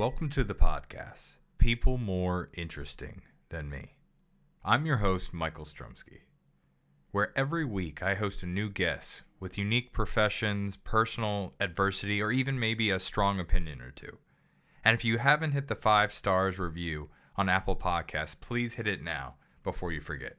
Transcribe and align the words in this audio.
Welcome 0.00 0.30
to 0.30 0.44
the 0.44 0.54
podcast, 0.54 1.36
People 1.58 1.98
More 1.98 2.48
Interesting 2.54 3.20
Than 3.50 3.68
Me. 3.68 3.96
I'm 4.64 4.86
your 4.86 4.96
host, 4.96 5.34
Michael 5.34 5.66
Strumsky, 5.66 6.20
where 7.10 7.36
every 7.36 7.66
week 7.66 8.02
I 8.02 8.14
host 8.14 8.42
a 8.42 8.46
new 8.46 8.70
guest 8.70 9.24
with 9.40 9.58
unique 9.58 9.92
professions, 9.92 10.78
personal 10.78 11.52
adversity, 11.60 12.22
or 12.22 12.32
even 12.32 12.58
maybe 12.58 12.88
a 12.88 12.98
strong 12.98 13.38
opinion 13.38 13.82
or 13.82 13.90
two. 13.90 14.16
And 14.82 14.94
if 14.94 15.04
you 15.04 15.18
haven't 15.18 15.52
hit 15.52 15.68
the 15.68 15.74
five 15.74 16.14
stars 16.14 16.58
review 16.58 17.10
on 17.36 17.50
Apple 17.50 17.76
Podcasts, 17.76 18.40
please 18.40 18.76
hit 18.76 18.86
it 18.86 19.02
now 19.02 19.34
before 19.62 19.92
you 19.92 20.00
forget. 20.00 20.38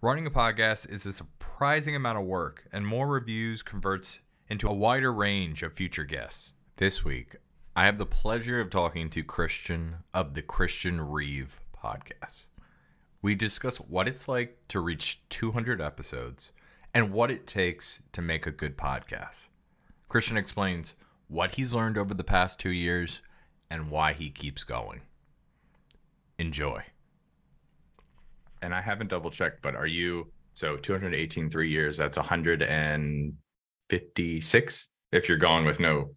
Running 0.00 0.24
a 0.24 0.30
podcast 0.30 0.88
is 0.88 1.04
a 1.04 1.12
surprising 1.12 1.96
amount 1.96 2.18
of 2.18 2.26
work, 2.26 2.68
and 2.70 2.86
more 2.86 3.08
reviews 3.08 3.60
converts 3.60 4.20
into 4.48 4.68
a 4.68 4.72
wider 4.72 5.12
range 5.12 5.64
of 5.64 5.72
future 5.72 6.04
guests. 6.04 6.52
This 6.76 7.04
week, 7.04 7.34
I 7.76 7.86
have 7.86 7.98
the 7.98 8.06
pleasure 8.06 8.60
of 8.60 8.70
talking 8.70 9.10
to 9.10 9.24
Christian 9.24 9.96
of 10.14 10.34
the 10.34 10.42
Christian 10.42 11.00
Reeve 11.00 11.60
podcast. 11.76 12.44
We 13.20 13.34
discuss 13.34 13.78
what 13.78 14.06
it's 14.06 14.28
like 14.28 14.58
to 14.68 14.78
reach 14.78 15.20
200 15.30 15.80
episodes 15.80 16.52
and 16.94 17.10
what 17.10 17.32
it 17.32 17.48
takes 17.48 18.00
to 18.12 18.22
make 18.22 18.46
a 18.46 18.52
good 18.52 18.78
podcast. 18.78 19.48
Christian 20.08 20.36
explains 20.36 20.94
what 21.26 21.56
he's 21.56 21.74
learned 21.74 21.98
over 21.98 22.14
the 22.14 22.22
past 22.22 22.60
two 22.60 22.70
years 22.70 23.22
and 23.68 23.90
why 23.90 24.12
he 24.12 24.30
keeps 24.30 24.62
going. 24.62 25.00
Enjoy. 26.38 26.84
And 28.62 28.72
I 28.72 28.82
haven't 28.82 29.10
double 29.10 29.30
checked, 29.30 29.62
but 29.62 29.74
are 29.74 29.88
you 29.88 30.28
so 30.52 30.76
218 30.76 31.50
three 31.50 31.70
years? 31.70 31.96
That's 31.96 32.18
156 32.18 34.88
if 35.10 35.28
you're 35.28 35.38
going 35.38 35.64
with 35.64 35.80
no 35.80 36.14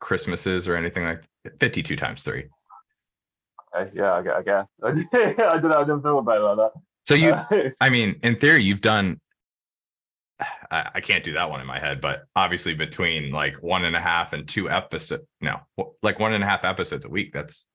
Christmases 0.00 0.68
or 0.68 0.76
anything 0.76 1.04
like 1.04 1.24
52 1.60 1.96
times 1.96 2.22
three. 2.22 2.46
Okay, 3.76 3.90
yeah, 3.94 4.14
I 4.14 4.22
guess. 4.22 4.66
I, 4.82 4.92
guess. 4.92 5.04
I 5.12 5.58
don't 5.58 5.68
know. 5.68 5.76
I 5.76 5.84
didn't 5.84 6.02
feel 6.02 6.18
about 6.18 6.56
that. 6.56 6.72
So 7.06 7.14
you, 7.14 7.30
uh, 7.30 7.70
I 7.80 7.90
mean, 7.90 8.18
in 8.22 8.36
theory, 8.36 8.62
you've 8.62 8.80
done. 8.80 9.20
I, 10.70 10.90
I 10.96 11.00
can't 11.00 11.24
do 11.24 11.32
that 11.32 11.50
one 11.50 11.60
in 11.60 11.66
my 11.66 11.78
head, 11.78 12.00
but 12.00 12.24
obviously 12.36 12.74
between 12.74 13.32
like 13.32 13.56
one 13.62 13.84
and 13.84 13.96
a 13.96 14.00
half 14.00 14.32
and 14.32 14.46
two 14.46 14.70
episodes, 14.70 15.24
no, 15.40 15.60
like 16.02 16.18
one 16.18 16.32
and 16.32 16.44
a 16.44 16.46
half 16.46 16.64
episodes 16.64 17.04
a 17.04 17.08
week. 17.08 17.32
That's 17.32 17.66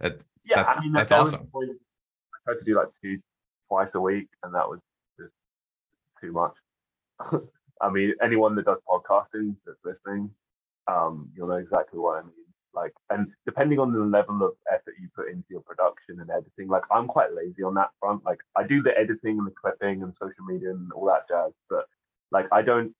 that. 0.00 0.22
Yeah, 0.44 0.62
that's, 0.62 0.78
I 0.78 0.82
mean, 0.82 0.92
that's 0.92 1.10
that 1.10 1.20
awesome. 1.20 1.48
Was, 1.52 1.68
I 1.70 2.52
tried 2.52 2.58
to 2.60 2.64
do 2.64 2.76
like 2.76 2.88
two, 3.02 3.18
twice 3.68 3.90
a 3.94 4.00
week, 4.00 4.28
and 4.42 4.54
that 4.54 4.68
was 4.68 4.80
just 5.18 5.32
too 6.20 6.32
much. 6.32 6.54
I 7.80 7.90
mean, 7.90 8.14
anyone 8.22 8.54
that 8.56 8.64
does 8.64 8.78
podcasting 8.88 9.54
that's 9.66 9.78
listening, 9.84 10.30
um, 10.88 11.30
you'll 11.36 11.48
know 11.48 11.54
exactly 11.54 11.98
what 11.98 12.18
I 12.18 12.22
mean. 12.22 12.32
Like, 12.74 12.92
and 13.10 13.28
depending 13.44 13.78
on 13.80 13.92
the 13.92 14.00
level 14.00 14.42
of 14.44 14.52
effort 14.72 14.94
you 15.00 15.08
put 15.16 15.28
into 15.30 15.46
your 15.50 15.62
production 15.62 16.20
and 16.20 16.30
editing, 16.30 16.68
like 16.68 16.84
I'm 16.92 17.06
quite 17.06 17.34
lazy 17.34 17.62
on 17.62 17.74
that 17.74 17.90
front. 17.98 18.24
Like, 18.24 18.40
I 18.56 18.62
do 18.66 18.82
the 18.82 18.96
editing 18.96 19.38
and 19.38 19.46
the 19.46 19.52
clipping 19.60 20.02
and 20.02 20.12
social 20.20 20.44
media 20.46 20.70
and 20.70 20.92
all 20.92 21.06
that 21.06 21.26
jazz, 21.28 21.52
but 21.68 21.86
like 22.30 22.46
I 22.52 22.62
don't, 22.62 22.94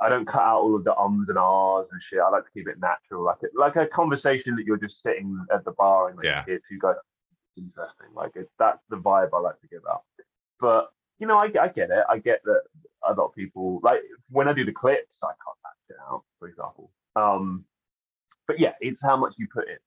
I 0.00 0.08
don't 0.10 0.26
cut 0.26 0.42
out 0.42 0.60
all 0.60 0.76
of 0.76 0.84
the 0.84 0.94
ums 0.96 1.28
and 1.30 1.38
ahs 1.38 1.86
and 1.90 2.02
shit. 2.02 2.18
I 2.18 2.28
like 2.28 2.44
to 2.44 2.50
keep 2.52 2.68
it 2.68 2.78
natural, 2.80 3.24
like 3.24 3.38
it, 3.42 3.52
like 3.56 3.76
a 3.76 3.86
conversation 3.86 4.54
that 4.56 4.66
you're 4.66 4.76
just 4.76 5.02
sitting 5.02 5.38
at 5.52 5.64
the 5.64 5.72
bar 5.72 6.08
and 6.08 6.16
like 6.18 6.26
Yeah. 6.26 6.44
hear 6.44 6.60
two 6.68 6.78
guys. 6.78 6.96
Interesting. 7.56 8.08
Like 8.14 8.32
it's 8.34 8.50
that's 8.58 8.82
the 8.90 8.96
vibe 8.96 9.30
I 9.32 9.38
like 9.38 9.58
to 9.62 9.68
give 9.68 9.80
out. 9.90 10.02
But 10.60 10.90
you 11.18 11.26
know, 11.26 11.36
I, 11.38 11.50
I 11.58 11.68
get 11.68 11.90
it. 11.90 12.04
I 12.10 12.18
get 12.18 12.42
that 12.44 12.60
a 13.08 13.14
lot 13.14 13.28
of 13.28 13.34
people 13.34 13.80
like 13.82 14.00
when 14.28 14.48
I 14.48 14.52
do 14.52 14.64
the 14.66 14.72
clips, 14.72 15.16
I 15.22 15.28
cut 15.28 15.56
that 15.64 15.72
shit 15.86 15.96
out, 16.10 16.24
for 16.38 16.48
example. 16.48 16.90
Um, 17.16 17.64
but 18.46 18.60
yeah, 18.60 18.74
it's 18.80 19.00
how 19.02 19.16
much 19.16 19.34
you 19.38 19.48
put 19.52 19.68
in. 19.68 19.78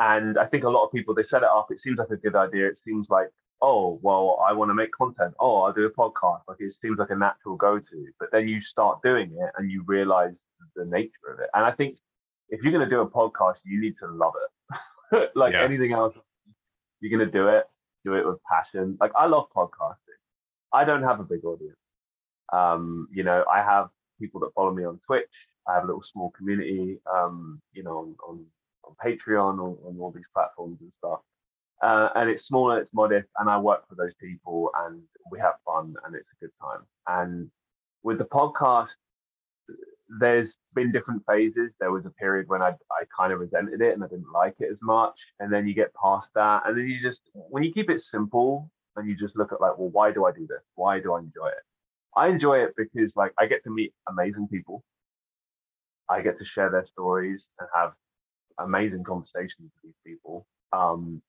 And 0.00 0.38
I 0.38 0.46
think 0.46 0.62
a 0.64 0.68
lot 0.70 0.84
of 0.84 0.92
people 0.92 1.14
they 1.14 1.22
set 1.22 1.42
it 1.42 1.48
up. 1.48 1.68
It 1.70 1.80
seems 1.80 1.98
like 1.98 2.10
a 2.10 2.16
good 2.16 2.36
idea. 2.36 2.68
It 2.68 2.78
seems 2.78 3.08
like, 3.10 3.28
oh, 3.60 3.98
well, 4.02 4.38
I 4.48 4.52
want 4.52 4.68
to 4.70 4.74
make 4.74 4.92
content. 4.92 5.34
Oh, 5.40 5.62
I'll 5.62 5.72
do 5.72 5.86
a 5.86 5.90
podcast. 5.90 6.42
Like 6.46 6.58
it 6.60 6.72
seems 6.80 6.98
like 6.98 7.10
a 7.10 7.16
natural 7.16 7.56
go-to. 7.56 8.06
But 8.20 8.28
then 8.30 8.46
you 8.46 8.60
start 8.60 9.00
doing 9.02 9.32
it 9.32 9.50
and 9.58 9.70
you 9.70 9.82
realize 9.86 10.36
the 10.76 10.84
nature 10.84 11.32
of 11.32 11.40
it. 11.40 11.48
And 11.54 11.64
I 11.64 11.72
think 11.72 11.98
if 12.50 12.62
you're 12.62 12.72
going 12.72 12.88
to 12.88 12.94
do 12.94 13.00
a 13.00 13.10
podcast, 13.10 13.56
you 13.64 13.80
need 13.80 13.94
to 14.00 14.06
love 14.06 14.34
it. 14.36 15.30
like 15.34 15.54
Yeah. 15.54 15.64
anything 15.64 15.92
else, 15.92 16.16
you're 17.00 17.16
going 17.16 17.28
to 17.28 17.32
do 17.32 17.48
it. 17.48 17.64
Do 18.04 18.14
it 18.14 18.24
with 18.24 18.38
passion. 18.50 18.96
Like 19.00 19.10
I 19.16 19.26
love 19.26 19.48
podcasting. 19.56 19.96
I 20.72 20.84
don't 20.84 21.02
have 21.02 21.18
a 21.18 21.24
big 21.24 21.44
audience. 21.44 21.76
Um, 22.52 23.08
you 23.12 23.24
know, 23.24 23.44
I 23.52 23.62
have 23.62 23.88
people 24.20 24.40
that 24.40 24.50
follow 24.54 24.72
me 24.72 24.84
on 24.84 25.00
Twitch. 25.06 25.26
I 25.68 25.74
have 25.74 25.84
a 25.84 25.86
little 25.86 26.02
small 26.02 26.30
community, 26.30 26.98
um, 27.12 27.60
you 27.72 27.82
know, 27.82 27.98
on, 27.98 28.16
on, 28.26 28.46
on 28.84 28.94
Patreon, 29.04 29.54
on, 29.58 29.76
on 29.84 29.96
all 30.00 30.12
these 30.14 30.24
platforms 30.32 30.78
and 30.80 30.92
stuff. 30.98 31.20
Uh, 31.82 32.08
and 32.16 32.28
it's 32.28 32.44
small 32.46 32.70
and 32.72 32.80
it's 32.80 32.90
modest, 32.92 33.28
and 33.38 33.48
I 33.48 33.58
work 33.58 33.88
for 33.88 33.94
those 33.94 34.14
people, 34.20 34.70
and 34.84 35.00
we 35.30 35.38
have 35.38 35.54
fun, 35.64 35.94
and 36.04 36.16
it's 36.16 36.28
a 36.32 36.44
good 36.44 36.50
time. 36.60 36.80
And 37.06 37.50
with 38.02 38.18
the 38.18 38.24
podcast, 38.24 38.88
there's 40.20 40.56
been 40.74 40.90
different 40.90 41.22
phases. 41.28 41.72
There 41.78 41.92
was 41.92 42.06
a 42.06 42.10
period 42.10 42.48
when 42.48 42.62
I 42.62 42.70
I 42.70 43.04
kind 43.16 43.32
of 43.32 43.40
resented 43.40 43.80
it 43.80 43.92
and 43.92 44.02
I 44.02 44.08
didn't 44.08 44.32
like 44.32 44.54
it 44.58 44.70
as 44.72 44.78
much, 44.82 45.14
and 45.38 45.52
then 45.52 45.68
you 45.68 45.74
get 45.74 45.92
past 45.94 46.28
that, 46.34 46.62
and 46.66 46.76
then 46.76 46.86
you 46.86 47.00
just 47.00 47.22
when 47.34 47.62
you 47.62 47.72
keep 47.72 47.90
it 47.90 48.00
simple 48.00 48.70
and 48.96 49.08
you 49.08 49.16
just 49.16 49.36
look 49.36 49.52
at 49.52 49.60
like, 49.60 49.78
well, 49.78 49.90
why 49.90 50.10
do 50.10 50.24
I 50.24 50.32
do 50.32 50.46
this? 50.48 50.62
Why 50.74 50.98
do 51.00 51.12
I 51.12 51.20
enjoy 51.20 51.48
it? 51.48 51.64
I 52.16 52.28
enjoy 52.28 52.58
it 52.64 52.74
because 52.76 53.12
like 53.16 53.32
I 53.38 53.46
get 53.46 53.62
to 53.64 53.70
meet 53.70 53.92
amazing 54.08 54.48
people. 54.50 54.82
I 56.10 56.22
get 56.22 56.38
to 56.38 56.44
share 56.44 56.70
their 56.70 56.86
stories 56.86 57.46
and 57.58 57.68
have 57.74 57.92
amazing 58.58 59.04
conversations 59.04 59.70
with 59.74 59.82
these 59.84 60.00
people. 60.06 60.46
Um, 60.72 61.22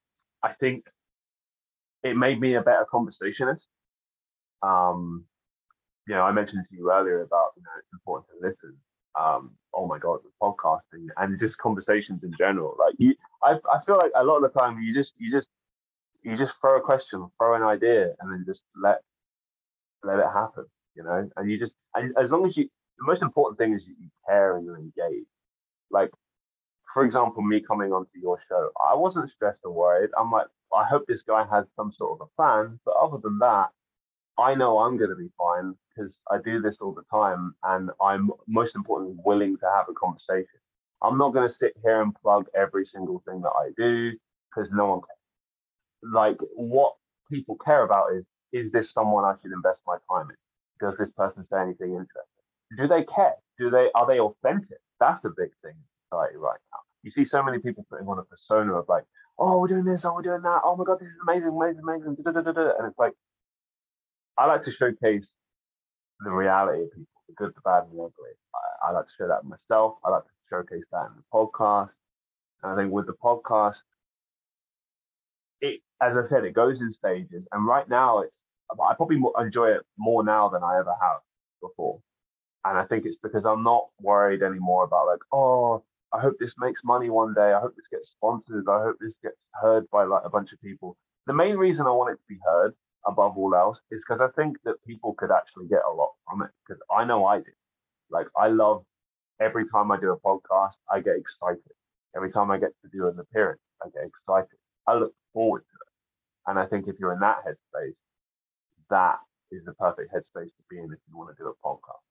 I 0.44 0.54
think 0.54 0.86
it 2.04 2.16
made 2.16 2.40
me 2.40 2.56
a 2.56 2.62
better 2.62 2.86
conversationist. 2.90 3.68
Um, 4.62 5.26
you 6.08 6.16
know, 6.16 6.24
I 6.24 6.32
mentioned 6.32 6.66
to 6.70 6.76
you 6.76 6.92
earlier 6.92 7.22
about 7.22 7.52
you 7.56 7.64
know 7.64 7.70
it's 7.78 7.94
important 7.94 8.28
to 8.30 8.48
listen. 8.48 8.76
Um, 9.20 9.52
oh 9.74 9.88
my 9.88 10.00
god, 10.00 10.20
with 10.24 10.34
podcasting 10.42 11.08
and 11.18 11.40
just 11.40 11.58
conversations 11.58 12.24
in 12.24 12.34
general. 12.38 12.76
Like 12.80 12.96
you, 12.98 13.16
I, 13.44 13.58
I 13.72 13.84
feel 13.86 13.98
like 13.98 14.12
a 14.16 14.24
lot 14.24 14.44
of 14.44 14.52
the 14.52 14.60
time 14.60 14.80
you 14.82 14.94
just 14.94 15.14
you 15.18 15.32
just 15.32 15.48
you 16.24 16.38
just 16.38 16.54
throw 16.62 16.78
a 16.78 16.82
question, 16.82 17.28
throw 17.38 17.56
an 17.56 17.64
idea, 17.64 18.14
and 18.20 18.32
then 18.32 18.44
just 18.46 18.62
let 18.82 19.02
let 20.04 20.20
it 20.20 20.28
happen. 20.34 20.66
You 20.96 21.04
know, 21.04 21.30
and 21.38 21.50
you 21.50 21.60
just 21.60 21.74
and 21.96 22.14
as 22.18 22.32
long 22.32 22.46
as 22.46 22.58
you, 22.58 22.70
the 23.00 23.06
most 23.06 23.22
important 23.22 23.58
thing 23.60 23.74
is 23.74 23.84
you, 23.88 23.96
care 24.28 24.58
and 24.58 24.66
you're 24.66 24.78
engaged. 24.78 25.28
Like, 25.92 26.12
for 26.94 27.06
example, 27.06 27.44
me 27.44 27.62
coming 27.62 27.94
onto 27.94 28.20
your 28.22 28.40
show, 28.50 28.70
I 28.90 28.96
wasn't 28.96 29.32
stressed 29.32 29.60
or 29.64 29.72
worried. 29.72 30.12
I'm 30.20 30.32
like, 30.32 30.48
I 30.76 30.86
hope 30.86 31.06
this 31.08 31.22
guy 31.22 31.46
has 31.52 31.66
some 31.76 31.92
sort 31.92 32.20
of 32.20 32.28
a 32.28 32.42
plan. 32.42 32.80
But 32.86 32.96
other 33.02 33.18
than 33.24 33.40
that, 33.40 33.70
I 34.38 34.56
know 34.56 34.80
I'm 34.80 34.98
going 34.98 35.10
to 35.12 35.16
be 35.16 35.30
fine 35.38 35.76
because 35.96 36.18
I 36.32 36.38
do 36.44 36.62
this 36.62 36.78
all 36.82 36.94
the 36.94 37.04
time, 37.12 37.56
and 37.64 37.92
I'm 38.02 38.32
most 38.48 38.76
importantly 38.76 39.18
willing 39.26 39.58
to 39.58 39.66
have 39.76 39.88
a 39.90 39.94
conversation. 39.94 40.60
I'm 41.04 41.18
not 41.18 41.34
going 41.34 41.48
to 41.48 41.54
sit 41.54 41.74
here 41.84 42.02
and 42.02 42.16
plug 42.16 42.48
every 42.56 42.86
single 42.86 43.22
thing 43.28 43.42
that 43.42 43.52
I 43.52 43.72
do 43.78 44.14
because 44.50 44.72
no 44.72 44.88
one 44.88 45.02
cares. 45.02 46.14
Like, 46.14 46.38
what 46.56 46.96
people 47.32 47.58
care 47.64 47.84
about 47.84 48.14
is 48.14 48.28
is 48.54 48.72
this 48.72 48.92
someone 48.92 49.26
I 49.26 49.36
should 49.42 49.52
invest 49.52 49.80
my 49.86 49.98
time 50.12 50.30
in? 50.30 50.36
Does 50.88 50.98
this 50.98 51.10
person 51.16 51.44
say 51.44 51.60
anything 51.62 51.92
interesting? 51.92 52.29
Do 52.78 52.88
they 52.88 53.04
care? 53.04 53.36
Do 53.58 53.70
they 53.70 53.90
are 53.96 54.08
they 54.08 54.20
authentic? 54.20 54.78
That's 55.00 55.24
a 55.26 55.30
big 55.30 55.52
thing 55.64 55.74
in 55.76 55.84
society 56.10 56.38
right 56.38 56.60
now. 56.72 56.80
You 57.04 57.12
see 57.12 57.24
so 57.24 57.42
many 57.42 57.60
people 57.60 57.86
putting 57.90 58.08
on 58.08 58.20
a 58.20 58.24
persona 58.24 58.74
of 58.74 58.86
like, 58.90 59.04
oh, 59.38 59.60
we're 59.60 59.68
doing 59.68 59.86
this, 59.86 60.04
oh, 60.04 60.14
we're 60.14 60.22
doing 60.22 60.42
that, 60.42 60.62
oh 60.64 60.76
my 60.76 60.84
god, 60.84 61.00
this 61.00 61.08
is 61.08 61.16
amazing, 61.24 61.50
amazing, 61.50 61.82
amazing, 61.82 62.18
and 62.26 62.88
it's 62.88 63.00
like, 63.00 63.14
I 64.38 64.46
like 64.46 64.64
to 64.66 64.72
showcase 64.72 65.34
the 66.22 66.32
reality 66.32 66.84
of 66.84 66.92
people, 66.92 67.08
the 67.28 67.34
good, 67.36 67.54
the 67.56 67.62
bad, 67.64 67.84
and 67.84 67.94
the 67.94 68.04
ugly. 68.04 68.32
I, 68.56 68.90
I 68.90 68.92
like 68.92 69.06
to 69.06 69.12
show 69.18 69.28
that 69.28 69.46
myself. 69.46 69.96
I 70.04 70.10
like 70.10 70.24
to 70.24 70.30
showcase 70.50 70.84
that 70.92 71.08
in 71.08 71.14
the 71.16 71.24
podcast. 71.34 71.90
And 72.64 72.74
I 72.74 72.76
think 72.76 72.92
with 72.92 73.08
the 73.08 73.14
podcast, 73.14 73.78
it, 75.62 75.82
as 76.02 76.16
I 76.16 76.28
said, 76.30 76.46
it 76.46 76.54
goes 76.54 76.80
in 76.80 76.92
stages. 76.92 77.46
And 77.52 77.66
right 77.66 77.88
now, 77.90 78.20
it's 78.20 78.38
I 78.72 78.94
probably 78.96 79.20
enjoy 79.40 79.70
it 79.70 79.82
more 79.98 80.24
now 80.24 80.50
than 80.50 80.64
I 80.64 80.78
ever 80.80 80.94
have 81.02 81.20
before. 81.62 82.00
And 82.70 82.78
I 82.78 82.86
think 82.86 83.06
it's 83.06 83.16
because 83.24 83.46
I'm 83.46 83.64
not 83.64 83.88
worried 84.00 84.44
anymore 84.44 84.84
about 84.84 85.08
like, 85.08 85.22
oh, 85.34 85.84
I 86.14 86.20
hope 86.20 86.36
this 86.40 86.54
makes 86.60 86.82
money 86.84 87.10
one 87.10 87.34
day. 87.34 87.52
I 87.52 87.60
hope 87.60 87.76
this 87.76 87.88
gets 87.92 88.10
sponsored. 88.10 88.70
I 88.70 88.84
hope 88.84 88.98
this 89.02 89.16
gets 89.24 89.44
heard 89.60 89.90
by 89.90 90.04
like 90.04 90.22
a 90.24 90.30
bunch 90.30 90.54
of 90.54 90.62
people. 90.62 90.96
The 91.26 91.34
main 91.34 91.56
reason 91.56 91.88
I 91.88 91.92
want 91.92 92.12
it 92.12 92.18
to 92.18 92.28
be 92.30 92.40
heard 92.46 92.76
above 93.08 93.36
all 93.40 93.56
else 93.56 93.80
is 93.90 94.04
because 94.08 94.22
I 94.22 94.30
think 94.40 94.58
that 94.66 94.76
people 94.86 95.16
could 95.16 95.32
actually 95.32 95.68
get 95.68 95.82
a 95.84 95.92
lot 95.92 96.12
from 96.30 96.44
it. 96.44 96.52
Because 96.68 96.80
I 96.96 97.06
know 97.06 97.26
I 97.26 97.38
did. 97.38 97.58
Like 98.12 98.28
I 98.38 98.50
love 98.50 98.84
every 99.42 99.68
time 99.70 99.92
I 99.92 100.00
do 100.00 100.12
a 100.12 100.20
podcast, 100.20 100.74
I 100.92 101.00
get 101.00 101.16
excited. 101.16 101.74
Every 102.16 102.32
time 102.32 102.52
I 102.52 102.60
get 102.60 102.74
to 102.84 102.90
do 102.92 103.08
an 103.08 103.18
appearance, 103.20 103.62
I 103.84 103.90
get 103.90 104.06
excited. 104.06 104.60
I 104.86 104.94
look 104.94 105.14
forward 105.34 105.62
to 105.62 105.78
it. 105.88 106.52
And 106.52 106.60
I 106.60 106.68
think 106.68 106.88
if 106.88 107.00
you're 107.00 107.14
in 107.14 107.20
that 107.22 107.38
headspace, 107.48 107.98
that 108.92 109.18
is 109.52 109.66
the 109.66 109.74
perfect 109.74 110.14
headspace 110.14 110.54
to 110.54 110.64
be 110.70 110.78
in 110.78 110.86
if 110.86 111.00
you 111.10 111.18
want 111.18 111.36
to 111.36 111.44
do 111.44 111.50
a 111.50 111.68
podcast. 111.68 112.09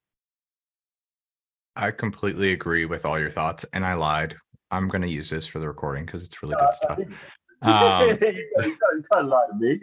I 1.79 1.93
completely 1.93 2.53
agree 2.53 2.85
with 2.85 3.07
all 3.07 3.19
your 3.19 3.31
thoughts, 3.31 3.65
and 3.73 3.87
I 3.87 3.95
lied 3.95 4.37
I'm 4.71 4.89
gonna 4.89 5.07
use 5.07 5.31
this 5.31 5.47
for 5.47 5.61
the 5.61 5.67
recording 5.69 6.05
because 6.05 6.25
it's 6.25 6.43
really 6.43 6.57
good 6.59 6.75
stuff. 6.75 6.99
Um, 7.61 8.11
you 8.11 8.17
can't, 8.19 8.37
you 8.67 9.05
can't 9.13 9.27
lie 9.29 9.47
to 9.51 9.59
me. 9.59 9.81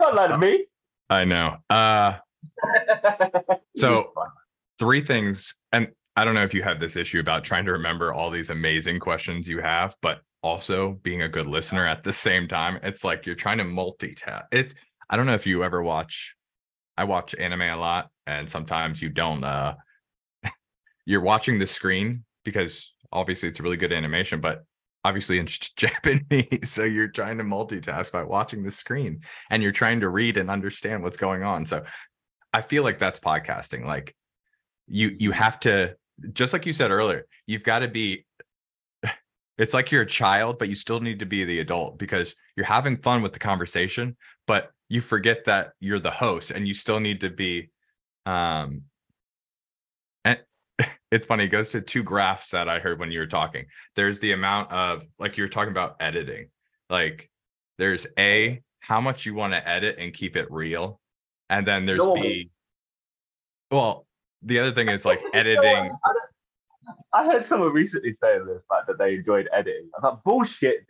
Can't 0.00 0.14
lie 0.14 0.28
to 0.28 0.38
me. 0.38 0.66
I 1.10 1.24
know. 1.24 1.56
Uh, 1.68 2.14
So- 3.76 4.12
three 4.78 5.00
things, 5.00 5.54
and 5.72 5.88
I 6.14 6.24
don't 6.24 6.34
know 6.34 6.44
if 6.44 6.54
you 6.54 6.62
have 6.62 6.78
this 6.78 6.94
issue 6.94 7.18
about 7.18 7.42
trying 7.42 7.64
to 7.64 7.72
remember 7.72 8.12
all 8.12 8.30
these 8.30 8.50
amazing 8.50 9.00
questions 9.00 9.48
you 9.48 9.58
have, 9.60 9.96
but 10.02 10.20
also 10.44 10.92
being 11.02 11.22
a 11.22 11.28
good 11.28 11.48
listener 11.48 11.84
at 11.86 12.04
the 12.04 12.12
same 12.12 12.46
time. 12.46 12.78
It's 12.84 13.02
like 13.02 13.26
you're 13.26 13.34
trying 13.34 13.58
to 13.58 13.64
multitask. 13.64 14.44
It's 14.52 14.74
I 15.10 15.16
don't 15.16 15.26
know 15.26 15.34
if 15.34 15.46
you 15.46 15.64
ever 15.64 15.82
watch. 15.82 16.36
I 16.96 17.02
watch 17.04 17.34
anime 17.34 17.62
a 17.62 17.76
lot, 17.76 18.10
and 18.28 18.48
sometimes 18.48 19.02
you 19.02 19.08
don't. 19.08 19.42
uh 19.42 19.74
You're 21.08 21.22
watching 21.22 21.58
the 21.58 21.66
screen 21.66 22.24
because 22.44 22.92
obviously 23.10 23.48
it's 23.48 23.60
a 23.60 23.62
really 23.62 23.78
good 23.78 23.94
animation, 23.94 24.42
but 24.42 24.62
obviously 25.06 25.38
in 25.38 25.46
Japanese, 25.76 26.70
so 26.70 26.84
you're 26.84 27.08
trying 27.08 27.38
to 27.38 27.44
multitask 27.44 28.12
by 28.12 28.22
watching 28.24 28.62
the 28.62 28.70
screen, 28.70 29.22
and 29.48 29.62
you're 29.62 29.72
trying 29.72 30.00
to 30.00 30.10
read 30.10 30.36
and 30.36 30.50
understand 30.50 31.02
what's 31.02 31.16
going 31.16 31.42
on. 31.42 31.64
So 31.64 31.82
I 32.52 32.60
feel 32.60 32.82
like 32.82 32.98
that's 32.98 33.20
podcasting. 33.20 33.86
Like 33.86 34.14
you 34.86 35.16
you 35.18 35.30
have 35.32 35.58
to 35.60 35.96
just 36.34 36.52
like 36.52 36.66
you 36.66 36.74
said 36.74 36.90
earlier, 36.90 37.24
you've 37.46 37.64
got 37.64 37.78
to 37.78 37.88
be 37.88 38.26
it's 39.58 39.72
like 39.72 39.90
you're 39.90 40.02
a 40.02 40.06
child, 40.06 40.58
but 40.58 40.68
you 40.68 40.74
still 40.74 41.00
need 41.00 41.20
to 41.20 41.26
be 41.26 41.44
the 41.44 41.60
adult 41.60 41.98
because 41.98 42.34
you're 42.54 42.66
having 42.66 42.98
fun 42.98 43.22
with 43.22 43.32
the 43.32 43.38
conversation, 43.38 44.14
but 44.46 44.72
you 44.90 45.00
forget 45.00 45.46
that 45.46 45.72
you're 45.80 46.00
the 46.00 46.10
host 46.10 46.50
and 46.50 46.68
you 46.68 46.74
still 46.74 47.00
need 47.00 47.22
to 47.22 47.30
be 47.30 47.70
um 48.26 48.82
it's 51.10 51.26
funny, 51.26 51.44
it 51.44 51.48
goes 51.48 51.68
to 51.70 51.80
two 51.80 52.02
graphs 52.02 52.50
that 52.50 52.68
I 52.68 52.78
heard 52.78 52.98
when 52.98 53.10
you 53.10 53.20
were 53.20 53.26
talking. 53.26 53.66
There's 53.96 54.20
the 54.20 54.32
amount 54.32 54.70
of 54.70 55.06
like 55.18 55.36
you 55.36 55.44
were 55.44 55.48
talking 55.48 55.70
about 55.70 55.96
editing. 56.00 56.48
Like 56.90 57.30
there's 57.78 58.06
A, 58.18 58.62
how 58.80 59.00
much 59.00 59.24
you 59.26 59.34
want 59.34 59.52
to 59.54 59.68
edit 59.68 59.96
and 59.98 60.12
keep 60.12 60.36
it 60.36 60.46
real. 60.50 61.00
And 61.48 61.66
then 61.66 61.86
there's 61.86 61.98
No. 61.98 62.14
B. 62.14 62.50
Well, 63.70 64.06
the 64.42 64.58
other 64.58 64.72
thing 64.72 64.88
is 64.88 65.04
like 65.04 65.20
editing. 65.34 65.92
I, 67.12 67.24
heard 67.24 67.46
someone 67.46 67.72
recently 67.72 68.12
saying 68.12 68.46
this, 68.46 68.62
like 68.70 68.86
that 68.86 68.98
they 68.98 69.14
enjoyed 69.14 69.48
editing. 69.52 69.88
I 69.96 70.00
thought 70.00 70.22
bullshit. 70.24 70.86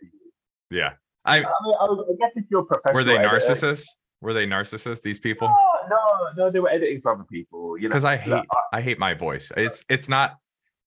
Yeah. 0.69 0.93
I 1.25 1.37
I 1.37 1.39
mean, 1.39 1.75
I, 1.79 1.87
guess 2.19 2.31
if 2.35 2.45
you're 2.49 2.61
a 2.61 2.65
professional, 2.65 2.93
were 2.93 3.03
they 3.03 3.17
editor- 3.17 3.37
narcissists? 3.37 3.85
Were 4.21 4.33
they 4.33 4.45
narcissists, 4.45 5.01
these 5.01 5.19
people? 5.19 5.53
No, 5.89 5.95
no, 5.95 6.45
no, 6.45 6.51
they 6.51 6.59
were 6.59 6.69
editing 6.69 7.01
for 7.01 7.13
other 7.13 7.23
people. 7.23 7.77
You 7.77 7.83
know, 7.83 7.89
Because 7.89 8.03
I 8.03 8.15
like, 8.15 8.19
hate 8.21 8.33
uh, 8.33 8.43
I 8.73 8.81
hate 8.81 8.99
my 8.99 9.13
voice. 9.13 9.51
It's 9.57 9.83
it's 9.89 10.07
not 10.09 10.37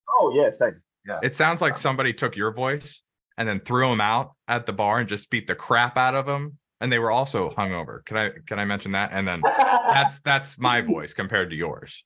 oh 0.09 0.33
yeah, 0.35 0.51
same. 0.59 0.81
Yeah. 1.07 1.19
it 1.23 1.35
sounds 1.35 1.61
like 1.61 1.77
somebody 1.77 2.13
took 2.13 2.37
your 2.37 2.53
voice 2.53 3.03
and 3.37 3.49
then 3.49 3.61
threw 3.61 3.89
them 3.89 4.01
out 4.01 4.33
at 4.47 4.67
the 4.67 4.73
bar 4.73 5.01
and 5.01 5.09
just 5.09 5.31
beat 5.31 5.47
the 5.49 5.55
crap 5.55 5.99
out 5.99 6.15
of 6.15 6.27
them. 6.27 6.59
And 6.81 6.93
they 6.93 6.99
were 6.99 7.11
also 7.11 7.51
hungover. 7.51 8.05
Can 8.05 8.17
I 8.17 8.31
can 8.47 8.59
I 8.59 8.65
mention 8.65 8.93
that? 8.93 9.11
And 9.13 9.27
then 9.27 9.43
that's 9.45 10.21
that's 10.21 10.59
my 10.59 10.81
voice 10.95 11.15
compared 11.15 11.51
to 11.51 11.57
yours. 11.57 12.05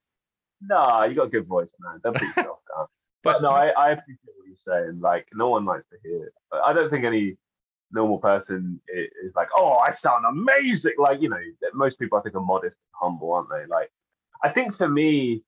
Nah, 0.63 1.05
you 1.05 1.15
got 1.15 1.27
a 1.27 1.31
good 1.31 1.47
voice, 1.47 1.71
man. 1.81 2.01
Don't 2.03 2.15
put 2.15 2.23
yourself 2.23 2.59
down. 2.77 2.87
But 3.23 3.35
But 3.35 3.43
no, 3.43 3.49
I, 3.51 3.69
I 3.69 3.91
appreciate 3.91 4.35
what 4.37 4.47
you're 4.47 4.85
saying. 4.87 5.01
Like, 5.01 5.27
no 5.35 5.51
one 5.51 5.65
likes 5.65 5.85
to 5.91 5.97
hear 6.03 6.25
it. 6.25 6.33
I 6.65 6.73
don't 6.73 6.91
think 6.91 7.05
any 7.05 7.37
normal 7.93 8.19
person 8.19 8.81
is 8.89 9.35
like, 9.35 9.49
oh, 9.57 9.75
I 9.87 9.93
sound 9.93 10.25
amazing. 10.29 10.93
Like, 10.99 11.21
you 11.21 11.29
know, 11.29 11.41
most 11.75 11.99
people 11.99 12.19
I 12.19 12.23
think 12.23 12.35
are 12.35 12.41
modest 12.41 12.77
and 12.77 12.93
humble, 13.01 13.33
aren't 13.33 13.49
they? 13.51 13.67
Like, 13.67 13.91
I 14.43 14.51
think 14.51 14.77
for 14.77 14.89
me, 14.89 15.43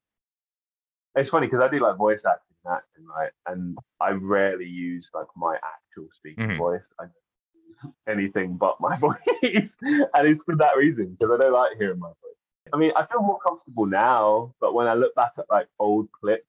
it's 1.15 1.29
funny 1.29 1.47
because 1.47 1.65
I 1.65 1.69
do 1.69 1.81
like 1.81 1.97
voice 1.97 2.23
acting 2.25 2.57
and 2.65 2.75
acting, 2.77 3.07
right? 3.07 3.31
And 3.47 3.77
I 4.01 4.11
rarely 4.11 4.67
use 4.67 5.11
like 5.15 5.27
my 5.37 5.57
actual 5.57 6.09
speaking 6.15 6.45
Mhm. 6.51 6.59
voice. 6.59 6.83
I 7.01 7.05
use 7.05 7.93
anything 8.07 8.57
but 8.57 8.81
my 8.81 8.97
voice, 9.07 9.77
and 9.83 10.27
it's 10.27 10.43
for 10.45 10.57
that 10.57 10.77
reason 10.77 11.17
because 11.19 11.33
I 11.39 11.43
don't 11.43 11.53
like 11.53 11.77
hearing 11.77 11.99
my 11.99 12.09
voice. 12.09 12.73
I 12.73 12.77
mean, 12.77 12.93
I 12.97 13.07
feel 13.07 13.23
more 13.23 13.39
comfortable 13.41 13.87
now, 13.87 14.55
but 14.61 14.75
when 14.75 14.87
I 14.87 14.95
look 14.95 15.15
back 15.15 15.33
at 15.39 15.47
like 15.51 15.69
old 15.79 16.09
clips 16.13 16.45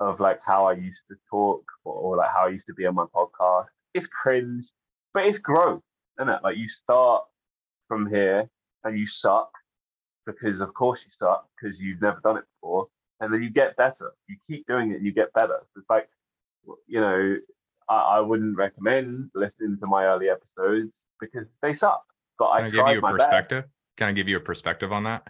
of 0.00 0.20
like 0.20 0.40
how 0.44 0.66
I 0.66 0.72
used 0.74 1.02
to 1.10 1.16
talk 1.30 1.64
or, 1.84 1.94
or 1.94 2.16
like 2.16 2.30
how 2.30 2.46
I 2.46 2.50
used 2.50 2.66
to 2.66 2.74
be 2.74 2.86
on 2.86 2.94
my 2.94 3.06
podcast, 3.06 3.66
it's 3.94 4.06
cringe, 4.06 4.64
but 5.14 5.24
it's 5.24 5.38
growth, 5.38 5.82
isn't 6.20 6.28
it? 6.28 6.40
Like 6.42 6.56
you 6.58 6.68
start 6.68 7.24
from 7.88 8.10
here 8.10 8.50
and 8.82 8.98
you 8.98 9.06
suck 9.06 9.50
because 10.26 10.60
of 10.60 10.74
course 10.74 11.00
you 11.04 11.12
suck 11.16 11.48
because 11.54 11.78
you've 11.78 12.02
never 12.02 12.20
done 12.22 12.36
it 12.38 12.44
before, 12.60 12.88
and 13.20 13.32
then 13.32 13.42
you 13.42 13.50
get 13.50 13.76
better. 13.76 14.12
You 14.28 14.36
keep 14.48 14.66
doing 14.66 14.90
it 14.90 14.96
and 14.96 15.06
you 15.06 15.12
get 15.12 15.32
better. 15.32 15.58
So 15.72 15.80
it's 15.80 15.90
like, 15.90 16.08
you 16.86 17.00
know, 17.00 17.36
I, 17.88 17.94
I 17.94 18.20
wouldn't 18.20 18.56
recommend 18.56 19.30
listening 19.34 19.78
to 19.80 19.86
my 19.86 20.04
early 20.04 20.28
episodes 20.28 21.02
because 21.20 21.46
they 21.62 21.72
suck. 21.72 22.02
But 22.38 22.56
Can 22.56 22.64
I, 22.64 22.66
I, 22.66 22.70
give 22.70 22.88
you 22.88 22.98
a 22.98 23.00
my 23.00 23.12
best. 23.12 23.18
perspective? 23.18 23.64
Can 23.96 24.08
I 24.08 24.12
give 24.12 24.28
you 24.28 24.36
a 24.36 24.40
perspective 24.40 24.92
on 24.92 25.04
that? 25.04 25.28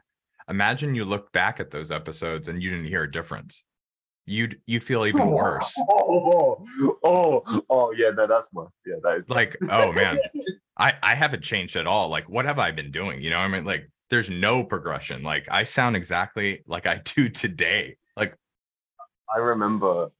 Imagine 0.48 0.94
you 0.94 1.04
look 1.04 1.32
back 1.32 1.60
at 1.60 1.70
those 1.70 1.90
episodes 1.90 2.48
and 2.48 2.62
you 2.62 2.70
didn't 2.70 2.86
hear 2.86 3.02
a 3.02 3.10
difference. 3.10 3.64
You'd 4.26 4.61
you'd 4.67 4.85
feel 4.85 5.06
even 5.06 5.26
worse. 5.26 5.75
Oh, 5.91 6.67
oh, 6.79 6.99
oh, 7.05 7.62
oh, 7.69 7.93
yeah, 7.93 8.11
no, 8.11 8.26
that's 8.26 8.53
worse. 8.53 8.73
Yeah, 8.87 8.97
that 9.03 9.19
is. 9.19 9.25
Like, 9.29 9.56
oh 9.71 9.93
man, 9.93 10.19
I 10.79 10.94
I 11.03 11.15
haven't 11.15 11.43
changed 11.43 11.76
at 11.76 11.87
all. 11.87 12.09
Like, 12.09 12.29
what 12.29 12.44
have 12.44 12.59
I 12.59 12.71
been 12.71 12.91
doing? 12.91 13.21
You 13.21 13.31
know, 13.31 13.38
I 13.38 13.49
mean, 13.49 13.65
like, 13.65 13.91
there's 14.11 14.31
no 14.31 14.65
progression. 14.65 15.23
Like, 15.23 15.47
I 15.50 15.65
sound 15.65 15.97
exactly 15.97 16.62
like 16.67 16.87
I 16.87 16.97
do 17.05 17.29
today. 17.29 17.97
Like, 18.17 18.37
I 19.35 19.38
remember 19.38 20.11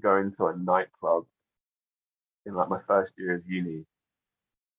going 0.00 0.32
to 0.36 0.46
a 0.46 0.56
nightclub 0.56 1.24
in 2.44 2.54
like 2.54 2.68
my 2.68 2.80
first 2.86 3.12
year 3.18 3.36
of 3.36 3.42
uni. 3.46 3.84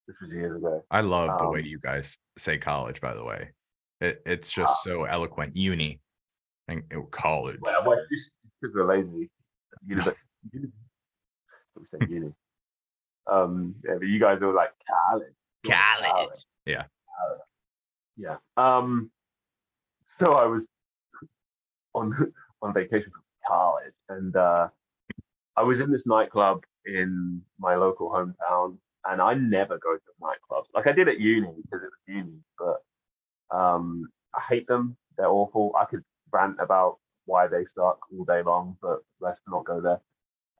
This 0.07 0.15
was 0.21 0.31
years 0.31 0.55
ago. 0.55 0.85
I 0.89 1.01
love 1.01 1.37
the 1.39 1.49
way 1.49 1.59
Um, 1.59 1.65
you 1.65 1.79
guys 1.79 2.19
say 2.37 2.57
college. 2.57 3.01
By 3.01 3.13
the 3.13 3.25
way, 3.25 3.49
it 3.99 4.21
it's 4.25 4.51
just 4.51 4.83
so 4.83 5.03
eloquent. 5.03 5.57
Uni 5.57 5.99
and 6.67 6.83
oh, 6.93 7.03
college. 7.03 7.57
Well, 7.61 7.83
well 7.85 7.97
just 8.11 8.29
because 8.61 8.75
we're 8.75 8.87
lazy. 8.87 9.29
University. 9.85 10.19
we 10.53 11.83
say 11.91 11.97
uni. 12.09 12.33
Um, 13.29 13.75
yeah, 13.85 13.95
but 13.99 14.07
you 14.07 14.19
guys 14.19 14.41
are 14.41 14.53
like 14.53 14.71
college. 15.09 15.33
College. 15.65 16.45
Yeah. 16.65 16.83
Yeah. 18.15 18.37
Um, 18.55 19.11
so 20.19 20.33
I 20.33 20.45
was 20.45 20.65
on 21.93 22.33
on 22.61 22.73
vacation 22.73 23.11
from 23.11 23.21
college, 23.47 23.93
and 24.09 24.35
uh, 24.35 24.69
I 25.55 25.63
was 25.63 25.79
in 25.79 25.91
this 25.91 26.03
nightclub 26.05 26.63
in 26.85 27.41
my 27.59 27.75
local 27.75 28.09
hometown, 28.09 28.77
and 29.05 29.21
I 29.21 29.35
never 29.35 29.77
go 29.77 29.95
to 29.95 30.01
nightclubs. 30.21 30.65
Like 30.73 30.87
I 30.87 30.91
did 30.91 31.07
at 31.07 31.19
uni 31.19 31.51
because 31.61 31.83
it 31.83 31.89
was 31.89 32.07
uni, 32.07 32.39
but 32.57 33.55
um, 33.55 34.07
I 34.35 34.41
hate 34.49 34.67
them. 34.67 34.97
They're 35.17 35.29
awful. 35.29 35.73
I 35.79 35.85
could 35.85 36.03
rant 36.31 36.57
about 36.59 36.97
why 37.25 37.47
they 37.47 37.65
suck 37.65 37.99
all 38.11 38.25
day 38.25 38.41
long, 38.41 38.77
but 38.81 38.99
let's 39.19 39.39
not 39.47 39.65
go 39.65 39.81
there. 39.81 40.01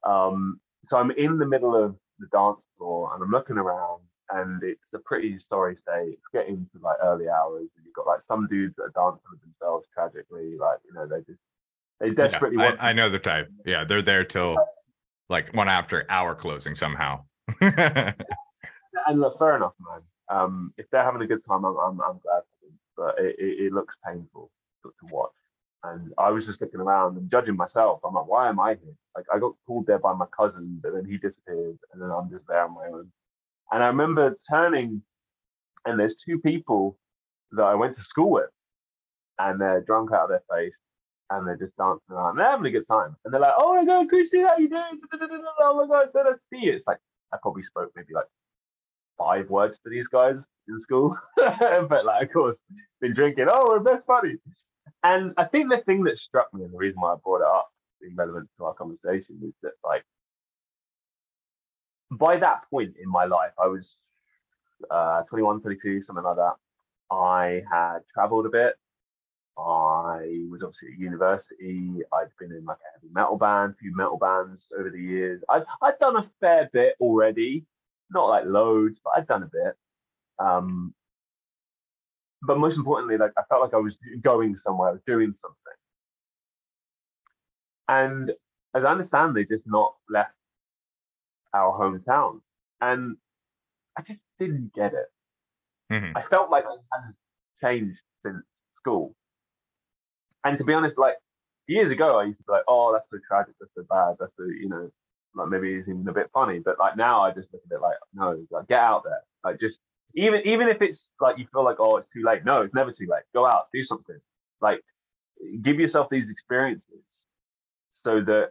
Um, 0.04 0.60
so 0.90 0.98
I'm 0.98 1.12
in 1.12 1.38
the 1.38 1.46
middle 1.46 1.76
of 1.76 1.96
the 2.20 2.28
dance 2.32 2.66
floor, 2.78 3.14
and 3.14 3.24
I'm 3.24 3.32
looking 3.32 3.58
around, 3.58 4.02
and 4.32 4.62
it's 4.64 4.94
a 4.94 5.00
pretty 5.00 5.38
sorry 5.40 5.76
state. 5.76 6.14
It's 6.14 6.28
getting 6.34 6.68
to 6.74 6.82
like 6.82 6.98
early 7.02 7.30
hours, 7.30 7.70
and 7.76 7.86
you've 7.86 7.94
got 7.96 8.08
like 8.08 8.22
some 8.28 8.48
dudes 8.48 8.76
that 8.78 8.84
are 8.84 9.12
dancing 9.12 9.28
with 9.32 9.42
themselves 9.42 9.88
tragically, 9.94 10.58
like 10.58 10.80
you 10.86 10.94
know 10.94 11.08
they 11.08 11.20
just 11.20 11.40
they 12.00 12.10
Yeah, 12.10 12.30
desperately 12.30 12.58
want. 12.58 12.82
I, 12.82 12.90
I 12.90 12.94
know 12.94 13.10
the 13.10 13.20
type. 13.20 13.50
Yeah, 13.66 13.84
they're 13.84 14.02
there 14.02 14.24
till 14.24 14.58
like 15.30 15.54
one 15.54 15.68
after 15.68 16.06
hour 16.10 16.36
closing 16.36 16.76
somehow. 16.76 17.24
and 17.62 18.16
look, 19.14 19.40
fair 19.40 19.56
enough, 19.56 19.74
man. 19.80 20.02
Um, 20.30 20.74
if 20.78 20.90
they're 20.92 21.04
having 21.04 21.22
a 21.22 21.28
good 21.28 21.46
time, 21.48 21.66
I'm 21.66 21.78
I'm, 21.78 22.02
I'm 22.02 22.20
glad 22.20 22.44
for 22.44 22.66
them, 22.66 22.80
but 22.96 23.20
it, 23.20 23.36
it, 23.40 23.66
it 23.66 23.74
looks 23.74 23.96
painful 24.06 24.52
to, 24.84 24.90
to 24.90 25.14
watch. 25.14 25.32
And 25.88 26.12
I 26.17 26.32
was 26.32 26.46
just 26.46 26.60
looking 26.60 26.79
around 26.79 27.17
and 27.17 27.29
judging 27.29 27.56
myself. 27.56 28.00
I'm 28.03 28.13
like, 28.13 28.27
why 28.27 28.50
am 28.50 28.60
I 28.60 28.70
here? 28.72 28.96
Like 29.15 29.25
I 29.34 29.39
got 29.39 29.53
called 29.65 29.88
there 29.88 30.00
by 30.00 30.13
my 30.13 30.25
cousin, 30.36 30.79
but 30.84 30.94
then 30.94 31.06
he 31.06 31.17
disappeared, 31.17 31.77
and 31.94 32.01
then 32.01 32.12
I'm 32.12 32.29
just 32.29 32.46
there 32.48 32.63
on 32.63 32.74
my 32.74 32.88
own. 32.88 33.12
And 33.72 33.84
I 33.84 33.88
remember 33.88 34.38
turning, 34.50 35.01
and 35.86 36.00
there's 36.00 36.15
two 36.25 36.39
people 36.39 36.98
that 37.51 37.63
I 37.63 37.75
went 37.75 37.96
to 37.96 38.01
school 38.01 38.32
with, 38.32 38.50
and 39.39 39.62
they're 39.62 39.82
drunk 39.82 40.12
out 40.12 40.24
of 40.25 40.29
their 40.29 40.44
face, 40.53 40.75
and 41.29 41.48
they're 41.48 41.58
just 41.58 41.75
dancing 41.77 42.12
around. 42.12 42.38
They're 42.38 42.50
having 42.50 42.65
a 42.65 42.72
good 42.72 42.88
time, 42.88 43.15
and 43.24 43.34
they're 43.34 43.41
like, 43.41 43.56
"Oh 43.58 43.75
my 43.75 43.86
god, 43.86 44.10
Christy, 44.10 44.41
how 44.41 44.58
you 44.58 44.70
doing? 44.70 45.00
Oh 45.62 45.75
my 45.77 45.88
god, 45.88 46.10
so 46.12 46.24
nice 46.24 46.36
to 46.39 46.46
see 46.50 46.65
you." 46.65 46.74
It's 46.74 46.88
like 46.88 47.00
I 47.34 47.38
probably 47.41 47.63
spoke 47.63 47.91
maybe 47.96 48.13
like 48.13 48.27
five 49.17 49.50
words 49.50 49.79
to 49.84 49.89
these 49.89 50.08
guys 50.08 50.38
in 50.67 50.79
school, 50.79 51.17
but 51.38 52.06
like 52.06 52.27
of 52.27 52.34
course, 52.34 52.62
been 53.01 53.13
drinking. 53.13 53.48
Oh, 53.50 53.67
we're 53.70 53.79
best 53.79 54.06
buddies. 54.06 54.39
And 55.03 55.34
I 55.38 55.46
think 55.46 55.70
the 55.70 55.82
thing 55.86 56.03
that 56.03 56.17
struck 56.17 56.53
me, 56.53 56.63
and 56.63 56.74
the 56.74 56.77
reason 56.77 57.00
why 57.01 57.13
I 57.13 57.15
brought 57.24 57.41
it 57.41 57.48
up, 57.48 57.70
being 58.01 58.15
relevant 58.15 58.50
to 58.58 58.65
our 58.65 58.74
conversation, 58.74 59.39
is 59.44 59.53
that 59.63 59.74
like 59.84 60.03
by 62.12 62.38
that 62.38 62.63
point 62.70 62.96
in 63.01 63.10
my 63.10 63.25
life, 63.25 63.51
I 63.62 63.67
was 63.67 63.96
uh, 64.89 65.24
21, 65.24 65.62
22, 65.62 66.01
something 66.01 66.24
like 66.24 66.38
that. 66.38 66.53
I 67.12 67.63
had 67.72 68.00
traveled 68.13 68.46
a 68.46 68.50
bit. 68.50 68.75
I 69.58 70.46
was 70.50 70.62
obviously 70.63 70.89
at 70.94 71.00
university. 71.00 72.01
I'd 72.13 72.27
been 72.39 72.51
in 72.51 72.65
like 72.65 72.77
a 72.77 72.94
heavy 72.94 73.12
metal 73.12 73.38
band, 73.38 73.74
a 73.74 73.75
few 73.82 73.96
metal 73.96 74.17
bands 74.17 74.65
over 74.77 74.89
the 74.89 75.01
years. 75.01 75.41
I'd, 75.50 75.63
I'd 75.82 75.98
done 76.00 76.17
a 76.17 76.29
fair 76.39 76.70
bit 76.72 76.96
already, 77.00 77.65
not 78.12 78.27
like 78.27 78.46
loads, 78.46 79.00
but 79.03 79.13
I'd 79.17 79.27
done 79.27 79.44
a 79.44 79.48
bit. 79.51 79.75
Um, 80.38 80.94
but 82.44 82.58
most 82.58 82.75
importantly, 82.75 83.17
like 83.17 83.32
I 83.38 83.44
felt 83.50 83.62
like 83.62 83.74
I 83.74 83.77
was 83.77 83.98
going 84.22 84.56
somewhere, 84.56 84.89
I 84.89 84.94
was 84.94 85.01
doing 85.08 85.34
something. 85.41 85.58
And 87.88 88.32
as 88.75 88.84
I 88.84 88.91
understand, 88.91 89.36
they 89.36 89.46
just 89.46 89.63
not 89.65 89.96
left 90.10 90.34
our 91.53 91.72
hometown, 91.79 92.41
and 92.82 93.17
I 93.98 94.01
just 94.01 94.20
didn't 94.39 94.74
get 94.74 94.94
it. 94.94 95.08
Mhm. 95.91 96.13
I 96.15 96.22
felt 96.24 96.50
like 96.50 96.65
I 96.65 96.77
hadn't 96.94 97.15
changed 97.62 98.00
since 98.24 98.46
school. 98.75 99.15
And 100.44 100.58
to 100.58 100.63
be 100.63 100.74
honest, 100.74 100.98
like 100.98 101.17
years 101.67 101.89
ago, 101.89 102.20
I 102.20 102.25
used 102.25 102.39
to 102.39 102.44
be 102.44 102.51
like, 102.53 102.63
"Oh, 102.67 102.94
that's 102.94 103.10
so 103.10 103.20
tragic, 103.27 103.56
that's 103.60 103.74
so 103.75 103.84
bad, 103.89 104.17
that's 104.20 104.36
so 104.38 104.44
you 104.44 104.70
know, 104.70 104.91
like 105.36 105.50
maybe 105.50 105.75
it's 105.75 105.88
even 105.88 106.08
a 106.08 106.13
bit 106.13 106.29
funny." 106.34 106.60
But 106.60 106.79
like 106.79 106.98
now, 106.98 107.22
I 107.22 107.32
just 107.32 107.51
look 107.53 107.62
at 107.65 107.75
it 107.75 107.82
like, 107.82 107.98
no, 108.13 108.46
like 108.51 108.67
get 108.67 108.79
out 108.79 109.03
there, 109.03 109.24
like 109.44 109.60
just 109.60 109.79
even 110.16 110.42
even 110.46 110.68
if 110.68 110.82
it's 110.82 111.12
like 111.20 111.38
you 111.38 111.46
feel 111.52 111.64
like, 111.64 111.78
oh, 111.80 111.98
it's 111.98 112.10
too 112.14 112.24
late. 112.24 112.46
No, 112.46 112.62
it's 112.62 112.74
never 112.74 112.92
too 112.92 113.08
late. 113.10 113.24
Go 113.34 113.46
out, 113.46 113.68
do 113.74 113.84
something. 113.84 114.18
Like 114.62 114.82
give 115.62 115.80
yourself 115.80 116.08
these 116.10 116.30
experiences 116.30 117.04
so 118.04 118.22
that 118.22 118.50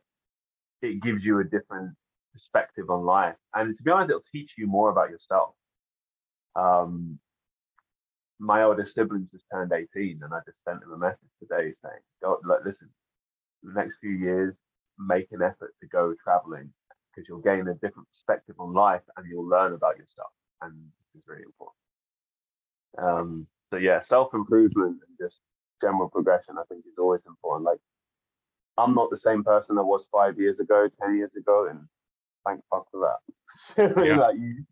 it 0.82 1.02
gives 1.02 1.24
you 1.24 1.40
a 1.40 1.44
different 1.44 1.94
perspective 2.32 2.90
on 2.90 3.04
life. 3.04 3.36
And 3.54 3.76
to 3.76 3.82
be 3.82 3.90
honest, 3.90 4.10
it'll 4.10 4.22
teach 4.32 4.52
you 4.58 4.66
more 4.66 4.90
about 4.90 5.10
yourself. 5.10 5.54
Um, 6.54 7.18
my 8.38 8.62
oldest 8.62 8.94
sibling 8.94 9.28
just 9.32 9.44
turned 9.52 9.72
18, 9.72 10.20
and 10.22 10.34
I 10.34 10.40
just 10.44 10.58
sent 10.64 10.82
him 10.82 10.92
a 10.92 10.98
message 10.98 11.30
today 11.40 11.72
saying, 11.82 12.00
"Go, 12.22 12.38
like, 12.44 12.64
listen, 12.64 12.90
the 13.62 13.72
next 13.72 13.96
few 14.00 14.10
years, 14.10 14.54
make 14.98 15.32
an 15.32 15.42
effort 15.42 15.74
to 15.80 15.86
go 15.86 16.14
traveling 16.22 16.72
because 17.10 17.26
you'll 17.28 17.40
gain 17.40 17.66
a 17.68 17.74
different 17.74 18.08
perspective 18.10 18.56
on 18.58 18.74
life 18.74 19.02
and 19.16 19.26
you'll 19.26 19.48
learn 19.48 19.72
about 19.72 19.96
yourself, 19.96 20.32
and 20.60 20.92
is 21.16 21.22
really 21.26 21.42
important." 21.42 21.76
Um, 22.98 23.46
so 23.70 23.78
yeah, 23.78 24.00
self 24.00 24.34
improvement 24.34 24.98
and 25.06 25.18
just 25.20 25.40
general 25.80 26.08
progression, 26.08 26.56
I 26.58 26.62
think, 26.68 26.84
is 26.86 26.98
always 26.98 27.22
important. 27.26 27.64
Like, 27.64 27.80
I'm 28.78 28.94
not 28.94 29.10
the 29.10 29.16
same 29.16 29.44
person 29.44 29.78
I 29.78 29.82
was 29.82 30.04
five 30.12 30.38
years 30.38 30.58
ago, 30.60 30.88
ten 31.00 31.16
years 31.16 31.34
ago, 31.36 31.68
and 31.68 31.80
thank 32.46 32.60
fuck 32.70 32.86
for 32.90 33.00
that. 33.00 33.18
Yeah. 34.04 34.16
like, 34.16 34.36
you, 34.36 34.64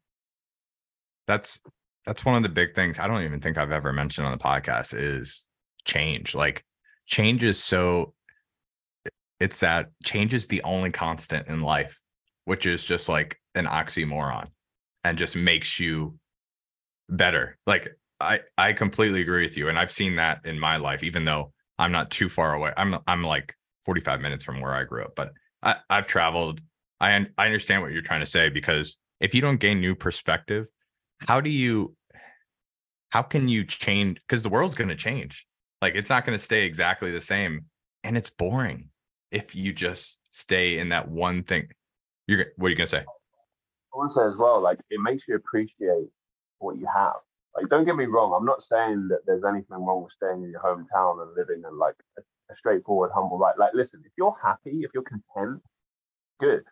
that's 1.27 1.61
that's 2.07 2.25
one 2.25 2.37
of 2.37 2.43
the 2.43 2.49
big 2.49 2.75
things 2.75 2.99
i 2.99 3.07
don't 3.07 3.23
even 3.23 3.41
think 3.41 3.59
i've 3.59 3.73
ever 3.73 3.93
mentioned 3.93 4.27
on 4.27 4.37
the 4.37 4.43
podcast 4.43 4.95
is 4.97 5.47
change 5.85 6.35
like 6.35 6.65
change 7.07 7.43
is 7.43 7.63
so 7.63 8.15
it's 9.41 9.61
that 9.61 9.91
change 10.05 10.33
is 10.33 10.47
the 10.47 10.63
only 10.63 10.91
constant 10.91 11.49
in 11.49 11.63
life 11.63 12.01
which 12.45 12.67
is 12.67 12.83
just 12.83 13.09
like 13.09 13.39
an 13.55 13.67
oxymoron 13.67 14.47
and 15.03 15.19
just 15.19 15.37
makes 15.37 15.79
you 15.81 16.19
better. 17.09 17.59
Like 17.67 17.89
i 18.21 18.39
i 18.57 18.73
completely 18.73 19.21
agree 19.23 19.43
with 19.43 19.57
you 19.57 19.69
and 19.69 19.77
i've 19.77 19.91
seen 19.91 20.15
that 20.15 20.39
in 20.45 20.57
my 20.57 20.77
life 20.77 21.03
even 21.03 21.25
though 21.25 21.53
i'm 21.81 21.91
not 21.91 22.13
too 22.13 22.29
far 22.29 22.55
away. 22.55 22.73
I'm 22.77 22.97
i'm 23.09 23.25
like 23.25 23.57
45 23.85 24.21
minutes 24.21 24.45
from 24.45 24.61
where 24.61 24.73
i 24.73 24.85
grew 24.85 25.03
up 25.03 25.17
but 25.17 25.33
i 25.65 25.75
i've 25.91 26.07
traveled. 26.07 26.61
I 27.01 27.27
i 27.37 27.47
understand 27.47 27.83
what 27.83 27.91
you're 27.91 28.03
trying 28.03 28.21
to 28.21 28.27
say 28.27 28.51
because 28.51 28.97
if 29.21 29.35
you 29.35 29.41
don't 29.41 29.59
gain 29.59 29.81
new 29.81 29.97
perspective 29.97 30.67
how 31.19 31.41
do 31.41 31.51
you 31.51 31.97
how 33.15 33.23
can 33.23 33.49
you 33.49 33.65
change 33.65 34.19
because 34.27 34.43
the 34.43 34.49
world's 34.49 34.75
going 34.75 34.89
to 34.89 34.97
change. 34.97 35.47
Like 35.81 35.95
it's 35.95 36.11
not 36.11 36.27
going 36.27 36.37
to 36.37 36.45
stay 36.45 36.65
exactly 36.65 37.13
the 37.13 37.21
same 37.21 37.67
and 38.03 38.17
it's 38.17 38.29
boring 38.29 38.89
if 39.31 39.55
you 39.55 39.73
just 39.73 40.19
stay 40.33 40.79
in 40.79 40.89
that 40.89 41.09
one 41.09 41.45
thing. 41.45 41.69
You're 42.27 42.47
what 42.57 42.67
are 42.67 42.71
you 42.71 42.77
going 42.77 42.89
to 42.89 42.91
say? 42.91 43.05
I 43.05 43.97
want 43.97 44.13
to 44.13 44.21
say 44.21 44.27
as 44.27 44.37
well, 44.37 44.61
like 44.61 44.81
it 44.91 45.01
makes 45.01 45.25
you 45.29 45.37
appreciate 45.37 46.09
what 46.59 46.79
you 46.79 46.87
have. 46.95 47.17
Like, 47.57 47.69
don't 47.69 47.85
get 47.85 47.97
me 47.97 48.07
wrong, 48.07 48.35
I'm 48.37 48.47
not 48.47 48.65
saying 48.65 49.09
that 49.11 49.21
there's 49.27 49.45
anything 49.45 49.85
wrong 49.85 50.03
with 50.03 50.13
staying 50.13 50.43
in 50.43 50.51
your 50.51 50.61
hometown 50.61 51.23
and 51.23 51.31
living 51.37 51.63
in 51.69 51.79
like 51.79 51.95
a, 52.19 52.23
a 52.53 52.57
straightforward, 52.57 53.11
humble 53.15 53.39
life. 53.39 53.55
Like, 53.59 53.75
listen, 53.75 54.03
if 54.05 54.13
you're 54.19 54.37
happy, 54.43 54.83
if 54.83 54.91
you're 54.93 55.05
content, 55.05 55.63
good. 56.41 56.65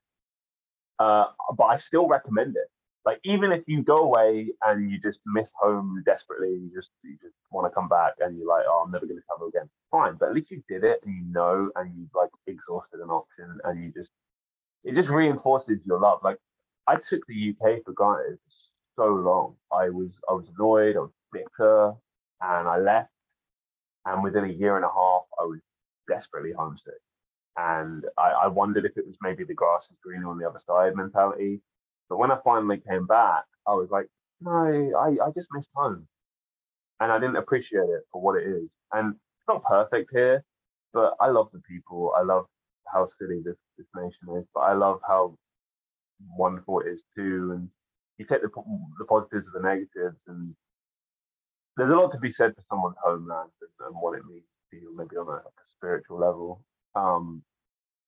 Uh, 0.99 1.27
but 1.57 1.65
I 1.65 1.77
still 1.77 2.09
recommend 2.09 2.57
it. 2.57 2.69
Like, 3.05 3.21
even 3.25 3.53
if 3.53 3.63
you 3.67 3.83
go 3.83 3.97
away 3.99 4.49
and 4.65 4.91
you 4.91 4.99
just 5.01 5.19
miss 5.27 5.49
home 5.61 6.03
desperately, 6.07 6.51
you 6.51 6.71
just 6.75 6.91
you 7.03 7.17
just 7.23 7.35
want 7.51 7.71
to 7.71 7.75
come 7.75 7.89
back 7.89 8.13
and 8.21 8.39
you're 8.39 8.49
like, 8.49 8.65
oh, 8.69 8.85
I'm 8.85 8.93
never 8.93 9.07
going 9.07 9.19
to 9.19 9.27
travel 9.27 9.49
again. 9.49 9.69
Fine, 9.91 10.17
but 10.21 10.29
at 10.29 10.35
least 10.35 10.51
you 10.53 10.63
did 10.69 10.85
it 10.85 11.01
and 11.05 11.15
you 11.15 11.33
know, 11.33 11.71
and 11.77 11.93
you 11.97 12.09
like 12.15 12.31
exhausted 12.47 13.01
an 13.01 13.11
option, 13.11 13.59
and 13.65 13.83
you 13.83 13.93
just 13.93 14.11
it 14.85 14.95
just 14.95 15.09
reinforces 15.09 15.79
your 15.85 16.01
love. 16.01 16.21
Like 16.25 16.39
I 16.89 16.97
took 16.97 17.27
the 17.29 17.55
UK 17.55 17.85
for 17.85 17.93
granted 17.93 18.39
so 18.97 19.07
long. 19.07 19.57
I 19.73 19.91
was 19.91 20.11
I 20.29 20.33
was 20.35 20.47
annoyed, 20.57 20.97
I 20.97 21.01
was 21.01 21.13
bitter, 21.33 21.93
and 22.41 22.69
I 22.69 22.79
left. 22.79 23.11
And 24.07 24.23
within 24.23 24.45
a 24.45 24.49
year 24.53 24.77
and 24.77 24.85
a 24.85 24.89
half, 24.89 25.23
I 25.41 25.45
was 25.45 25.61
desperately 26.09 26.53
homesick. 26.57 27.01
And 27.57 28.05
I, 28.19 28.31
I 28.31 28.47
wondered 28.49 28.85
if 28.85 28.97
it 28.97 29.07
was 29.07 29.17
maybe 29.23 29.45
the 29.45 29.55
grass 29.55 29.83
is 29.91 29.99
greener 30.03 30.29
on 30.31 30.39
the 30.39 30.49
other 30.49 30.61
side 30.67 30.97
mentality. 30.97 31.61
But 32.09 32.19
when 32.19 32.31
I 32.31 32.39
finally 32.45 32.83
came 32.89 33.07
back, 33.07 33.45
I 33.67 33.75
was 33.75 33.89
like, 33.91 34.09
no, 34.41 34.51
I, 34.51 35.25
I 35.25 35.31
just 35.37 35.49
missed 35.53 35.69
home. 35.75 36.07
And 37.01 37.13
I 37.13 37.19
didn't 37.19 37.37
appreciate 37.37 37.81
it 37.89 38.03
for 38.13 38.23
what 38.23 38.41
it 38.41 38.47
is. 38.47 38.71
And 38.93 39.15
it's 39.15 39.49
not 39.49 39.65
perfect 39.65 40.11
here, 40.13 40.45
but 40.93 41.15
I 41.21 41.29
love 41.29 41.49
the 41.53 41.61
people. 41.61 42.13
I 42.17 42.23
love 42.23 42.47
how 42.93 43.07
silly 43.19 43.41
this, 43.45 43.57
this 43.79 43.87
nation 43.97 44.39
is, 44.39 44.47
but 44.55 44.61
I 44.61 44.73
love 44.75 45.01
how 45.07 45.37
wonderful 46.37 46.81
it 46.81 46.89
is 46.89 47.03
too. 47.17 47.53
And 47.55 47.69
you 48.19 48.27
take 48.27 48.43
the, 48.43 48.51
the 48.99 49.05
positives 49.05 49.47
and 49.53 49.65
the 49.65 49.69
negatives, 49.69 50.19
and 50.29 50.55
there's 51.77 51.91
a 51.91 51.95
lot 51.97 52.13
to 52.13 52.19
be 52.19 52.31
said 52.31 52.55
for 52.55 52.63
someone's 52.69 52.97
homeland 53.03 53.51
and, 53.61 53.87
and 53.87 53.97
what 54.01 54.17
it 54.17 54.25
means 54.27 54.45
to 54.71 54.77
you, 54.77 54.95
maybe 54.97 55.17
on 55.17 55.27
a, 55.27 55.31
like 55.31 55.43
a 55.45 55.69
spiritual 55.77 56.19
level. 56.19 56.63
Um, 56.95 57.43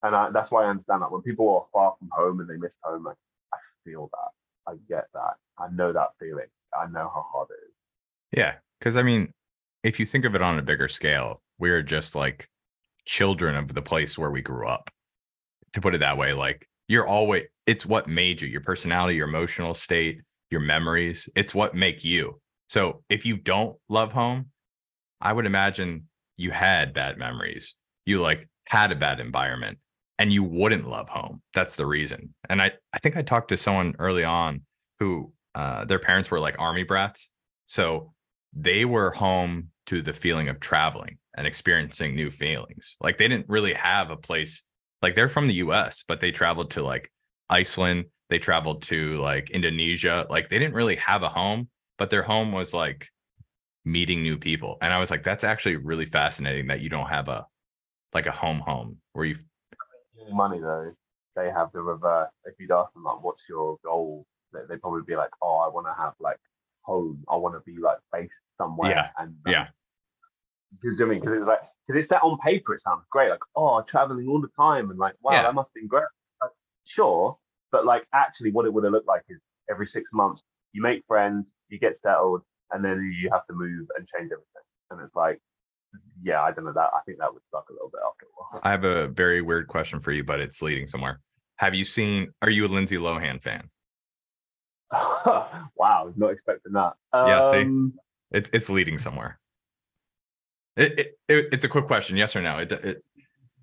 and 0.02 0.14
I, 0.14 0.30
that's 0.30 0.50
why 0.50 0.64
I 0.64 0.68
understand 0.70 1.02
that 1.02 1.10
when 1.10 1.22
people 1.22 1.48
are 1.54 1.66
far 1.72 1.94
from 1.98 2.10
home 2.12 2.40
and 2.40 2.48
they 2.48 2.56
miss 2.56 2.74
home, 2.82 3.04
like, 3.04 3.16
I 3.52 3.58
feel 3.84 4.10
that. 4.12 4.72
I 4.72 4.76
get 4.88 5.04
that. 5.14 5.34
I 5.58 5.68
know 5.72 5.92
that 5.92 6.10
feeling. 6.18 6.46
I 6.78 6.86
know 6.86 7.10
how 7.14 7.24
hard 7.32 7.48
it 7.50 7.64
is. 7.66 7.74
yeah 8.32 8.54
because 8.78 8.96
i 8.96 9.02
mean 9.02 9.32
if 9.82 10.00
you 10.00 10.06
think 10.06 10.24
of 10.24 10.34
it 10.34 10.42
on 10.42 10.58
a 10.58 10.62
bigger 10.62 10.88
scale 10.88 11.40
we're 11.58 11.82
just 11.82 12.14
like 12.14 12.48
children 13.04 13.54
of 13.54 13.72
the 13.74 13.82
place 13.82 14.18
where 14.18 14.30
we 14.30 14.42
grew 14.42 14.66
up 14.66 14.90
to 15.72 15.80
put 15.80 15.94
it 15.94 15.98
that 15.98 16.18
way 16.18 16.32
like 16.32 16.66
you're 16.88 17.06
always 17.06 17.44
it's 17.66 17.86
what 17.86 18.06
made 18.06 18.40
you 18.40 18.48
your 18.48 18.60
personality 18.60 19.16
your 19.16 19.28
emotional 19.28 19.74
state 19.74 20.20
your 20.50 20.60
memories 20.60 21.28
it's 21.34 21.54
what 21.54 21.74
make 21.74 22.04
you. 22.04 22.40
So 22.68 23.02
if 23.08 23.26
you 23.26 23.36
don't 23.36 23.76
love 23.88 24.12
home 24.12 24.50
i 25.20 25.32
would 25.32 25.46
imagine 25.46 26.08
you 26.36 26.50
had 26.50 26.92
bad 26.92 27.18
memories. 27.18 27.74
You 28.06 28.20
like 28.20 28.48
had 28.66 28.92
a 28.92 28.96
bad 28.96 29.20
environment 29.20 29.78
and 30.18 30.32
you 30.32 30.42
wouldn't 30.42 30.88
love 30.88 31.08
home. 31.08 31.42
That's 31.54 31.76
the 31.76 31.86
reason. 31.86 32.34
And 32.48 32.60
i 32.62 32.72
i 32.92 32.98
think 32.98 33.16
i 33.16 33.22
talked 33.22 33.48
to 33.48 33.56
someone 33.56 33.94
early 33.98 34.24
on 34.24 34.62
who 35.00 35.32
uh 35.54 35.84
their 35.84 35.98
parents 35.98 36.30
were 36.30 36.40
like 36.40 36.58
army 36.58 36.82
brats. 36.82 37.30
So 37.66 38.12
they 38.52 38.84
were 38.84 39.10
home 39.10 39.70
to 39.86 40.02
the 40.02 40.12
feeling 40.12 40.48
of 40.48 40.60
traveling 40.60 41.18
and 41.36 41.46
experiencing 41.46 42.14
new 42.14 42.30
feelings. 42.30 42.96
Like 43.00 43.18
they 43.18 43.28
didn't 43.28 43.48
really 43.48 43.74
have 43.74 44.10
a 44.10 44.16
place 44.16 44.62
like 45.02 45.14
they're 45.14 45.28
from 45.28 45.48
the 45.48 45.54
US, 45.54 46.04
but 46.06 46.20
they 46.20 46.30
traveled 46.30 46.70
to 46.72 46.82
like 46.82 47.10
Iceland, 47.50 48.06
they 48.30 48.38
traveled 48.38 48.82
to 48.84 49.16
like 49.18 49.50
Indonesia. 49.50 50.26
Like 50.30 50.48
they 50.48 50.58
didn't 50.58 50.74
really 50.74 50.96
have 50.96 51.22
a 51.22 51.28
home, 51.28 51.68
but 51.98 52.10
their 52.10 52.22
home 52.22 52.52
was 52.52 52.72
like 52.72 53.08
meeting 53.84 54.22
new 54.22 54.38
people. 54.38 54.78
And 54.80 54.92
I 54.92 54.98
was 54.98 55.10
like, 55.10 55.22
that's 55.22 55.44
actually 55.44 55.76
really 55.76 56.06
fascinating 56.06 56.68
that 56.68 56.80
you 56.80 56.88
don't 56.88 57.08
have 57.08 57.28
a 57.28 57.46
like 58.12 58.26
a 58.26 58.30
home 58.32 58.60
home 58.60 58.98
where 59.12 59.26
you 59.26 59.36
money 60.32 60.58
though, 60.58 60.90
they 61.36 61.50
have 61.50 61.70
the 61.72 61.82
reverse. 61.82 62.30
If 62.44 62.54
you'd 62.58 62.70
ask 62.70 62.92
them 62.94 63.04
like, 63.04 63.22
"What's 63.22 63.42
your 63.48 63.76
goal?" 63.84 64.24
they- 64.52 64.60
They'd 64.68 64.80
probably 64.80 65.02
be 65.02 65.16
like, 65.16 65.30
"Oh, 65.42 65.58
I 65.58 65.68
want 65.68 65.86
to 65.86 65.92
have 66.00 66.14
like 66.20 66.38
home. 66.82 67.22
I 67.28 67.36
want 67.36 67.54
to 67.56 67.60
be 67.70 67.78
like 67.78 67.98
based 68.12 68.32
somewhere." 68.56 68.90
Yeah, 68.90 69.10
And 69.18 69.30
um, 69.46 69.52
yeah. 69.52 69.68
Do 70.80 70.90
you 70.90 70.96
know 70.96 71.06
what 71.06 71.10
I 71.10 71.14
mean? 71.14 71.20
Because 71.20 71.36
it's 71.38 71.46
like, 71.46 71.60
because 71.86 72.02
it's 72.02 72.10
that 72.10 72.22
on 72.22 72.38
paper, 72.38 72.74
it 72.74 72.80
sounds 72.80 73.04
great. 73.10 73.30
Like, 73.30 73.40
oh, 73.54 73.82
traveling 73.82 74.26
all 74.28 74.40
the 74.40 74.48
time, 74.56 74.90
and 74.90 74.98
like, 74.98 75.14
wow, 75.22 75.32
Yeah. 75.32 75.42
that 75.42 75.54
must 75.54 75.68
have 75.68 75.74
been 75.74 75.88
great. 75.88 76.04
Sure, 76.86 77.36
but 77.72 77.86
like, 77.86 78.04
actually, 78.14 78.52
what 78.52 78.66
it 78.66 78.72
would 78.72 78.84
have 78.84 78.92
looked 78.92 79.08
like 79.08 79.22
is 79.28 79.38
every 79.70 79.86
six 79.86 80.08
months 80.12 80.42
you 80.72 80.82
make 80.82 81.04
friends, 81.06 81.46
you 81.68 81.78
get 81.78 81.96
settled, 81.98 82.42
and 82.70 82.84
then 82.84 83.12
you 83.20 83.30
have 83.32 83.46
to 83.46 83.54
move 83.54 83.86
and 83.96 84.06
change 84.06 84.30
everything. 84.32 84.62
And 84.90 85.00
it's 85.00 85.14
like, 85.14 85.40
yeah, 86.22 86.42
I 86.42 86.52
don't 86.52 86.64
know 86.64 86.72
that. 86.72 86.90
I 86.94 87.00
think 87.06 87.18
that 87.18 87.32
would 87.32 87.42
suck 87.50 87.66
a 87.70 87.72
little 87.72 87.90
bit 87.90 88.00
after 88.06 88.26
a 88.26 88.28
while. 88.36 88.60
I 88.62 88.70
have 88.70 88.84
a 88.84 89.08
very 89.08 89.40
weird 89.40 89.68
question 89.68 90.00
for 90.00 90.12
you, 90.12 90.24
but 90.24 90.40
it's 90.40 90.60
leading 90.62 90.86
somewhere. 90.86 91.20
Have 91.56 91.74
you 91.74 91.84
seen 91.84 92.32
are 92.42 92.50
you 92.50 92.66
a 92.66 92.68
Lindsay 92.68 92.96
Lohan 92.96 93.40
fan? 93.40 93.70
wow, 94.92 96.12
not 96.16 96.32
expecting 96.32 96.72
that. 96.72 96.94
Yeah, 97.12 97.50
see? 97.50 97.62
Um, 97.62 97.94
It, 98.30 98.50
it's 98.52 98.68
leading 98.68 98.98
somewhere. 98.98 99.38
It, 100.76 100.98
it, 100.98 101.18
it, 101.28 101.48
it's 101.52 101.64
a 101.64 101.68
quick 101.68 101.86
question, 101.86 102.16
yes 102.16 102.34
or 102.34 102.42
no? 102.42 102.58
It, 102.58 102.72
it, 102.72 103.04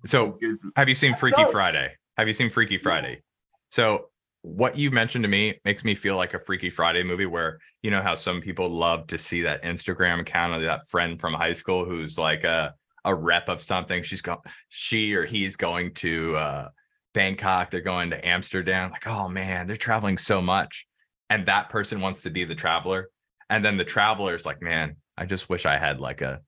so, 0.06 0.38
have 0.76 0.88
you 0.88 0.94
seen 0.94 1.14
Freaky 1.14 1.44
Friday? 1.44 1.92
Have 2.22 2.28
you 2.28 2.34
seen 2.34 2.50
Freaky 2.50 2.78
Friday? 2.78 3.20
So, 3.68 4.10
what 4.42 4.78
you 4.78 4.92
mentioned 4.92 5.24
to 5.24 5.28
me 5.28 5.58
makes 5.64 5.82
me 5.82 5.96
feel 5.96 6.14
like 6.14 6.34
a 6.34 6.38
Freaky 6.38 6.70
Friday 6.70 7.02
movie 7.02 7.26
where 7.26 7.58
you 7.82 7.90
know 7.90 8.00
how 8.00 8.14
some 8.14 8.40
people 8.40 8.68
love 8.68 9.08
to 9.08 9.18
see 9.18 9.42
that 9.42 9.64
Instagram 9.64 10.20
account 10.20 10.54
of 10.54 10.62
that 10.62 10.86
friend 10.86 11.20
from 11.20 11.34
high 11.34 11.52
school 11.52 11.84
who's 11.84 12.16
like 12.16 12.44
a 12.44 12.74
a 13.04 13.12
rep 13.12 13.48
of 13.48 13.60
something. 13.60 14.04
She's 14.04 14.22
got 14.22 14.46
she 14.68 15.16
or 15.16 15.24
he's 15.26 15.56
going 15.56 15.94
to 15.94 16.36
uh, 16.36 16.68
Bangkok. 17.12 17.72
They're 17.72 17.80
going 17.80 18.10
to 18.10 18.24
Amsterdam. 18.24 18.92
Like, 18.92 19.08
oh 19.08 19.28
man, 19.28 19.66
they're 19.66 19.74
traveling 19.74 20.16
so 20.16 20.40
much, 20.40 20.86
and 21.28 21.44
that 21.46 21.70
person 21.70 22.00
wants 22.00 22.22
to 22.22 22.30
be 22.30 22.44
the 22.44 22.54
traveler, 22.54 23.08
and 23.50 23.64
then 23.64 23.76
the 23.76 23.84
traveler's 23.84 24.46
like, 24.46 24.62
man, 24.62 24.94
I 25.18 25.26
just 25.26 25.48
wish 25.48 25.66
I 25.66 25.76
had 25.76 25.98
like 25.98 26.20
a 26.20 26.40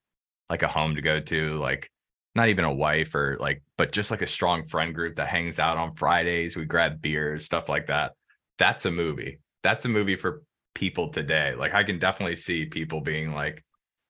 like 0.48 0.62
a 0.62 0.68
home 0.68 0.94
to 0.94 1.02
go 1.02 1.18
to, 1.18 1.54
like 1.54 1.90
not 2.34 2.48
even 2.48 2.64
a 2.64 2.72
wife 2.72 3.14
or 3.14 3.36
like, 3.40 3.62
but 3.78 3.92
just 3.92 4.10
like 4.10 4.22
a 4.22 4.26
strong 4.26 4.64
friend 4.64 4.94
group 4.94 5.16
that 5.16 5.28
hangs 5.28 5.58
out 5.58 5.78
on 5.78 5.94
Fridays. 5.94 6.56
We 6.56 6.64
grab 6.64 7.00
beers, 7.00 7.44
stuff 7.44 7.68
like 7.68 7.86
that. 7.86 8.12
That's 8.58 8.86
a 8.86 8.90
movie. 8.90 9.38
That's 9.62 9.84
a 9.84 9.88
movie 9.88 10.16
for 10.16 10.42
people 10.74 11.08
today. 11.08 11.54
Like 11.54 11.74
I 11.74 11.84
can 11.84 11.98
definitely 11.98 12.36
see 12.36 12.66
people 12.66 13.00
being 13.00 13.32
like, 13.32 13.64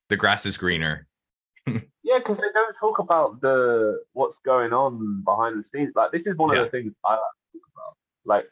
the 0.08 0.16
grass 0.16 0.46
is 0.46 0.56
greener. 0.56 1.06
yeah, 1.66 2.18
because 2.18 2.36
they 2.36 2.52
don't 2.54 2.74
talk 2.78 2.98
about 2.98 3.40
the 3.40 4.00
what's 4.12 4.36
going 4.44 4.72
on 4.72 5.22
behind 5.22 5.58
the 5.58 5.64
scenes. 5.64 5.92
Like 5.94 6.12
this 6.12 6.26
is 6.26 6.36
one 6.36 6.54
yeah. 6.54 6.62
of 6.62 6.66
the 6.66 6.70
things 6.70 6.92
I 7.04 7.12
like 7.12 7.20
to 7.20 7.58
talk 7.58 7.68
about. 7.74 7.96
Like, 8.24 8.44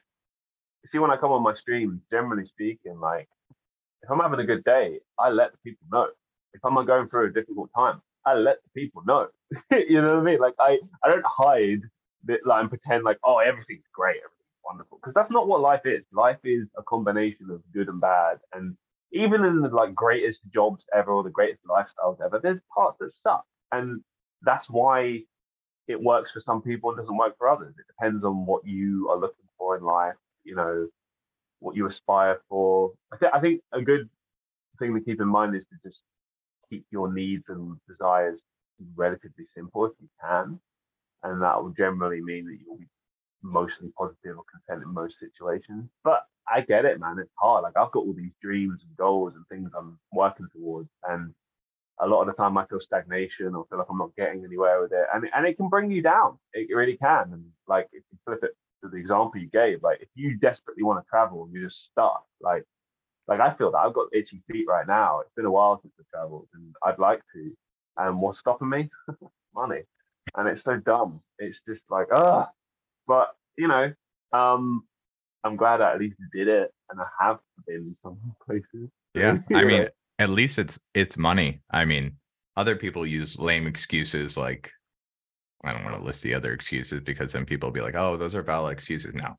see, 0.86 0.98
when 0.98 1.10
I 1.10 1.16
come 1.16 1.32
on 1.32 1.42
my 1.42 1.54
streams, 1.54 2.00
generally 2.10 2.46
speaking, 2.46 3.00
like 3.00 3.28
if 4.02 4.10
I'm 4.10 4.18
having 4.18 4.40
a 4.40 4.44
good 4.44 4.64
day, 4.64 5.00
I 5.18 5.30
let 5.30 5.52
the 5.52 5.58
people 5.64 5.86
know. 5.90 6.08
If 6.54 6.60
I'm 6.64 6.74
going 6.86 7.08
through 7.08 7.28
a 7.28 7.32
difficult 7.32 7.70
time, 7.74 8.02
I 8.26 8.34
let 8.34 8.56
the 8.62 8.80
people 8.80 9.02
know. 9.06 9.28
you 9.70 10.00
know 10.00 10.08
what 10.08 10.16
I 10.18 10.22
mean? 10.22 10.38
Like 10.38 10.54
I, 10.58 10.78
I 11.04 11.10
don't 11.10 11.24
hide 11.26 11.82
that 12.24 12.46
like 12.46 12.60
and 12.60 12.68
pretend 12.70 13.04
like, 13.04 13.18
oh, 13.24 13.38
everything's 13.38 13.86
great, 13.92 14.16
everything's 14.16 14.60
wonderful. 14.64 14.98
Because 15.00 15.14
that's 15.14 15.30
not 15.30 15.48
what 15.48 15.60
life 15.60 15.82
is. 15.84 16.04
Life 16.12 16.38
is 16.44 16.68
a 16.78 16.82
combination 16.82 17.50
of 17.50 17.62
good 17.72 17.88
and 17.88 18.00
bad. 18.00 18.38
And 18.52 18.76
even 19.12 19.44
in 19.44 19.60
the 19.60 19.68
like 19.68 19.94
greatest 19.94 20.40
jobs 20.52 20.84
ever 20.94 21.12
or 21.12 21.22
the 21.22 21.30
greatest 21.30 21.62
lifestyles 21.66 22.18
ever, 22.24 22.40
there's 22.42 22.60
parts 22.74 22.98
that 23.00 23.10
suck. 23.14 23.44
And 23.72 24.02
that's 24.42 24.66
why 24.68 25.20
it 25.88 26.00
works 26.00 26.30
for 26.32 26.40
some 26.40 26.62
people 26.62 26.90
and 26.90 26.98
doesn't 26.98 27.16
work 27.16 27.36
for 27.38 27.48
others. 27.48 27.74
It 27.78 27.86
depends 27.86 28.24
on 28.24 28.46
what 28.46 28.66
you 28.66 29.08
are 29.10 29.18
looking 29.18 29.46
for 29.58 29.76
in 29.76 29.82
life, 29.84 30.14
you 30.44 30.54
know, 30.54 30.88
what 31.60 31.76
you 31.76 31.86
aspire 31.86 32.40
for. 32.48 32.92
I, 33.12 33.16
th- 33.16 33.32
I 33.34 33.40
think 33.40 33.62
a 33.72 33.82
good 33.82 34.08
thing 34.78 34.94
to 34.94 35.00
keep 35.00 35.20
in 35.20 35.28
mind 35.28 35.54
is 35.56 35.64
to 35.64 35.88
just 35.88 36.00
keep 36.72 36.86
your 36.90 37.12
needs 37.12 37.44
and 37.48 37.76
desires 37.88 38.42
relatively 38.96 39.44
simple 39.54 39.86
if 39.86 39.92
you 40.00 40.08
can. 40.24 40.58
And 41.22 41.42
that 41.42 41.62
will 41.62 41.70
generally 41.70 42.20
mean 42.20 42.46
that 42.46 42.58
you'll 42.64 42.78
be 42.78 42.88
mostly 43.42 43.92
positive 43.98 44.38
or 44.38 44.44
content 44.50 44.86
in 44.86 44.94
most 44.94 45.16
situations. 45.20 45.88
But 46.02 46.22
I 46.48 46.62
get 46.62 46.84
it, 46.84 46.98
man. 46.98 47.18
It's 47.20 47.30
hard. 47.38 47.62
Like 47.62 47.76
I've 47.76 47.92
got 47.92 48.00
all 48.00 48.14
these 48.14 48.32
dreams 48.40 48.80
and 48.86 48.96
goals 48.96 49.34
and 49.36 49.44
things 49.48 49.70
I'm 49.78 49.98
working 50.12 50.48
towards. 50.52 50.88
And 51.08 51.32
a 52.00 52.06
lot 52.06 52.22
of 52.22 52.26
the 52.28 52.32
time 52.32 52.58
I 52.58 52.66
feel 52.66 52.80
stagnation 52.80 53.54
or 53.54 53.66
feel 53.68 53.78
like 53.78 53.88
I'm 53.90 53.98
not 53.98 54.16
getting 54.16 54.44
anywhere 54.44 54.80
with 54.82 54.92
it. 54.92 55.06
And 55.14 55.26
and 55.34 55.46
it 55.46 55.56
can 55.56 55.68
bring 55.68 55.90
you 55.90 56.02
down. 56.02 56.38
It 56.52 56.74
really 56.74 56.96
can. 56.96 57.32
And 57.32 57.44
like 57.68 57.88
if 57.92 58.02
you 58.10 58.18
flip 58.24 58.40
it 58.42 58.52
to 58.82 58.90
the 58.90 58.96
example 58.96 59.40
you 59.40 59.48
gave, 59.48 59.82
like 59.82 60.00
if 60.00 60.08
you 60.14 60.36
desperately 60.38 60.82
want 60.82 61.04
to 61.04 61.08
travel 61.08 61.48
you're 61.52 61.64
just 61.64 61.84
stuck, 61.86 62.24
like 62.40 62.64
like 63.28 63.40
I 63.40 63.54
feel 63.54 63.70
that 63.72 63.78
I've 63.78 63.94
got 63.94 64.08
itchy 64.12 64.42
feet 64.50 64.66
right 64.68 64.86
now. 64.86 65.20
It's 65.20 65.34
been 65.36 65.46
a 65.46 65.50
while 65.50 65.80
since 65.80 65.94
I 65.98 66.02
traveled, 66.10 66.48
and 66.54 66.74
I'd 66.84 66.98
like 66.98 67.20
to. 67.34 67.52
And 67.96 68.20
what's 68.20 68.38
stopping 68.38 68.70
me? 68.70 68.90
Money. 69.54 69.82
And 70.36 70.48
it's 70.48 70.62
so 70.62 70.76
dumb. 70.76 71.20
It's 71.38 71.60
just 71.68 71.82
like 71.90 72.08
ah. 72.12 72.48
But 73.06 73.34
you 73.56 73.68
know, 73.68 73.92
um, 74.32 74.84
I'm 75.44 75.56
glad 75.56 75.80
I 75.80 75.92
at 75.92 76.00
least 76.00 76.16
did 76.32 76.48
it, 76.48 76.72
and 76.90 77.00
I 77.00 77.06
have 77.20 77.38
been 77.66 77.76
in 77.76 77.94
some 78.02 78.18
places. 78.46 78.90
Yeah, 79.14 79.38
I 79.54 79.64
mean, 79.64 79.88
at 80.18 80.30
least 80.30 80.58
it's 80.58 80.78
it's 80.94 81.16
money. 81.16 81.62
I 81.70 81.84
mean, 81.84 82.16
other 82.56 82.76
people 82.76 83.06
use 83.06 83.38
lame 83.38 83.66
excuses 83.66 84.36
like 84.36 84.70
I 85.64 85.72
don't 85.72 85.84
want 85.84 85.96
to 85.96 86.02
list 86.02 86.22
the 86.22 86.34
other 86.34 86.52
excuses 86.52 87.00
because 87.00 87.32
then 87.32 87.44
people 87.44 87.68
will 87.68 87.74
be 87.74 87.80
like, 87.80 87.94
"Oh, 87.94 88.16
those 88.16 88.34
are 88.34 88.42
valid 88.42 88.72
excuses." 88.72 89.14
Now, 89.14 89.36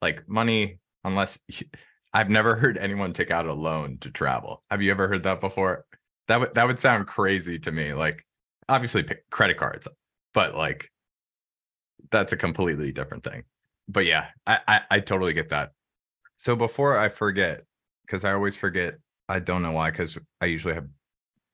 like 0.00 0.28
money, 0.28 0.78
unless 1.04 1.38
I've 2.16 2.30
never 2.30 2.54
heard 2.54 2.78
anyone 2.78 3.12
take 3.12 3.30
out 3.30 3.44
a 3.44 3.52
loan 3.52 3.98
to 3.98 4.10
travel. 4.10 4.62
Have 4.70 4.80
you 4.80 4.90
ever 4.90 5.06
heard 5.06 5.24
that 5.24 5.38
before? 5.38 5.84
That 6.28 6.40
would 6.40 6.54
that 6.54 6.66
would 6.66 6.80
sound 6.80 7.06
crazy 7.06 7.58
to 7.58 7.70
me. 7.70 7.92
Like 7.92 8.24
obviously 8.70 9.06
credit 9.30 9.58
cards, 9.58 9.86
but 10.32 10.54
like 10.54 10.90
that's 12.10 12.32
a 12.32 12.38
completely 12.38 12.90
different 12.90 13.22
thing. 13.22 13.42
But 13.86 14.06
yeah, 14.06 14.28
I 14.46 14.60
I, 14.66 14.80
I 14.92 15.00
totally 15.00 15.34
get 15.34 15.50
that. 15.50 15.72
So 16.38 16.56
before 16.56 16.96
I 16.96 17.10
forget, 17.10 17.64
because 18.06 18.24
I 18.24 18.32
always 18.32 18.56
forget, 18.56 18.94
I 19.28 19.38
don't 19.38 19.60
know 19.60 19.72
why, 19.72 19.90
because 19.90 20.16
I 20.40 20.46
usually 20.46 20.72
have 20.72 20.86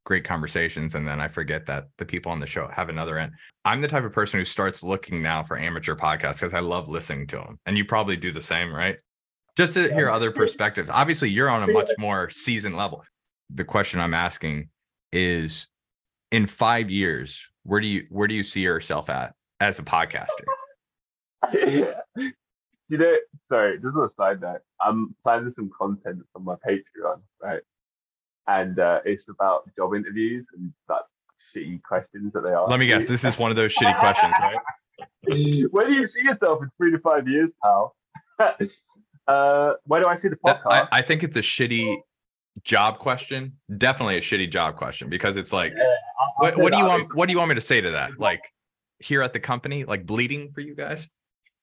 great 0.04 0.22
conversations 0.22 0.94
and 0.94 1.08
then 1.08 1.18
I 1.18 1.26
forget 1.26 1.66
that 1.66 1.88
the 1.98 2.04
people 2.04 2.30
on 2.30 2.38
the 2.38 2.46
show 2.46 2.68
have 2.68 2.88
another 2.88 3.18
end. 3.18 3.32
I'm 3.64 3.80
the 3.80 3.88
type 3.88 4.04
of 4.04 4.12
person 4.12 4.38
who 4.38 4.44
starts 4.44 4.84
looking 4.84 5.22
now 5.22 5.42
for 5.42 5.58
amateur 5.58 5.96
podcasts 5.96 6.38
because 6.38 6.54
I 6.54 6.60
love 6.60 6.88
listening 6.88 7.26
to 7.28 7.38
them. 7.38 7.58
And 7.66 7.76
you 7.76 7.84
probably 7.84 8.16
do 8.16 8.30
the 8.30 8.40
same, 8.40 8.72
right? 8.72 8.98
Just 9.56 9.74
to 9.74 9.92
hear 9.94 10.08
other 10.08 10.30
perspectives. 10.30 10.88
Obviously, 10.90 11.28
you're 11.28 11.50
on 11.50 11.62
a 11.68 11.72
much 11.72 11.90
more 11.98 12.30
seasoned 12.30 12.76
level. 12.76 13.04
The 13.50 13.64
question 13.64 14.00
I'm 14.00 14.14
asking 14.14 14.70
is 15.12 15.66
in 16.30 16.46
five 16.46 16.90
years, 16.90 17.46
where 17.64 17.80
do 17.80 17.86
you 17.86 18.06
where 18.08 18.26
do 18.26 18.34
you 18.34 18.42
see 18.42 18.60
yourself 18.60 19.10
at 19.10 19.34
as 19.60 19.78
a 19.78 19.82
podcaster? 19.82 20.44
yeah. 21.54 21.94
You 22.88 22.98
know, 22.98 23.14
sorry, 23.48 23.78
just 23.80 23.96
on 23.96 24.04
a 24.04 24.10
side 24.20 24.42
note, 24.42 24.60
I'm 24.84 25.14
planning 25.22 25.50
some 25.56 25.70
content 25.78 26.18
for 26.30 26.40
my 26.40 26.56
Patreon, 26.56 27.22
right? 27.42 27.62
And 28.46 28.78
uh, 28.78 29.00
it's 29.06 29.30
about 29.30 29.62
job 29.76 29.94
interviews 29.94 30.44
and 30.54 30.70
that 30.88 31.00
shitty 31.56 31.82
questions 31.84 32.34
that 32.34 32.42
they 32.42 32.50
ask. 32.50 32.68
Let 32.68 32.80
me 32.80 32.86
guess, 32.86 33.08
this 33.08 33.24
is 33.24 33.38
one 33.38 33.50
of 33.50 33.56
those 33.56 33.74
shitty 33.74 33.98
questions, 33.98 34.34
right? 34.38 34.58
Where 35.70 35.86
do 35.86 35.94
you 35.94 36.06
see 36.06 36.20
yourself 36.20 36.62
in 36.62 36.70
three 36.76 36.90
to 36.90 36.98
five 36.98 37.26
years, 37.26 37.48
pal? 37.62 37.96
Uh, 39.32 39.74
where 39.84 40.02
do 40.02 40.08
I 40.08 40.16
see 40.16 40.28
the 40.28 40.36
podcast? 40.36 40.62
I, 40.66 40.88
I, 40.92 41.02
think 41.02 41.22
it's 41.22 41.36
a 41.36 41.40
shitty 41.40 41.96
job 42.64 42.98
question. 42.98 43.56
Definitely 43.78 44.16
a 44.16 44.20
shitty 44.20 44.50
job 44.50 44.76
question 44.76 45.08
because 45.08 45.36
it's 45.36 45.52
like, 45.52 45.72
yeah, 45.76 45.84
what, 46.36 46.58
what 46.58 46.72
do 46.72 46.78
you 46.78 46.86
want? 46.86 47.14
What 47.14 47.26
do 47.26 47.32
you 47.32 47.38
want 47.38 47.48
me 47.48 47.54
to 47.54 47.60
say 47.60 47.80
to 47.80 47.90
that? 47.92 48.18
Like 48.18 48.42
here 48.98 49.22
at 49.22 49.32
the 49.32 49.40
company, 49.40 49.84
like 49.84 50.06
bleeding 50.06 50.52
for 50.52 50.60
you 50.60 50.74
guys? 50.74 51.08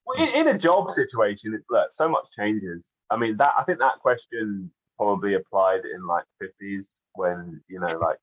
Well, 0.05 0.17
in, 0.17 0.29
in 0.33 0.47
a 0.47 0.57
job 0.57 0.87
situation, 0.95 1.53
it's 1.53 1.65
look, 1.69 1.89
so 1.91 2.09
much 2.09 2.25
changes. 2.37 2.83
I 3.11 3.17
mean, 3.17 3.37
that 3.37 3.53
I 3.57 3.63
think 3.63 3.79
that 3.79 3.99
question 4.01 4.71
probably 4.97 5.35
applied 5.35 5.81
in 5.93 6.05
like 6.07 6.25
50s 6.41 6.85
when 7.13 7.61
you 7.67 7.79
know, 7.79 7.97
like, 7.99 8.17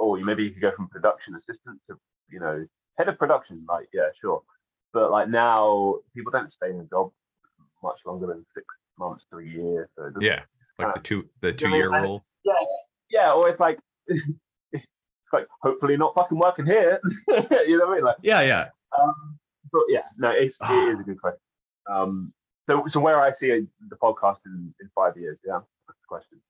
or 0.00 0.18
maybe 0.18 0.44
you 0.44 0.50
could 0.50 0.62
go 0.62 0.72
from 0.76 0.88
production 0.88 1.34
assistant 1.34 1.80
to 1.88 1.96
you 2.30 2.38
know 2.38 2.64
head 2.96 3.08
of 3.08 3.18
production. 3.18 3.64
Like, 3.68 3.88
yeah, 3.92 4.08
sure. 4.20 4.42
But 4.92 5.10
like 5.10 5.28
now, 5.28 5.96
people 6.14 6.30
don't 6.30 6.52
stay 6.52 6.70
in 6.70 6.80
a 6.80 6.84
job 6.84 7.10
much 7.82 7.98
longer 8.06 8.26
than 8.26 8.44
six 8.54 8.66
months 8.98 9.24
to 9.30 9.38
a 9.38 9.44
year. 9.44 9.88
So 9.96 10.10
yeah, 10.20 10.42
like 10.78 10.94
the 10.94 11.00
two 11.00 11.28
the 11.40 11.52
two 11.52 11.70
year 11.70 11.90
rule. 11.90 12.24
Yeah, 12.44 12.52
yeah, 13.10 13.32
or 13.32 13.48
it's 13.48 13.60
like 13.60 13.78
it's 14.06 14.84
like 15.32 15.46
hopefully 15.62 15.96
not 15.96 16.14
fucking 16.14 16.38
working 16.38 16.66
here. 16.66 17.00
you 17.28 17.78
know 17.78 17.86
what 17.86 17.92
I 17.92 17.94
mean? 17.94 18.04
Like 18.04 18.16
yeah, 18.22 18.40
yeah. 18.42 18.68
Um, 18.98 19.38
but 19.72 19.82
yeah, 19.88 20.04
no, 20.16 20.30
it's 20.30 20.56
it 20.60 20.94
is 20.94 21.00
a 21.00 21.02
good 21.02 21.20
question. 21.20 21.40
Um, 21.90 22.32
so 22.68 22.84
so 22.88 23.00
where 23.00 23.20
I 23.20 23.32
see 23.32 23.48
the 23.88 23.96
podcast 23.96 24.38
in, 24.46 24.74
in 24.80 24.90
five 24.94 25.16
years, 25.16 25.38
yeah, 25.46 25.60
that's 25.86 25.98
the 26.00 26.06
question. 26.08 26.40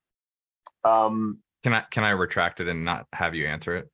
Um, 0.84 1.38
can 1.62 1.74
I 1.74 1.80
can 1.90 2.04
I 2.04 2.10
retract 2.10 2.60
it 2.60 2.68
and 2.68 2.84
not 2.84 3.06
have 3.12 3.34
you 3.34 3.46
answer 3.46 3.76
it? 3.76 3.88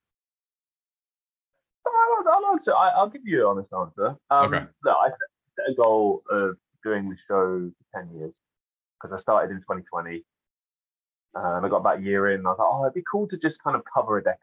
I'll, 1.87 2.33
I'll 2.33 2.53
answer. 2.53 2.75
I, 2.75 3.03
will 3.03 3.11
give 3.11 3.23
you 3.25 3.41
an 3.41 3.47
honest 3.47 3.73
answer. 3.73 4.17
Um, 4.31 4.55
okay. 4.55 4.65
No, 4.85 4.93
I 4.93 5.09
set 5.09 5.71
a 5.71 5.75
goal 5.75 6.23
of 6.31 6.57
doing 6.85 7.09
the 7.09 7.17
show 7.27 7.71
for 7.71 8.01
10 8.01 8.17
years 8.17 8.33
because 9.01 9.19
I 9.19 9.21
started 9.21 9.53
in 9.53 9.61
2020 9.61 10.23
and 11.35 11.67
I 11.67 11.69
got 11.69 11.79
about 11.79 11.99
a 11.99 12.03
year 12.03 12.31
in. 12.31 12.41
And 12.41 12.49
I 12.49 12.55
thought, 12.55 12.71
oh, 12.73 12.85
it'd 12.85 12.95
be 12.95 13.03
cool 13.11 13.27
to 13.29 13.37
just 13.37 13.63
kind 13.63 13.77
of 13.77 13.83
cover 13.93 14.19
a 14.19 14.23
decade. 14.23 14.39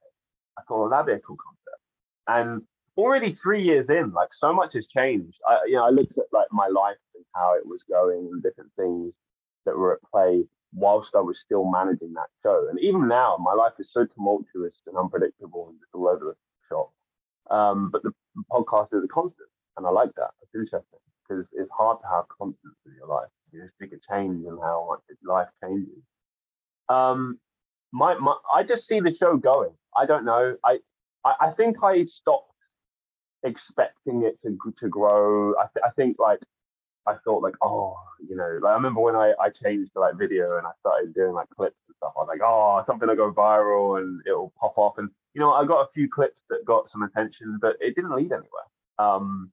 I 0.57 0.61
thought, 0.63 0.79
well, 0.79 0.89
that'd 0.89 1.05
be 1.05 1.13
a 1.13 1.19
cool 1.19 1.37
concept. 1.37 1.81
And 2.27 2.63
already 2.97 3.33
three 3.33 3.63
years 3.63 3.89
in, 3.89 4.11
like 4.11 4.33
so 4.33 4.53
much 4.53 4.73
has 4.73 4.87
changed. 4.87 5.37
I, 5.47 5.59
you 5.65 5.75
know, 5.75 5.85
I 5.85 5.89
looked 5.89 6.17
at 6.17 6.25
like 6.31 6.47
my 6.51 6.67
life 6.67 6.97
and 7.15 7.23
how 7.33 7.55
it 7.55 7.65
was 7.65 7.83
going 7.89 8.29
and 8.31 8.43
different 8.43 8.71
things 8.77 9.13
that 9.65 9.77
were 9.77 9.93
at 9.93 10.11
play 10.11 10.43
whilst 10.73 11.15
I 11.15 11.21
was 11.21 11.39
still 11.39 11.69
managing 11.69 12.13
that 12.13 12.27
show. 12.43 12.67
And 12.69 12.79
even 12.79 13.07
now, 13.07 13.37
my 13.37 13.53
life 13.53 13.73
is 13.79 13.91
so 13.91 14.05
tumultuous 14.05 14.75
and 14.87 14.97
unpredictable 14.97 15.69
and 15.69 15.79
just 15.79 15.93
all 15.93 16.07
over 16.07 16.25
the 16.25 16.35
shop. 16.69 16.91
Um, 17.49 17.89
but 17.91 18.03
the 18.03 18.11
podcast 18.49 18.93
is 18.93 19.03
a 19.03 19.07
constant, 19.07 19.49
and 19.77 19.85
I 19.85 19.89
like 19.89 20.11
that. 20.15 20.31
It's 20.41 20.55
interesting 20.55 20.99
because 21.27 21.45
it's 21.53 21.71
hard 21.75 21.97
to 22.01 22.07
have 22.07 22.25
constants 22.29 22.77
in 22.85 22.93
your 22.97 23.07
life. 23.07 23.29
You 23.51 23.61
just 23.61 23.75
think 23.77 23.91
a 23.93 24.13
change 24.13 24.45
in 24.45 24.57
how 24.61 24.97
life 25.23 25.47
changes. 25.63 26.03
Um, 26.89 27.39
my, 27.91 28.15
my, 28.15 28.35
I 28.53 28.63
just 28.63 28.87
see 28.87 28.99
the 28.99 29.13
show 29.15 29.37
going. 29.37 29.71
I 29.97 30.05
don't 30.05 30.25
know. 30.25 30.55
I 30.63 30.79
I, 31.23 31.33
I 31.41 31.51
think 31.51 31.77
I 31.83 32.03
stopped 32.03 32.47
expecting 33.43 34.23
it 34.23 34.41
to 34.43 34.57
to 34.79 34.87
grow. 34.87 35.53
I, 35.57 35.65
th- 35.73 35.83
I 35.85 35.89
think 35.91 36.17
like 36.19 36.39
I 37.07 37.15
thought 37.25 37.43
like, 37.43 37.55
oh, 37.61 37.95
you 38.27 38.35
know, 38.35 38.59
like 38.61 38.71
I 38.71 38.75
remember 38.75 39.01
when 39.01 39.15
I, 39.15 39.33
I 39.39 39.49
changed 39.49 39.93
to 39.93 39.99
like 39.99 40.17
video 40.17 40.57
and 40.57 40.67
I 40.67 40.71
started 40.79 41.13
doing 41.13 41.33
like 41.33 41.49
clips 41.49 41.77
and 41.87 41.95
stuff. 41.97 42.13
I 42.15 42.21
was 42.21 42.29
like, 42.29 42.41
oh, 42.43 42.83
something 42.85 43.07
will 43.07 43.15
go 43.15 43.33
viral 43.33 43.99
and 43.99 44.21
it'll 44.25 44.53
pop 44.59 44.77
off. 44.77 44.97
And 44.97 45.09
you 45.33 45.41
know, 45.41 45.51
I 45.51 45.65
got 45.65 45.81
a 45.81 45.91
few 45.93 46.09
clips 46.09 46.41
that 46.49 46.65
got 46.65 46.89
some 46.89 47.01
attention, 47.03 47.57
but 47.61 47.75
it 47.79 47.95
didn't 47.95 48.15
lead 48.15 48.31
anywhere. 48.31 48.67
Um, 48.99 49.51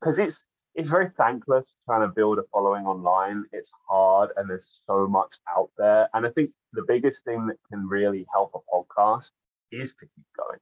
because 0.00 0.18
it's 0.18 0.44
it's 0.74 0.88
very 0.88 1.10
thankless 1.16 1.74
trying 1.86 2.00
to 2.00 2.12
build 2.14 2.38
a 2.38 2.42
following 2.52 2.84
online. 2.84 3.44
It's 3.52 3.70
hard 3.88 4.30
and 4.36 4.50
there's 4.50 4.80
so 4.86 5.06
much 5.06 5.30
out 5.56 5.70
there. 5.78 6.08
And 6.14 6.26
I 6.26 6.30
think 6.30 6.50
the 6.72 6.84
biggest 6.86 7.20
thing 7.24 7.46
that 7.46 7.56
can 7.70 7.86
really 7.88 8.26
help 8.32 8.52
a 8.54 8.74
podcast 8.74 9.30
is 9.70 9.90
to 10.00 10.06
keep 10.06 10.26
going. 10.36 10.58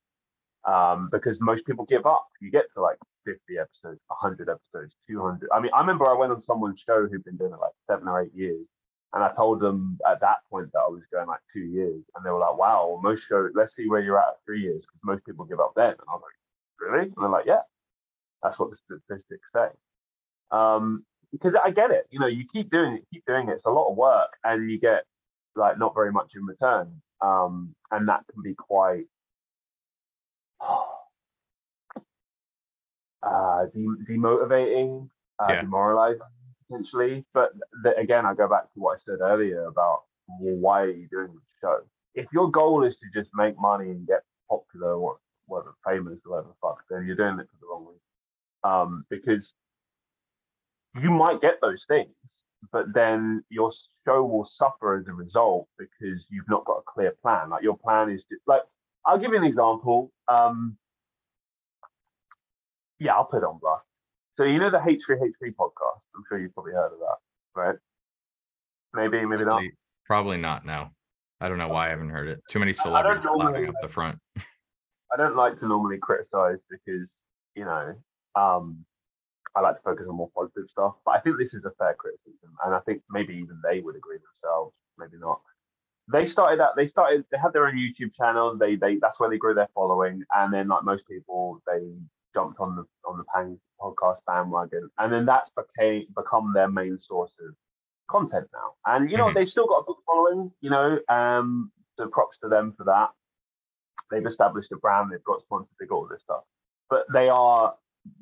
Um, 0.64 1.08
because 1.10 1.38
most 1.40 1.64
people 1.66 1.86
give 1.86 2.06
up. 2.06 2.26
You 2.40 2.50
get 2.50 2.66
to 2.74 2.82
like 2.82 2.98
50 3.24 3.38
episodes, 3.58 4.00
100 4.08 4.48
episodes, 4.48 4.94
200. 5.08 5.48
I 5.52 5.60
mean, 5.60 5.70
I 5.74 5.80
remember 5.80 6.06
I 6.06 6.14
went 6.14 6.32
on 6.32 6.40
someone's 6.40 6.80
show 6.86 7.06
who'd 7.10 7.24
been 7.24 7.36
doing 7.36 7.52
it 7.52 7.60
like 7.60 7.72
seven 7.90 8.06
or 8.06 8.22
eight 8.22 8.34
years. 8.34 8.66
And 9.14 9.22
I 9.24 9.32
told 9.34 9.60
them 9.60 9.98
at 10.08 10.20
that 10.20 10.38
point 10.50 10.70
that 10.72 10.80
I 10.86 10.88
was 10.88 11.02
going 11.12 11.26
like 11.26 11.40
two 11.52 11.60
years. 11.60 12.02
And 12.14 12.24
they 12.24 12.30
were 12.30 12.38
like, 12.38 12.56
wow, 12.56 13.00
most 13.02 13.26
shows, 13.28 13.50
let's 13.54 13.74
see 13.74 13.88
where 13.88 14.00
you're 14.00 14.18
at 14.18 14.28
at 14.28 14.44
three 14.44 14.60
years. 14.60 14.82
Because 14.82 15.00
most 15.02 15.24
people 15.24 15.44
give 15.44 15.60
up 15.60 15.72
then. 15.74 15.90
And 15.90 16.08
I 16.08 16.12
was 16.12 16.22
like, 16.22 16.90
really? 16.90 17.04
And 17.06 17.14
they're 17.16 17.28
like, 17.28 17.46
yeah, 17.46 17.60
that's 18.42 18.58
what 18.58 18.70
the 18.70 18.76
statistics 18.76 19.48
say. 19.54 19.68
Um, 20.52 21.04
because 21.32 21.54
I 21.62 21.70
get 21.70 21.90
it. 21.90 22.06
You 22.10 22.20
know, 22.20 22.26
you 22.26 22.44
keep 22.52 22.70
doing 22.70 22.94
it, 22.94 23.04
keep 23.12 23.24
doing 23.26 23.48
it. 23.48 23.52
It's 23.52 23.64
a 23.64 23.70
lot 23.70 23.90
of 23.90 23.96
work 23.96 24.36
and 24.44 24.70
you 24.70 24.78
get 24.78 25.04
like 25.56 25.78
not 25.78 25.94
very 25.94 26.12
much 26.12 26.32
in 26.36 26.44
return. 26.44 27.00
Um, 27.20 27.74
and 27.90 28.08
that 28.08 28.24
can 28.32 28.42
be 28.42 28.54
quite 28.54 29.04
uh, 33.22 33.66
demotivating, 33.74 35.08
uh, 35.38 35.46
yeah. 35.48 35.62
demoralizing 35.62 36.20
potentially. 36.68 37.24
But 37.32 37.52
the, 37.82 37.96
again, 37.96 38.26
I 38.26 38.34
go 38.34 38.48
back 38.48 38.64
to 38.74 38.80
what 38.80 38.98
I 38.98 39.00
said 39.04 39.20
earlier 39.20 39.64
about 39.66 40.02
well, 40.28 40.56
why 40.56 40.82
are 40.82 40.90
you 40.90 41.08
doing 41.10 41.28
the 41.28 41.40
show? 41.60 41.80
If 42.14 42.26
your 42.32 42.50
goal 42.50 42.84
is 42.84 42.94
to 42.96 43.20
just 43.20 43.30
make 43.34 43.58
money 43.58 43.90
and 43.90 44.06
get 44.06 44.22
popular 44.48 44.94
or 44.94 45.16
whatever, 45.46 45.74
famous 45.86 46.20
or 46.26 46.32
whatever 46.32 46.54
fuck, 46.60 46.82
then 46.90 47.06
you're 47.06 47.16
doing 47.16 47.38
it 47.38 47.48
for 47.50 47.56
the 47.60 47.66
wrong 47.70 47.86
reason. 47.86 48.00
Um, 48.64 49.04
because 49.10 49.54
you 51.00 51.10
might 51.10 51.40
get 51.40 51.54
those 51.62 51.84
things, 51.88 52.14
but 52.72 52.92
then 52.94 53.44
your 53.48 53.72
show 54.06 54.24
will 54.24 54.44
suffer 54.44 54.96
as 54.96 55.06
a 55.08 55.12
result 55.12 55.68
because 55.78 56.26
you've 56.30 56.48
not 56.48 56.64
got 56.64 56.78
a 56.78 56.82
clear 56.86 57.14
plan. 57.22 57.50
Like 57.50 57.62
your 57.62 57.76
plan 57.76 58.10
is 58.10 58.22
just 58.30 58.42
like 58.46 58.62
I'll 59.06 59.18
give 59.18 59.32
you 59.32 59.38
an 59.38 59.44
example. 59.44 60.12
Um, 60.28 60.76
yeah, 62.98 63.14
I'll 63.14 63.24
put 63.24 63.38
it 63.38 63.44
on 63.44 63.58
blast. 63.60 63.84
So 64.36 64.44
you 64.44 64.58
know 64.58 64.70
the 64.70 64.78
H3H3 64.78 65.54
podcast? 65.58 66.00
I'm 66.16 66.22
sure 66.28 66.38
you've 66.38 66.54
probably 66.54 66.72
heard 66.72 66.92
of 66.92 66.98
that, 67.00 67.16
right? 67.54 67.76
Maybe, 68.94 69.24
maybe 69.26 69.44
probably, 69.44 69.64
not. 69.64 69.72
Probably 70.06 70.36
not. 70.36 70.64
now. 70.64 70.92
I 71.40 71.48
don't 71.48 71.58
know 71.58 71.68
why 71.68 71.86
I 71.86 71.90
haven't 71.90 72.10
heard 72.10 72.28
it. 72.28 72.40
Too 72.48 72.60
many 72.60 72.72
celebrities 72.72 73.26
clapping 73.26 73.68
up 73.68 73.74
the 73.82 73.88
front. 73.88 74.18
I 75.12 75.16
don't 75.16 75.34
like 75.34 75.58
to 75.58 75.66
normally 75.66 75.98
criticize 75.98 76.58
because 76.70 77.12
you 77.56 77.64
know 77.64 77.94
um, 78.36 78.84
I 79.54 79.60
like 79.60 79.76
to 79.76 79.82
focus 79.82 80.06
on 80.08 80.16
more 80.16 80.30
positive 80.34 80.64
stuff. 80.70 80.94
But 81.04 81.12
I 81.16 81.20
think 81.20 81.36
this 81.38 81.54
is 81.54 81.64
a 81.64 81.72
fair 81.78 81.94
criticism, 81.94 82.56
and 82.64 82.74
I 82.74 82.80
think 82.80 83.02
maybe 83.10 83.34
even 83.34 83.60
they 83.62 83.80
would 83.80 83.96
agree 83.96 84.18
themselves. 84.18 84.74
Maybe 84.98 85.18
not 85.18 85.40
they 86.10 86.24
started 86.24 86.60
out 86.60 86.76
they 86.76 86.86
started 86.86 87.24
they 87.30 87.38
had 87.38 87.52
their 87.52 87.66
own 87.66 87.76
youtube 87.76 88.14
channel 88.14 88.56
they 88.56 88.76
they 88.76 88.96
that's 88.96 89.20
where 89.20 89.30
they 89.30 89.38
grew 89.38 89.54
their 89.54 89.68
following 89.74 90.22
and 90.34 90.52
then 90.52 90.68
like 90.68 90.84
most 90.84 91.06
people 91.06 91.62
they 91.66 91.80
jumped 92.34 92.58
on 92.60 92.74
the 92.76 92.84
on 93.08 93.18
the 93.18 93.24
Pang 93.34 93.58
podcast 93.80 94.16
bandwagon 94.26 94.88
and 94.98 95.12
then 95.12 95.26
that's 95.26 95.50
became 95.56 96.06
become 96.16 96.52
their 96.54 96.68
main 96.68 96.98
source 96.98 97.32
of 97.46 97.54
content 98.08 98.46
now 98.52 98.72
and 98.94 99.10
you 99.10 99.16
know 99.16 99.26
mm-hmm. 99.26 99.38
they've 99.38 99.48
still 99.48 99.66
got 99.66 99.78
a 99.78 99.84
big 99.86 99.96
following 100.06 100.50
you 100.60 100.70
know 100.70 100.98
um 101.08 101.70
so 101.96 102.06
props 102.08 102.38
to 102.38 102.48
them 102.48 102.74
for 102.76 102.84
that 102.84 103.10
they've 104.10 104.26
established 104.26 104.72
a 104.72 104.76
brand 104.76 105.10
they've 105.10 105.24
got 105.24 105.40
sponsors 105.40 105.74
They've 105.78 105.88
got 105.88 105.96
all 105.96 106.08
this 106.10 106.22
stuff 106.22 106.42
but 106.90 107.04
they 107.12 107.28
are 107.28 107.74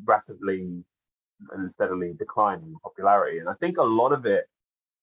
rapidly 0.05 0.85
and 1.53 1.71
steadily 1.75 2.13
declining 2.19 2.67
in 2.67 2.77
popularity 2.83 3.39
and 3.39 3.49
i 3.49 3.55
think 3.55 3.79
a 3.79 3.83
lot 3.83 4.13
of 4.13 4.27
it 4.27 4.49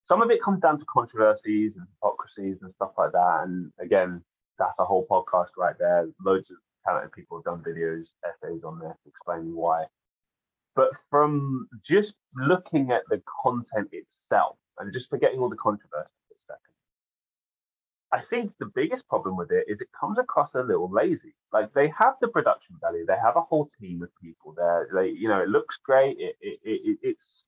some 0.07 0.21
of 0.21 0.31
it 0.31 0.41
comes 0.41 0.61
down 0.61 0.79
to 0.79 0.85
controversies 0.85 1.75
and 1.75 1.85
hypocrisies 1.95 2.61
and 2.61 2.73
stuff 2.75 2.91
like 2.97 3.11
that. 3.11 3.41
And 3.43 3.71
again, 3.79 4.23
that's 4.57 4.73
a 4.79 4.85
whole 4.85 5.05
podcast 5.05 5.49
right 5.57 5.75
there. 5.77 6.07
Loads 6.23 6.49
of 6.49 6.57
talented 6.85 7.11
people 7.11 7.37
have 7.37 7.43
done 7.43 7.61
videos, 7.61 8.05
essays 8.23 8.63
on 8.63 8.79
this 8.79 8.95
explaining 9.05 9.53
why. 9.53 9.85
But 10.75 10.91
from 11.09 11.67
just 11.85 12.13
looking 12.35 12.91
at 12.91 13.01
the 13.09 13.21
content 13.43 13.89
itself 13.91 14.55
and 14.79 14.93
just 14.93 15.09
forgetting 15.09 15.39
all 15.39 15.49
the 15.49 15.57
controversy 15.57 16.09
I 18.13 18.21
think 18.29 18.53
the 18.59 18.71
biggest 18.73 19.07
problem 19.09 19.35
with 19.35 19.51
it 19.51 19.65
is 19.67 19.81
it 19.81 19.89
comes 19.99 20.17
across 20.17 20.49
a 20.55 20.61
little 20.61 20.89
lazy. 20.89 21.35
Like 21.51 21.73
they 21.73 21.91
have 21.97 22.13
the 22.21 22.29
production 22.29 22.75
value, 22.81 23.05
they 23.05 23.17
have 23.21 23.35
a 23.35 23.41
whole 23.41 23.69
team 23.79 24.01
of 24.01 24.09
people 24.21 24.53
there. 24.55 24.87
They, 24.93 25.09
you 25.09 25.27
know, 25.27 25.41
it 25.41 25.49
looks 25.49 25.75
great. 25.83 26.17
It, 26.19 26.35
it, 26.41 26.59
it, 26.63 26.97
it's 27.01 27.43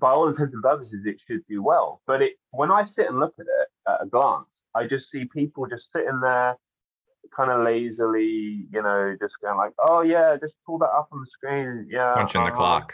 by 0.00 0.10
all 0.10 0.28
intents 0.28 0.54
and 0.54 0.62
purposes, 0.62 1.06
it 1.06 1.20
should 1.26 1.46
do 1.48 1.62
well. 1.62 2.02
But 2.06 2.22
it, 2.22 2.32
when 2.50 2.70
I 2.70 2.82
sit 2.82 3.06
and 3.06 3.18
look 3.18 3.34
at 3.38 3.46
it 3.46 3.68
at 3.88 4.02
a 4.02 4.06
glance, 4.06 4.48
I 4.74 4.86
just 4.86 5.10
see 5.10 5.24
people 5.24 5.66
just 5.66 5.90
sitting 5.92 6.20
there, 6.20 6.56
kind 7.34 7.50
of 7.50 7.64
lazily, 7.64 8.66
you 8.70 8.82
know, 8.82 9.16
just 9.20 9.34
going 9.42 9.56
like, 9.56 9.72
"Oh 9.78 10.02
yeah, 10.02 10.36
just 10.40 10.54
pull 10.66 10.78
that 10.78 10.90
up 10.90 11.08
on 11.12 11.20
the 11.20 11.26
screen." 11.26 11.88
Yeah, 11.90 12.14
punching 12.14 12.40
uh-huh. 12.40 12.50
the 12.50 12.56
clock. 12.56 12.92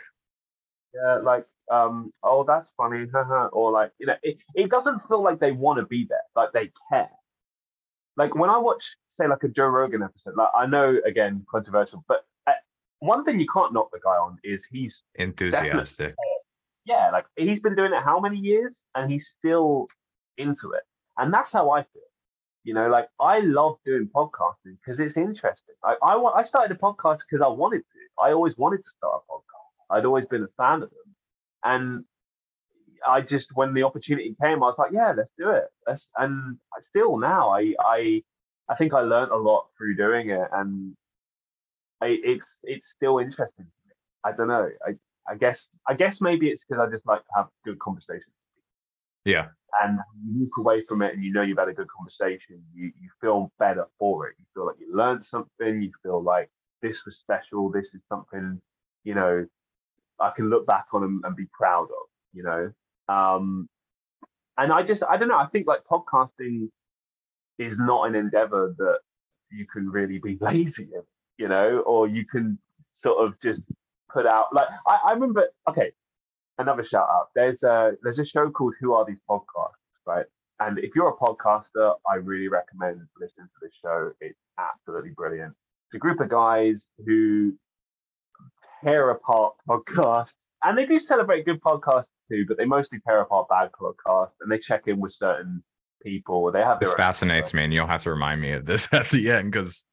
Yeah, 0.94 1.18
like, 1.18 1.46
um, 1.70 2.10
oh, 2.22 2.44
that's 2.44 2.68
funny, 2.76 3.06
or 3.52 3.70
like, 3.70 3.92
you 3.98 4.06
know, 4.06 4.16
it, 4.22 4.38
it 4.54 4.70
doesn't 4.70 5.00
feel 5.08 5.22
like 5.22 5.40
they 5.40 5.52
want 5.52 5.78
to 5.78 5.86
be 5.86 6.06
there, 6.08 6.18
like 6.36 6.52
they 6.52 6.70
care. 6.90 7.10
Like 8.16 8.34
when 8.34 8.50
I 8.50 8.58
watch, 8.58 8.84
say, 9.18 9.26
like 9.26 9.42
a 9.42 9.48
Joe 9.48 9.66
Rogan 9.66 10.02
episode, 10.02 10.34
like 10.36 10.50
I 10.54 10.66
know 10.66 10.98
again 11.06 11.46
controversial, 11.50 12.04
but 12.08 12.26
uh, 12.46 12.52
one 12.98 13.24
thing 13.24 13.40
you 13.40 13.46
can't 13.52 13.72
knock 13.72 13.88
the 13.90 14.00
guy 14.04 14.10
on 14.10 14.38
is 14.44 14.64
he's 14.70 15.00
enthusiastic 15.14 16.14
yeah, 16.84 17.10
like 17.10 17.26
he's 17.36 17.60
been 17.60 17.76
doing 17.76 17.92
it 17.92 18.02
how 18.02 18.20
many 18.20 18.38
years 18.38 18.80
and 18.94 19.10
he's 19.10 19.28
still 19.38 19.86
into 20.36 20.72
it. 20.72 20.82
And 21.18 21.32
that's 21.32 21.50
how 21.50 21.70
I 21.70 21.82
feel. 21.82 22.02
You 22.64 22.74
know, 22.74 22.88
like 22.88 23.08
I 23.20 23.40
love 23.40 23.76
doing 23.84 24.08
podcasting 24.14 24.76
because 24.84 25.00
it's 25.00 25.16
interesting. 25.16 25.74
I, 25.84 25.96
I 26.02 26.14
I 26.14 26.44
started 26.44 26.76
a 26.76 26.78
podcast 26.78 27.18
because 27.28 27.44
I 27.44 27.48
wanted 27.48 27.78
to. 27.78 28.22
I 28.22 28.32
always 28.32 28.56
wanted 28.56 28.82
to 28.84 28.90
start 28.96 29.22
a 29.28 29.32
podcast. 29.32 29.61
I'd 29.92 30.04
always 30.04 30.26
been 30.26 30.44
a 30.44 30.62
fan 30.62 30.82
of 30.82 30.90
them, 30.90 31.14
and 31.64 32.04
I 33.06 33.20
just 33.20 33.48
when 33.54 33.74
the 33.74 33.82
opportunity 33.82 34.34
came, 34.42 34.62
I 34.62 34.66
was 34.66 34.78
like, 34.78 34.92
yeah, 34.92 35.12
let's 35.16 35.32
do 35.38 35.50
it. 35.50 35.64
Let's, 35.86 36.08
and 36.16 36.58
still 36.80 37.18
now, 37.18 37.50
I 37.50 37.74
I 37.80 38.22
I 38.68 38.74
think 38.76 38.94
I 38.94 39.00
learned 39.00 39.32
a 39.32 39.36
lot 39.36 39.66
through 39.76 39.96
doing 39.96 40.30
it, 40.30 40.48
and 40.52 40.96
I, 42.00 42.18
it's 42.24 42.58
it's 42.64 42.88
still 42.94 43.18
interesting 43.18 43.66
to 43.66 43.88
me. 43.88 43.94
I 44.24 44.32
don't 44.32 44.48
know. 44.48 44.68
I 44.86 44.92
I 45.28 45.36
guess 45.36 45.68
I 45.88 45.94
guess 45.94 46.16
maybe 46.20 46.48
it's 46.48 46.64
because 46.68 46.84
I 46.86 46.90
just 46.90 47.06
like 47.06 47.20
to 47.20 47.32
have 47.36 47.48
good 47.64 47.78
conversations. 47.78 48.34
Yeah. 49.24 49.48
And 49.82 49.98
you 50.24 50.40
move 50.40 50.50
away 50.58 50.84
from 50.86 51.02
it 51.02 51.14
and 51.14 51.24
you 51.24 51.32
know 51.32 51.42
you've 51.42 51.58
had 51.58 51.68
a 51.68 51.72
good 51.72 51.88
conversation, 51.88 52.62
you, 52.74 52.92
you 53.00 53.08
feel 53.20 53.50
better 53.58 53.86
for 53.98 54.28
it. 54.28 54.34
You 54.38 54.44
feel 54.54 54.66
like 54.66 54.76
you 54.78 54.94
learned 54.94 55.24
something, 55.24 55.82
you 55.82 55.90
feel 56.02 56.22
like 56.22 56.50
this 56.82 57.04
was 57.04 57.16
special, 57.16 57.70
this 57.70 57.86
is 57.94 58.00
something, 58.08 58.60
you 59.04 59.14
know, 59.14 59.46
I 60.22 60.32
can 60.34 60.50
look 60.50 60.66
back 60.66 60.86
on 60.92 61.02
and, 61.04 61.22
and 61.24 61.36
be 61.36 61.46
proud 61.52 61.84
of, 61.84 62.08
you 62.32 62.42
know. 62.42 62.72
Um 63.08 63.68
and 64.58 64.72
I 64.72 64.82
just 64.82 65.02
I 65.08 65.16
don't 65.16 65.28
know, 65.28 65.38
I 65.38 65.46
think 65.46 65.66
like 65.66 65.80
podcasting 65.90 66.68
is 67.58 67.74
not 67.78 68.08
an 68.08 68.14
endeavor 68.14 68.74
that 68.78 68.98
you 69.50 69.66
can 69.72 69.90
really 69.90 70.18
be 70.18 70.38
lazy 70.40 70.88
in, 70.94 71.02
you 71.38 71.48
know, 71.48 71.82
or 71.86 72.08
you 72.08 72.24
can 72.26 72.58
sort 72.94 73.24
of 73.24 73.34
just 73.42 73.62
put 74.12 74.26
out 74.26 74.54
like 74.54 74.68
I, 74.86 74.98
I 75.08 75.12
remember 75.12 75.46
okay 75.68 75.92
another 76.58 76.84
shout 76.84 77.08
out. 77.10 77.28
There's 77.34 77.62
a 77.62 77.92
there's 78.02 78.18
a 78.18 78.26
show 78.26 78.50
called 78.50 78.74
who 78.80 78.92
are 78.92 79.04
these 79.04 79.20
podcasts 79.28 79.82
right? 80.06 80.26
And 80.60 80.78
if 80.78 80.94
you're 80.94 81.08
a 81.08 81.16
podcaster 81.16 81.94
i 82.08 82.14
really 82.16 82.48
recommend 82.48 83.00
listening 83.20 83.46
to 83.46 83.58
this 83.60 83.72
show. 83.82 84.12
It's 84.20 84.38
absolutely 84.58 85.10
brilliant. 85.10 85.54
It's 85.88 85.96
a 85.96 85.98
group 85.98 86.20
of 86.20 86.28
guys 86.28 86.86
who 87.04 87.54
tear 88.82 89.10
apart 89.10 89.54
podcasts. 89.68 90.34
And 90.64 90.78
they 90.78 90.86
do 90.86 90.98
celebrate 90.98 91.44
good 91.44 91.60
podcasts 91.60 92.06
too 92.30 92.44
but 92.46 92.56
they 92.56 92.64
mostly 92.64 92.98
tear 93.06 93.20
apart 93.20 93.48
bad 93.48 93.70
podcasts 93.72 94.32
and 94.40 94.50
they 94.50 94.58
check 94.58 94.82
in 94.86 95.00
with 95.00 95.12
certain 95.12 95.62
people. 96.02 96.50
They 96.50 96.60
have 96.60 96.80
this 96.80 96.94
fascinates 96.94 97.54
me 97.54 97.64
and 97.64 97.72
you'll 97.72 97.86
have 97.86 98.02
to 98.02 98.10
remind 98.10 98.40
me 98.40 98.52
of 98.52 98.64
this 98.64 98.88
at 98.92 99.08
the 99.10 99.30
end 99.30 99.52
because 99.52 99.86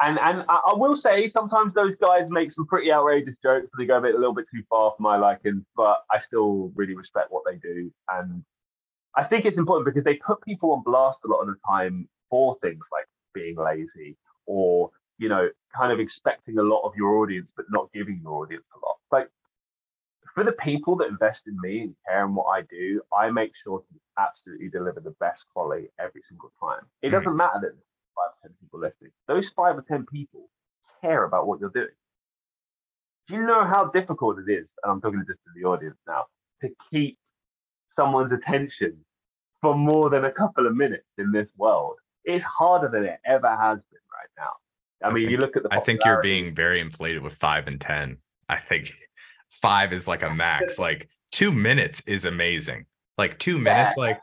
and 0.00 0.18
and 0.18 0.44
I, 0.48 0.74
will 0.74 0.96
say 0.96 1.26
sometimes 1.26 1.72
those 1.72 1.94
guys 1.96 2.26
make 2.28 2.50
some 2.50 2.66
pretty 2.66 2.92
outrageous 2.92 3.34
jokes 3.42 3.68
and 3.72 3.82
they 3.82 3.86
go 3.86 3.96
a 3.96 4.00
bit 4.00 4.14
a 4.14 4.18
little 4.18 4.34
bit 4.34 4.44
too 4.54 4.62
far 4.68 4.92
for 4.94 5.02
my 5.02 5.16
liking, 5.16 5.64
but 5.74 5.98
I 6.12 6.20
still 6.20 6.70
really 6.74 6.94
respect 6.94 7.28
what 7.30 7.44
they 7.50 7.56
do. 7.56 7.90
And 8.10 8.44
I 9.14 9.24
think 9.24 9.46
it's 9.46 9.56
important 9.56 9.86
because 9.86 10.04
they 10.04 10.16
put 10.16 10.42
people 10.42 10.72
on 10.72 10.82
blast 10.82 11.20
a 11.24 11.28
lot 11.28 11.40
of 11.40 11.46
the 11.46 11.56
time 11.66 12.08
for 12.28 12.58
things 12.60 12.84
like 12.92 13.06
being 13.32 13.56
lazy 13.56 14.18
or 14.44 14.90
you 15.18 15.28
know, 15.28 15.48
kind 15.76 15.92
of 15.92 16.00
expecting 16.00 16.58
a 16.58 16.62
lot 16.62 16.82
of 16.82 16.94
your 16.96 17.16
audience, 17.18 17.50
but 17.56 17.66
not 17.70 17.92
giving 17.92 18.20
your 18.22 18.42
audience 18.42 18.66
a 18.74 18.86
lot. 18.86 18.96
Like 19.12 19.30
for 20.34 20.44
the 20.44 20.52
people 20.52 20.96
that 20.96 21.08
invest 21.08 21.42
in 21.46 21.58
me 21.60 21.80
and 21.82 21.96
care 22.06 22.24
in 22.24 22.34
what 22.34 22.46
I 22.46 22.62
do, 22.62 23.02
I 23.16 23.30
make 23.30 23.52
sure 23.56 23.80
to 23.80 24.00
absolutely 24.18 24.68
deliver 24.68 25.00
the 25.00 25.14
best 25.20 25.44
quality 25.52 25.88
every 25.98 26.22
single 26.22 26.52
time. 26.60 26.86
It 27.02 27.10
Mhm. 27.10 27.10
doesn't 27.10 27.36
matter 27.36 27.60
that 27.60 27.72
there's 27.72 28.14
five 28.14 28.32
or 28.32 28.48
10 28.48 28.54
people 28.60 28.80
listening. 28.80 29.12
Those 29.28 29.48
five 29.50 29.78
or 29.78 29.82
10 29.82 30.06
people 30.06 30.50
care 31.00 31.24
about 31.24 31.46
what 31.46 31.60
you're 31.60 31.70
doing. 31.70 31.94
Do 33.28 33.34
you 33.34 33.46
know 33.46 33.64
how 33.64 33.86
difficult 33.90 34.38
it 34.38 34.50
is? 34.50 34.74
And 34.82 34.92
I'm 34.92 35.00
talking 35.00 35.24
just 35.26 35.40
to 35.44 35.50
the 35.54 35.64
audience 35.64 35.98
now 36.06 36.26
to 36.62 36.70
keep 36.90 37.18
someone's 37.96 38.32
attention 38.32 39.04
for 39.60 39.74
more 39.76 40.10
than 40.10 40.24
a 40.24 40.32
couple 40.32 40.66
of 40.66 40.76
minutes 40.76 41.08
in 41.18 41.32
this 41.32 41.50
world. 41.56 41.98
It's 42.24 42.44
harder 42.44 42.88
than 42.88 43.04
it 43.04 43.20
ever 43.24 43.48
has 43.48 43.78
been 43.90 44.00
right 44.12 44.30
now. 44.38 44.52
I 45.02 45.08
I 45.08 45.12
mean, 45.12 45.30
you 45.30 45.36
look 45.36 45.56
at 45.56 45.62
the. 45.62 45.68
I 45.70 45.80
think 45.80 46.04
you're 46.04 46.22
being 46.22 46.54
very 46.54 46.80
inflated 46.80 47.22
with 47.22 47.34
five 47.34 47.66
and 47.66 47.80
ten. 47.80 48.18
I 48.48 48.58
think 48.58 48.90
five 49.50 49.92
is 49.92 50.08
like 50.08 50.22
a 50.22 50.30
max. 50.30 50.78
Like 50.86 51.08
two 51.32 51.52
minutes 51.52 52.02
is 52.06 52.24
amazing. 52.24 52.86
Like 53.18 53.38
two 53.38 53.58
minutes, 53.58 53.96
like 53.96 54.20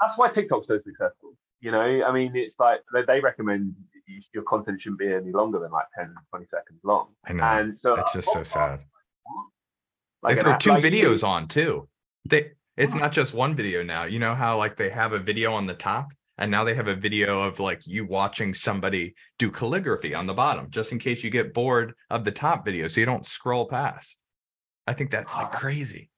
That's 0.00 0.16
why 0.16 0.30
TikTok's 0.30 0.66
so 0.66 0.78
successful. 0.78 1.34
You 1.60 1.70
know, 1.70 1.80
I 1.80 2.12
mean, 2.12 2.32
it's 2.34 2.54
like 2.58 2.80
they, 2.92 3.02
they 3.06 3.20
recommend 3.20 3.74
you, 4.06 4.20
your 4.32 4.42
content 4.44 4.80
shouldn't 4.80 4.98
be 4.98 5.12
any 5.12 5.32
longer 5.32 5.58
than 5.58 5.70
like 5.70 5.86
10, 5.96 6.14
20 6.30 6.46
seconds 6.46 6.80
long. 6.82 7.08
I 7.24 7.32
know. 7.32 7.44
And 7.44 7.78
so 7.78 7.94
It's 7.94 8.12
just 8.12 8.32
so 8.32 8.42
sad. 8.42 8.80
Like 10.22 10.36
they 10.36 10.42
throw 10.42 10.56
two 10.58 10.70
like 10.70 10.84
videos 10.84 11.26
on 11.26 11.48
too. 11.48 11.88
They 12.24 12.52
it's 12.76 12.94
not 12.94 13.12
just 13.12 13.34
one 13.34 13.54
video 13.54 13.82
now. 13.82 14.04
You 14.04 14.18
know 14.18 14.34
how 14.34 14.56
like 14.56 14.76
they 14.76 14.90
have 14.90 15.12
a 15.12 15.18
video 15.18 15.52
on 15.52 15.66
the 15.66 15.74
top 15.74 16.12
and 16.38 16.50
now 16.50 16.64
they 16.64 16.74
have 16.74 16.88
a 16.88 16.94
video 16.96 17.42
of 17.42 17.60
like 17.60 17.86
you 17.86 18.04
watching 18.06 18.54
somebody 18.54 19.14
do 19.38 19.50
calligraphy 19.50 20.14
on 20.14 20.26
the 20.26 20.34
bottom, 20.34 20.70
just 20.70 20.92
in 20.92 20.98
case 20.98 21.22
you 21.22 21.30
get 21.30 21.54
bored 21.54 21.94
of 22.10 22.24
the 22.24 22.32
top 22.32 22.64
video, 22.64 22.88
so 22.88 23.00
you 23.00 23.06
don't 23.06 23.26
scroll 23.26 23.66
past. 23.66 24.18
I 24.86 24.92
think 24.92 25.10
that's 25.10 25.34
like 25.34 25.48
Ah. 25.52 25.58
crazy. 25.58 26.10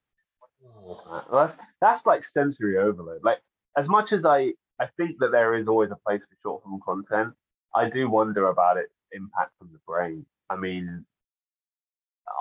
That's 1.33 1.57
that's 1.81 2.07
like 2.07 2.25
sensory 2.25 2.79
overload. 2.79 3.23
Like 3.25 3.39
as 3.77 3.89
much 3.89 4.13
as 4.13 4.25
I 4.25 4.53
I 4.81 4.87
think 4.97 5.19
that 5.21 5.33
there 5.33 5.55
is 5.55 5.69
always 5.69 5.91
a 5.91 5.97
place 6.07 6.21
for 6.21 6.37
short 6.43 6.63
form 6.65 6.81
content, 6.85 7.35
I 7.75 7.89
do 7.89 8.09
wonder 8.11 8.49
about 8.49 8.77
its 8.77 8.93
impact 9.13 9.53
on 9.61 9.71
the 9.73 9.79
brain. 9.87 10.25
I 10.51 10.57
mean, 10.57 11.05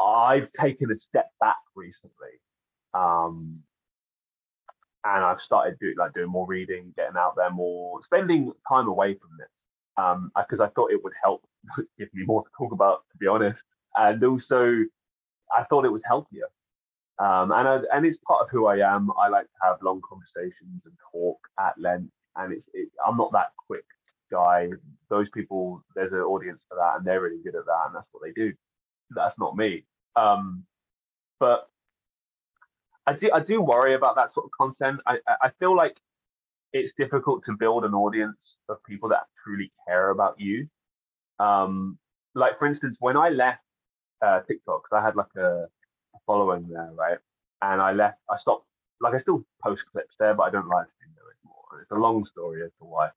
I've 0.02 0.52
taken 0.52 0.92
a 0.92 0.96
step 0.96 1.30
back 1.40 1.56
recently, 1.76 2.40
um, 2.94 3.60
and 5.06 5.24
I've 5.24 5.40
started 5.40 5.78
doing 5.80 5.96
like 5.98 6.14
doing 6.14 6.30
more 6.30 6.48
reading, 6.48 6.94
getting 6.98 7.18
out 7.18 7.36
there 7.36 7.52
more, 7.52 8.02
spending 8.04 8.52
time 8.68 8.88
away 8.88 9.14
from 9.16 9.30
this, 9.38 9.50
um, 9.98 10.32
because 10.36 10.60
I 10.60 10.68
thought 10.70 10.92
it 10.92 11.04
would 11.04 11.14
help 11.24 11.44
give 12.00 12.10
me 12.14 12.26
more 12.26 12.44
to 12.44 12.50
talk 12.58 12.72
about, 12.74 13.04
to 13.12 13.18
be 13.18 13.28
honest, 13.28 13.64
and 13.96 14.24
also 14.24 14.84
I 15.56 15.64
thought 15.70 15.86
it 15.86 15.92
was 15.92 16.02
healthier. 16.06 16.48
Um, 17.18 17.52
and 17.54 17.68
I, 17.68 17.80
and 17.94 18.06
it's 18.06 18.18
part 18.28 18.42
of 18.42 18.50
who 18.50 18.66
I 18.66 18.78
am. 18.96 19.10
I 19.18 19.30
like 19.30 19.46
to 19.46 19.60
have 19.64 19.82
long 19.82 20.02
conversations 20.08 20.82
and 20.86 20.94
talk 21.14 21.38
at 21.60 21.80
length, 21.80 22.12
and 22.36 22.52
it's 22.52 22.68
it, 22.74 22.90
I'm 23.06 23.18
not 23.18 23.32
that 23.34 23.54
quick 23.68 23.86
guy. 24.32 24.70
Those 25.10 25.30
people, 25.30 25.84
there's 25.96 26.12
an 26.12 26.20
audience 26.20 26.62
for 26.68 26.76
that, 26.76 26.98
and 26.98 27.06
they're 27.06 27.22
really 27.22 27.42
good 27.44 27.56
at 27.56 27.66
that, 27.66 27.84
and 27.88 27.96
that's 27.96 28.08
what 28.12 28.24
they 28.24 28.34
do. 28.34 28.54
That's 29.12 29.38
not 29.40 29.56
me. 29.56 29.86
Um, 30.16 30.66
but 31.40 31.70
I 33.08 33.14
do 33.16 33.32
I 33.34 33.42
do 33.42 33.62
worry 33.62 33.96
about 33.96 34.16
that 34.18 34.34
sort 34.34 34.46
of 34.48 34.52
content. 34.60 35.02
I 35.08 35.20
I- 35.28 35.38
feel 35.60 35.76
like 35.76 35.96
it's 36.74 36.92
difficult 36.98 37.44
to 37.46 37.54
build 37.58 37.86
an 37.86 37.94
audience 37.94 38.58
of 38.70 38.78
people 38.86 39.10
that 39.10 39.24
truly 39.44 39.72
care 39.88 40.10
about 40.12 40.40
you. 40.40 40.68
Um, 41.40 42.00
like 42.36 42.60
for 42.60 42.68
instance, 42.68 42.96
when 43.00 43.18
I 43.18 43.30
left 43.30 43.64
uh, 44.26 44.42
TikTok, 44.48 44.84
I 44.94 45.02
had 45.04 45.16
like 45.16 45.36
a 45.38 45.68
following 46.28 46.68
there, 46.70 46.92
right? 46.96 47.20
And 47.62 47.82
I 47.82 47.94
left, 47.94 48.20
I 48.30 48.38
stopped, 48.38 48.66
like 49.02 49.16
I 49.16 49.18
still 49.20 49.46
post 49.64 49.84
clips 49.92 50.16
there, 50.20 50.34
but 50.36 50.44
I 50.44 50.50
don't 50.52 50.68
live 50.68 50.88
stream 50.96 51.12
there 51.16 51.32
anymore. 51.36 51.66
And 51.74 51.82
it's 51.82 51.92
a 51.92 51.96
long 51.96 52.26
story 52.26 52.64
as 52.64 52.72
to 52.80 52.86
why. 52.86 53.10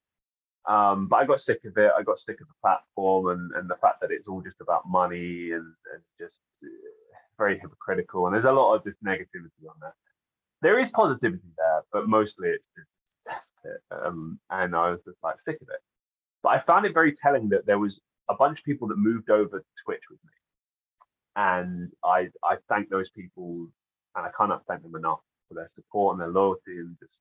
Um, 0.68 1.09
but 1.09 1.16
I 1.16 1.27
got 1.27 1.40
sick 1.40 1.61
of 1.66 1.77
it. 1.79 1.92
I 1.98 2.03
got 2.03 2.18
sick 2.18 2.40
of 2.40 2.48
the 2.48 2.55
platform 2.62 3.29
and, 3.29 3.53
and 3.55 3.70
the 3.70 3.77
fact 3.77 4.01
that 4.03 4.11
it's 4.12 4.29
all 4.29 4.42
just 4.42 4.61
about 4.61 4.88
money 4.88 5.53
and, 5.53 5.66
and 5.92 6.03
just 6.20 6.38
very 7.38 7.59
hypocritical. 7.59 8.27
And 8.27 8.35
there's 8.35 8.44
a 8.44 8.53
lot 8.53 8.74
of 8.74 8.85
just 8.85 9.03
negativity 9.05 9.68
on 9.68 9.77
there. 9.81 9.94
There 10.62 10.79
is 10.79 10.88
positivity 10.90 11.48
there, 11.57 11.83
but 11.92 12.09
mostly 12.09 12.48
it's 12.51 12.66
just 12.77 12.88
um, 13.90 14.40
and 14.51 14.74
I 14.74 14.90
was 14.90 15.01
just 15.05 15.18
like 15.22 15.40
sick 15.40 15.59
of 15.62 15.68
it. 15.68 15.81
But 16.42 16.51
I 16.51 16.61
found 16.61 16.87
it 16.87 16.94
very 16.94 17.16
telling 17.22 17.48
that 17.51 17.66
there 17.66 17.79
was 17.79 18.01
a 18.29 18.35
bunch 18.35 18.59
of 18.59 18.64
people 18.64 18.88
that 18.88 18.98
moved 18.98 19.31
over 19.31 19.59
to 19.59 19.64
Twitch 19.85 20.03
with 20.11 20.18
me 20.24 20.33
and 21.38 21.90
I 22.05 22.29
I 22.42 22.57
thank 22.68 22.90
those 22.90 23.09
people, 23.11 23.68
and 24.16 24.27
I 24.27 24.31
cannot 24.37 24.64
thank 24.66 24.83
them 24.83 24.96
enough 24.96 25.20
for 25.48 25.55
their 25.55 25.70
support 25.77 26.14
and 26.14 26.20
their 26.20 26.29
loyalty 26.29 26.79
and 26.79 26.96
just 27.01 27.14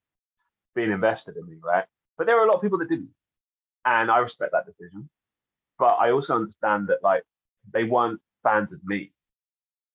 being 0.76 0.92
invested 0.92 1.38
in 1.38 1.46
me, 1.48 1.58
right? 1.64 1.86
But 2.18 2.26
there 2.26 2.40
are 2.40 2.44
a 2.44 2.48
lot 2.48 2.56
of 2.56 2.62
people 2.64 2.80
that 2.80 2.90
didn't, 2.90 3.12
and 3.86 4.10
I 4.10 4.18
respect 4.18 4.54
that 4.54 4.66
decision. 4.66 5.08
But 5.78 5.98
I 6.00 6.12
also 6.12 6.34
understand 6.34 6.88
that 6.88 7.04
like 7.04 7.24
they 7.72 7.84
weren't 7.84 8.20
fans 8.44 8.74
of 8.74 8.80
me; 8.84 9.12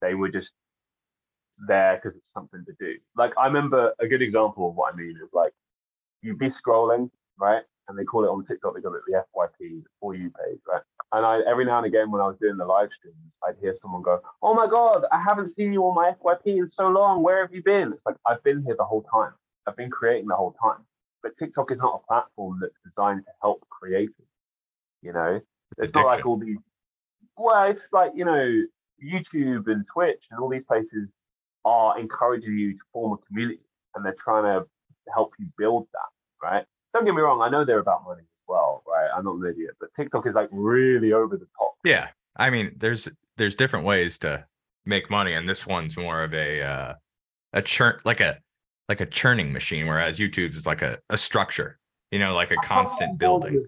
they 0.03 0.15
were 0.15 0.29
just 0.29 0.51
there 1.67 1.97
because 2.03 2.17
it's 2.17 2.33
something 2.35 2.65
to 2.67 2.73
do. 2.79 2.99
Like 3.17 3.33
I 3.39 3.47
remember 3.47 3.95
a 4.01 4.07
good 4.07 4.21
example 4.21 4.69
of 4.69 4.75
what 4.75 4.93
I 4.93 4.97
mean 4.97 5.17
is 5.23 5.31
like 5.33 5.53
you'd 6.21 6.39
be 6.39 6.51
scrolling, 6.51 7.11
right? 7.39 7.63
And 7.89 7.99
they 7.99 8.05
call 8.05 8.25
it 8.25 8.29
on 8.29 8.45
TikTok, 8.45 8.75
they 8.75 8.81
call 8.81 8.95
it 8.95 9.03
the 9.07 9.25
FYP, 9.35 9.59
the 9.59 9.85
For 10.01 10.15
You 10.15 10.31
page, 10.31 10.61
right? 10.69 10.83
And 11.13 11.25
I 11.25 11.41
every 11.49 11.65
now 11.65 11.79
and 11.79 11.87
again 11.87 12.11
when 12.11 12.21
I 12.21 12.27
was 12.27 12.37
doing 12.41 12.57
the 12.57 12.65
live 12.65 12.91
streams, 12.97 13.17
I'd 13.47 13.57
hear 13.61 13.75
someone 13.81 14.03
go, 14.03 14.21
"Oh 14.43 14.55
my 14.55 14.67
god, 14.67 15.05
I 15.13 15.21
haven't 15.21 15.55
seen 15.55 15.73
you 15.73 15.83
on 15.85 15.95
my 15.95 16.13
FYP 16.13 16.59
in 16.59 16.69
so 16.69 16.89
long. 16.89 17.23
Where 17.23 17.41
have 17.43 17.55
you 17.55 17.63
been?" 17.63 17.93
It's 17.93 18.03
like 18.07 18.17
I've 18.27 18.43
been 18.43 18.63
here 18.65 18.77
the 18.77 18.85
whole 18.85 19.03
time. 19.03 19.33
I've 19.67 19.77
been 19.77 19.91
creating 19.91 20.29
the 20.29 20.37
whole 20.37 20.55
time. 20.61 20.85
But 21.23 21.37
TikTok 21.39 21.71
is 21.71 21.79
not 21.79 22.03
a 22.03 22.07
platform 22.07 22.59
that's 22.61 22.75
designed 22.85 23.25
to 23.27 23.33
help 23.41 23.65
creators. 23.69 24.15
You 25.03 25.13
know, 25.13 25.41
it's 25.79 25.95
not 25.95 26.07
like 26.07 26.27
all 26.27 26.37
these. 26.39 26.57
Well, 27.37 27.71
it's 27.71 27.83
like 27.93 28.13
you 28.15 28.25
know, 28.25 28.63
YouTube 29.03 29.67
and 29.67 29.85
Twitch 29.93 30.23
and 30.31 30.41
all 30.41 30.49
these 30.49 30.65
places 30.67 31.09
are 31.65 31.99
encouraging 31.99 32.59
you 32.59 32.73
to 32.73 32.79
form 32.93 33.13
a 33.13 33.27
community, 33.27 33.61
and 33.95 34.05
they're 34.05 34.17
trying 34.23 34.45
to 34.45 34.67
help 35.13 35.33
you 35.39 35.47
build 35.59 35.87
that, 35.93 36.47
right? 36.47 36.65
Don't 36.95 37.05
get 37.05 37.15
me 37.15 37.21
wrong. 37.23 37.41
I 37.41 37.49
know 37.49 37.65
they're 37.65 37.79
about 37.79 38.05
money 38.05 38.23
as 38.23 38.43
well, 38.49 38.83
right? 38.87 39.09
I'm 39.15 39.25
not 39.25 39.37
an 39.37 39.47
idiot, 39.47 39.77
but 39.81 39.91
TikTok 39.97 40.27
is 40.27 40.35
like 40.35 40.49
really 40.51 41.13
over 41.13 41.37
the 41.37 41.47
top. 41.59 41.75
Yeah. 41.85 42.09
I 42.37 42.51
mean, 42.51 42.73
there's 42.79 43.09
there's 43.37 43.55
different 43.55 43.85
ways 43.85 44.19
to 44.21 44.45
make 44.85 45.11
money, 45.11 45.35
and 45.35 45.49
this 45.49 45.67
one's 45.67 45.97
more 45.97 46.23
of 46.23 46.35
a 46.35 46.63
uh 46.63 46.95
a 47.53 47.63
churn 47.63 48.01
like 48.05 48.21
a 48.21 48.39
like 48.89 49.01
a 49.01 49.07
churning 49.07 49.53
machine, 49.53 49.87
whereas 49.87 50.19
YouTube's 50.19 50.57
is 50.57 50.67
like 50.67 50.83
a, 50.83 50.99
a 51.09 51.17
structure, 51.17 51.79
you 52.11 52.19
know, 52.19 52.35
like 52.35 52.51
a 52.51 52.55
I 52.55 52.57
can't 52.57 52.69
get 52.69 52.73
on 52.73 52.85
constant 52.85 53.19
building. 53.19 53.65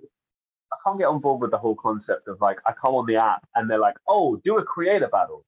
Can't 0.85 0.99
get 0.99 1.07
on 1.07 1.20
board 1.20 1.40
with 1.40 1.51
the 1.51 1.59
whole 1.59 1.77
concept 1.77 2.29
of 2.29 2.40
like 2.40 2.59
I 2.66 2.73
come 2.73 2.94
on 2.94 3.07
the 3.07 3.16
app 3.16 3.47
and 3.55 3.70
they're 3.70 3.79
like, 3.79 3.97
"Oh, 4.09 4.37
do 4.44 4.59
a 4.59 4.64
creator 4.64 5.09
battle," 5.09 5.44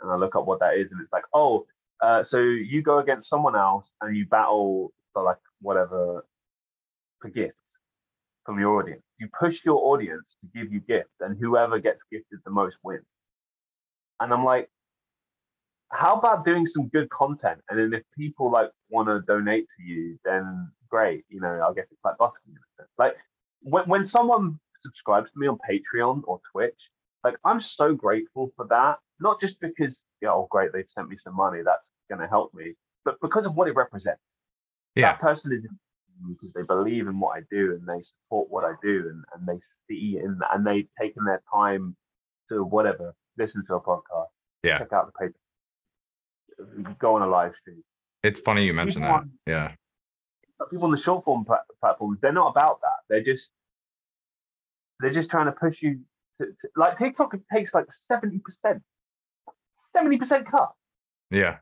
and 0.00 0.10
I 0.10 0.16
look 0.16 0.36
up 0.36 0.46
what 0.46 0.60
that 0.60 0.76
is, 0.76 0.90
and 0.92 1.00
it's 1.00 1.12
like, 1.12 1.24
"Oh, 1.34 1.66
uh, 2.02 2.22
so 2.22 2.38
you 2.38 2.82
go 2.82 2.98
against 2.98 3.28
someone 3.28 3.56
else 3.56 3.90
and 4.00 4.16
you 4.16 4.26
battle 4.26 4.92
for 5.12 5.22
like 5.22 5.38
whatever 5.60 6.24
for 7.20 7.28
gifts 7.30 7.56
from 8.44 8.58
your 8.58 8.78
audience. 8.80 9.02
You 9.18 9.28
push 9.38 9.64
your 9.64 9.78
audience 9.92 10.36
to 10.40 10.58
give 10.58 10.72
you 10.72 10.80
gifts, 10.80 11.14
and 11.20 11.38
whoever 11.38 11.78
gets 11.78 12.00
gifted 12.10 12.40
the 12.44 12.50
most 12.50 12.76
wins." 12.82 13.04
And 14.20 14.32
I'm 14.32 14.44
like, 14.44 14.70
how 15.92 16.14
about 16.14 16.44
doing 16.44 16.66
some 16.66 16.88
good 16.88 17.08
content? 17.10 17.60
And 17.68 17.78
then 17.78 17.92
if 17.92 18.02
people 18.16 18.50
like 18.50 18.70
want 18.90 19.08
to 19.08 19.20
donate 19.26 19.66
to 19.76 19.82
you, 19.84 20.18
then 20.24 20.70
great. 20.88 21.24
You 21.28 21.40
know, 21.40 21.66
I 21.68 21.72
guess 21.74 21.86
it's 21.90 22.04
like 22.04 22.16
busking. 22.18 22.54
Like 22.98 23.16
when 23.62 23.84
when 23.84 24.04
someone 24.04 24.58
subscribes 24.82 25.30
to 25.32 25.38
me 25.38 25.46
on 25.46 25.58
Patreon 25.68 26.22
or 26.26 26.40
Twitch, 26.52 26.78
like 27.24 27.36
I'm 27.44 27.60
so 27.60 27.94
grateful 27.94 28.52
for 28.56 28.66
that. 28.68 28.98
Not 29.20 29.40
just 29.40 29.60
because, 29.60 30.02
yeah, 30.20 30.30
oh 30.30 30.48
great, 30.50 30.72
they've 30.72 30.88
sent 30.88 31.08
me 31.08 31.16
some 31.16 31.36
money, 31.36 31.60
that's 31.64 31.86
gonna 32.10 32.28
help 32.28 32.52
me, 32.54 32.74
but 33.04 33.16
because 33.20 33.44
of 33.44 33.54
what 33.54 33.68
it 33.68 33.74
represents. 33.76 34.20
Yeah. 34.96 35.12
That 35.12 35.20
person 35.20 35.52
is 35.52 35.64
because 36.28 36.52
they 36.54 36.62
believe 36.62 37.06
in 37.08 37.18
what 37.18 37.36
I 37.36 37.42
do 37.50 37.72
and 37.72 37.86
they 37.88 38.02
support 38.02 38.50
what 38.50 38.64
I 38.64 38.74
do 38.82 39.08
and, 39.08 39.24
and 39.34 39.46
they 39.48 39.60
see 39.88 40.18
in 40.18 40.38
and 40.52 40.66
they've 40.66 40.88
taken 41.00 41.24
their 41.24 41.42
time 41.52 41.96
to 42.50 42.62
whatever, 42.64 43.14
listen 43.38 43.64
to 43.66 43.74
a 43.76 43.80
podcast, 43.80 44.26
Yeah. 44.62 44.78
check 44.78 44.92
out 44.92 45.06
the 45.06 45.12
paper, 45.18 46.94
go 46.98 47.14
on 47.16 47.22
a 47.22 47.26
live 47.26 47.52
stream. 47.60 47.82
It's 48.22 48.38
funny 48.40 48.64
you 48.66 48.74
mentioned 48.74 49.04
that. 49.04 49.10
on- 49.14 49.32
Yeah. 49.46 49.72
People 50.70 50.84
on 50.84 50.92
the 50.92 51.00
short 51.00 51.24
form 51.24 51.44
pla- 51.44 51.58
platforms, 51.80 52.18
they're 52.20 52.32
not 52.32 52.48
about 52.50 52.80
that. 52.82 52.98
They're 53.08 53.24
just 53.24 53.48
they're 55.00 55.12
just 55.12 55.28
trying 55.30 55.46
to 55.46 55.52
push 55.52 55.78
you 55.80 56.00
to, 56.40 56.46
to 56.46 56.68
like 56.76 56.98
TikTok 56.98 57.34
takes 57.52 57.74
like 57.74 57.86
seventy 57.90 58.38
percent, 58.38 58.82
seventy 59.92 60.16
percent 60.18 60.50
cut. 60.50 60.72
Yeah. 61.30 61.58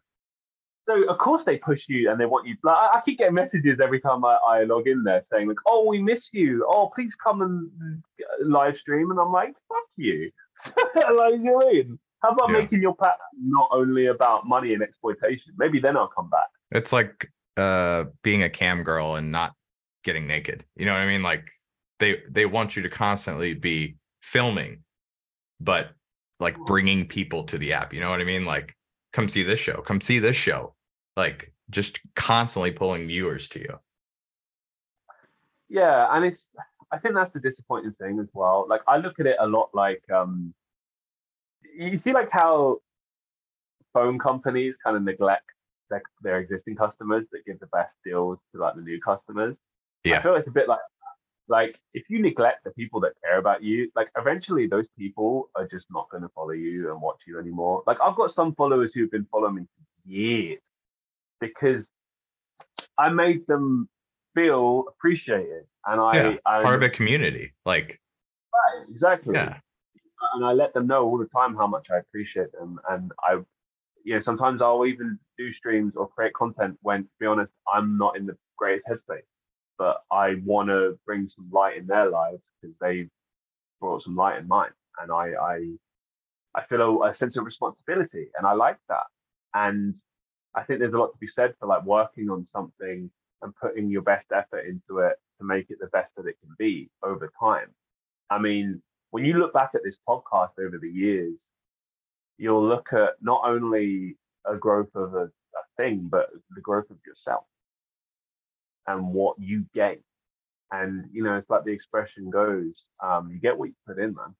So 0.88 1.08
of 1.08 1.18
course 1.18 1.42
they 1.44 1.56
push 1.58 1.84
you 1.88 2.10
and 2.10 2.20
they 2.20 2.26
want 2.26 2.48
you. 2.48 2.56
Like 2.64 2.76
I, 2.94 3.00
keep 3.04 3.18
getting 3.18 3.34
messages 3.34 3.78
every 3.82 4.00
time 4.00 4.24
I, 4.24 4.36
I 4.46 4.64
log 4.64 4.88
in 4.88 5.04
there 5.04 5.22
saying 5.30 5.46
like, 5.48 5.58
"Oh, 5.66 5.86
we 5.86 6.02
miss 6.02 6.30
you. 6.32 6.66
Oh, 6.68 6.90
please 6.94 7.14
come 7.14 7.42
and 7.42 8.02
live 8.42 8.76
stream." 8.76 9.10
And 9.10 9.20
I'm 9.20 9.30
like, 9.32 9.54
"Fuck 9.68 9.84
you!" 9.96 10.30
like 11.14 11.34
you 11.34 11.60
in. 11.72 11.98
How 12.22 12.30
about 12.30 12.50
Yeah. 12.50 12.58
making 12.58 12.82
your 12.82 12.94
platform 12.94 13.28
not 13.40 13.68
only 13.72 14.06
about 14.06 14.46
money 14.46 14.74
and 14.74 14.82
exploitation? 14.82 15.52
Maybe 15.56 15.80
then 15.80 15.96
I'll 15.96 16.08
come 16.08 16.28
back. 16.28 16.48
It's 16.72 16.92
like 16.92 17.30
uh 17.56 18.04
being 18.22 18.42
a 18.42 18.50
cam 18.50 18.82
girl 18.82 19.14
and 19.16 19.30
not 19.30 19.54
getting 20.02 20.26
naked. 20.26 20.64
You 20.76 20.86
know 20.86 20.92
what 20.92 21.02
I 21.02 21.06
mean? 21.06 21.22
Like 21.22 21.50
they 22.00 22.22
they 22.28 22.46
want 22.46 22.74
you 22.74 22.82
to 22.82 22.88
constantly 22.88 23.54
be 23.54 23.96
filming, 24.22 24.82
but 25.60 25.90
like 26.40 26.58
bringing 26.66 27.06
people 27.06 27.44
to 27.44 27.58
the 27.58 27.72
app. 27.72 27.94
You 27.94 28.00
know 28.00 28.10
what 28.10 28.20
I 28.20 28.24
mean? 28.24 28.44
Like 28.44 28.74
come 29.12 29.28
see 29.28 29.42
this 29.42 29.60
show, 29.60 29.80
come 29.82 30.00
see 30.00 30.18
this 30.18 30.36
show. 30.36 30.74
Like 31.16 31.52
just 31.70 32.00
constantly 32.16 32.72
pulling 32.72 33.06
viewers 33.06 33.48
to 33.50 33.60
you. 33.60 33.78
Yeah, 35.68 36.08
and 36.10 36.24
it's 36.24 36.48
I 36.90 36.98
think 36.98 37.14
that's 37.14 37.32
the 37.32 37.40
disappointing 37.40 37.92
thing 37.92 38.18
as 38.18 38.28
well. 38.32 38.66
Like 38.68 38.80
I 38.88 38.96
look 38.96 39.20
at 39.20 39.26
it 39.26 39.36
a 39.38 39.46
lot 39.46 39.70
like 39.72 40.02
um 40.10 40.52
you 41.76 41.96
see 41.96 42.12
like 42.12 42.30
how 42.32 42.78
phone 43.92 44.18
companies 44.18 44.76
kind 44.82 44.96
of 44.96 45.02
neglect 45.02 45.44
their, 45.88 46.02
their 46.22 46.38
existing 46.38 46.76
customers 46.76 47.26
that 47.32 47.44
give 47.44 47.60
the 47.60 47.66
best 47.66 47.92
deals 48.04 48.38
to 48.52 48.60
like 48.60 48.74
the 48.74 48.82
new 48.82 49.00
customers. 49.00 49.56
Yeah. 50.04 50.18
I 50.18 50.22
feel 50.22 50.34
it's 50.36 50.48
a 50.48 50.52
bit 50.52 50.68
like 50.68 50.80
like 51.50 51.78
if 51.92 52.04
you 52.08 52.22
neglect 52.22 52.64
the 52.64 52.70
people 52.70 53.00
that 53.00 53.12
care 53.22 53.38
about 53.38 53.62
you, 53.62 53.90
like 53.96 54.08
eventually 54.16 54.68
those 54.68 54.86
people 54.96 55.50
are 55.56 55.66
just 55.66 55.86
not 55.90 56.08
going 56.10 56.22
to 56.22 56.28
follow 56.30 56.52
you 56.52 56.90
and 56.90 57.02
watch 57.02 57.18
you 57.26 57.38
anymore. 57.38 57.82
Like 57.86 57.98
I've 58.02 58.16
got 58.16 58.32
some 58.32 58.54
followers 58.54 58.92
who've 58.94 59.10
been 59.10 59.26
following 59.30 59.56
me 59.56 59.62
for 59.62 60.10
years 60.10 60.60
because 61.40 61.90
I 62.96 63.10
made 63.10 63.46
them 63.48 63.88
feel 64.34 64.84
appreciated, 64.88 65.64
and 65.86 66.00
I, 66.00 66.16
Yeah, 66.16 66.36
I 66.46 66.62
Part 66.62 66.76
of 66.76 66.82
a 66.82 66.88
community. 66.88 67.52
Like, 67.66 68.00
Right, 68.52 68.86
exactly. 68.90 69.34
yeah. 69.34 69.58
And 70.34 70.44
I 70.44 70.52
let 70.52 70.72
them 70.74 70.86
know 70.86 71.04
all 71.04 71.18
the 71.18 71.28
time 71.34 71.56
how 71.56 71.66
much 71.66 71.86
I 71.92 71.98
appreciate 71.98 72.52
them. 72.52 72.78
And 72.90 73.10
I, 73.26 73.40
you 74.04 74.14
know, 74.14 74.20
sometimes 74.20 74.62
I'll 74.62 74.86
even 74.86 75.18
do 75.38 75.52
streams 75.52 75.94
or 75.96 76.08
create 76.08 76.34
content 76.34 76.78
when, 76.82 77.04
to 77.04 77.10
be 77.18 77.26
honest, 77.26 77.50
I'm 77.72 77.96
not 77.96 78.16
in 78.16 78.26
the 78.26 78.36
greatest 78.56 78.86
headspace. 78.86 79.22
But 79.80 80.02
I 80.12 80.34
want 80.44 80.68
to 80.68 80.98
bring 81.06 81.26
some 81.26 81.48
light 81.50 81.78
in 81.78 81.86
their 81.86 82.10
lives 82.10 82.42
because 82.60 82.76
they 82.82 83.08
brought 83.80 84.02
some 84.02 84.14
light 84.14 84.38
in 84.38 84.46
mine. 84.46 84.72
And 85.00 85.10
I, 85.10 85.32
I, 85.40 85.56
I 86.54 86.64
feel 86.66 86.82
a, 86.82 87.08
a 87.08 87.14
sense 87.14 87.34
of 87.38 87.46
responsibility, 87.46 88.28
and 88.36 88.46
I 88.46 88.52
like 88.52 88.76
that. 88.90 89.04
And 89.54 89.94
I 90.54 90.64
think 90.64 90.80
there's 90.80 90.92
a 90.92 90.98
lot 90.98 91.12
to 91.12 91.18
be 91.18 91.26
said 91.26 91.54
for 91.58 91.66
like 91.66 91.82
working 91.84 92.28
on 92.28 92.44
something 92.44 93.10
and 93.40 93.56
putting 93.56 93.88
your 93.88 94.02
best 94.02 94.26
effort 94.34 94.66
into 94.66 94.98
it 94.98 95.16
to 95.38 95.46
make 95.46 95.70
it 95.70 95.78
the 95.80 95.86
best 95.86 96.10
that 96.18 96.26
it 96.26 96.36
can 96.42 96.54
be 96.58 96.90
over 97.02 97.32
time. 97.40 97.68
I 98.28 98.38
mean, 98.38 98.82
when 99.12 99.24
you 99.24 99.38
look 99.38 99.54
back 99.54 99.70
at 99.74 99.80
this 99.82 99.96
podcast 100.06 100.50
over 100.60 100.76
the 100.78 100.90
years, 100.90 101.40
you'll 102.36 102.68
look 102.68 102.92
at 102.92 103.14
not 103.22 103.40
only 103.46 104.18
a 104.44 104.56
growth 104.56 104.94
of 104.94 105.14
a, 105.14 105.24
a 105.24 105.64
thing, 105.78 106.06
but 106.10 106.28
the 106.54 106.60
growth 106.60 106.90
of 106.90 106.98
yourself 107.06 107.44
and 108.86 109.12
what 109.12 109.36
you 109.38 109.64
gain. 109.74 109.98
And 110.72 111.06
you 111.12 111.24
know, 111.24 111.36
it's 111.36 111.50
like 111.50 111.64
the 111.64 111.72
expression 111.72 112.30
goes, 112.30 112.84
um, 113.02 113.30
you 113.32 113.40
get 113.40 113.58
what 113.58 113.68
you 113.68 113.74
put 113.86 113.98
in, 113.98 114.14
man. 114.14 114.34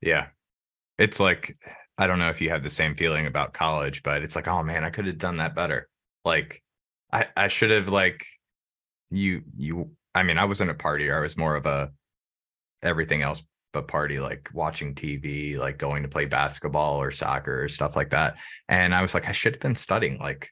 Yeah. 0.00 0.26
It's 0.98 1.20
like 1.20 1.56
I 1.96 2.06
don't 2.06 2.18
know 2.18 2.30
if 2.30 2.40
you 2.40 2.50
have 2.50 2.62
the 2.62 2.70
same 2.70 2.94
feeling 2.94 3.26
about 3.26 3.52
college, 3.52 4.02
but 4.02 4.22
it's 4.22 4.36
like, 4.36 4.48
oh 4.48 4.62
man, 4.62 4.84
I 4.84 4.90
could 4.90 5.06
have 5.06 5.18
done 5.18 5.38
that 5.38 5.54
better. 5.54 5.88
Like 6.24 6.62
I 7.12 7.26
I 7.36 7.48
should 7.48 7.70
have 7.70 7.88
like 7.88 8.24
you 9.10 9.42
you 9.56 9.92
I 10.14 10.22
mean, 10.22 10.38
I 10.38 10.44
wasn't 10.46 10.70
a 10.70 10.74
partier. 10.74 11.16
I 11.16 11.22
was 11.22 11.36
more 11.36 11.54
of 11.56 11.66
a 11.66 11.92
everything 12.82 13.22
else 13.22 13.42
but 13.72 13.88
party, 13.88 14.18
like 14.18 14.48
watching 14.52 14.94
TV, 14.94 15.58
like 15.58 15.78
going 15.78 16.02
to 16.02 16.08
play 16.08 16.24
basketball 16.24 17.00
or 17.00 17.10
soccer 17.10 17.64
or 17.64 17.68
stuff 17.68 17.96
like 17.96 18.10
that. 18.10 18.36
And 18.68 18.94
I 18.94 19.02
was 19.02 19.14
like, 19.14 19.28
I 19.28 19.32
should 19.32 19.54
have 19.54 19.60
been 19.60 19.74
studying. 19.74 20.18
Like, 20.18 20.50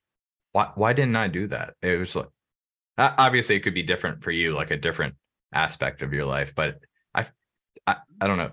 why 0.53 0.71
why 0.75 0.93
didn't 0.93 1.17
I 1.17 1.29
do 1.29 1.47
that? 1.49 1.75
It 1.83 1.99
was 1.99 2.15
like 2.17 2.29
obviously 2.99 3.57
it 3.57 3.61
could 3.61 3.75
be 3.75 3.83
different 3.83 4.23
for 4.23 4.31
you, 4.31 4.55
like 4.55 4.71
a 4.71 4.77
different 4.77 5.15
aspect 5.53 6.03
of 6.03 6.13
your 6.13 6.25
life, 6.25 6.55
but 6.55 6.79
I 7.15 7.27
I, 7.87 7.97
I 8.21 8.27
don't 8.27 8.39
know. 8.39 8.51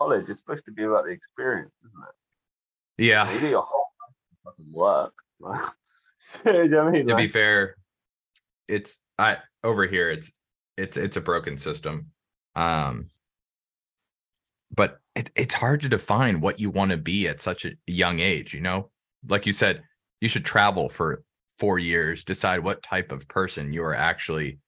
College 0.00 0.28
is 0.28 0.38
supposed 0.38 0.64
to 0.66 0.72
be 0.72 0.84
about 0.84 1.04
the 1.04 1.10
experience, 1.10 1.72
isn't 1.86 2.02
it? 2.02 3.06
Yeah. 3.06 3.32
You 3.32 3.40
do 3.40 3.48
your 3.48 3.62
whole 3.62 3.86
life 4.00 4.56
doesn't 4.56 4.72
work. 4.72 5.14
You 6.44 6.68
know 6.68 6.88
I 6.88 6.90
mean? 6.90 7.06
to 7.06 7.14
be 7.14 7.28
fair 7.28 7.76
it's 8.68 9.00
i 9.18 9.38
over 9.62 9.86
here 9.86 10.10
it's 10.10 10.32
it's 10.76 10.96
it's 10.96 11.16
a 11.16 11.20
broken 11.20 11.56
system 11.58 12.08
um 12.56 13.08
but 14.74 14.98
it, 15.14 15.30
it's 15.36 15.54
hard 15.54 15.82
to 15.82 15.88
define 15.88 16.40
what 16.40 16.58
you 16.58 16.70
want 16.70 16.90
to 16.90 16.96
be 16.96 17.28
at 17.28 17.40
such 17.40 17.64
a 17.64 17.72
young 17.86 18.20
age 18.20 18.54
you 18.54 18.60
know 18.60 18.90
like 19.28 19.46
you 19.46 19.52
said 19.52 19.82
you 20.20 20.28
should 20.28 20.44
travel 20.44 20.88
for 20.88 21.22
four 21.58 21.78
years 21.78 22.24
decide 22.24 22.60
what 22.60 22.82
type 22.82 23.12
of 23.12 23.28
person 23.28 23.72
you 23.72 23.82
are 23.82 23.94
actually 23.94 24.58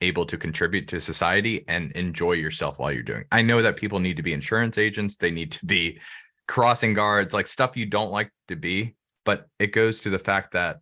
able 0.00 0.26
to 0.26 0.36
contribute 0.36 0.88
to 0.88 1.00
society 1.00 1.64
and 1.68 1.92
enjoy 1.92 2.32
yourself 2.32 2.78
while 2.78 2.92
you're 2.92 3.02
doing 3.02 3.24
i 3.32 3.42
know 3.42 3.62
that 3.62 3.76
people 3.76 3.98
need 3.98 4.16
to 4.16 4.22
be 4.22 4.32
insurance 4.32 4.78
agents 4.78 5.16
they 5.16 5.30
need 5.30 5.52
to 5.52 5.64
be 5.64 5.98
crossing 6.46 6.94
guards 6.94 7.32
like 7.32 7.46
stuff 7.46 7.76
you 7.76 7.86
don't 7.86 8.10
like 8.10 8.30
to 8.48 8.56
be 8.56 8.94
but 9.24 9.48
it 9.58 9.72
goes 9.72 10.00
to 10.00 10.10
the 10.10 10.18
fact 10.18 10.52
that 10.52 10.78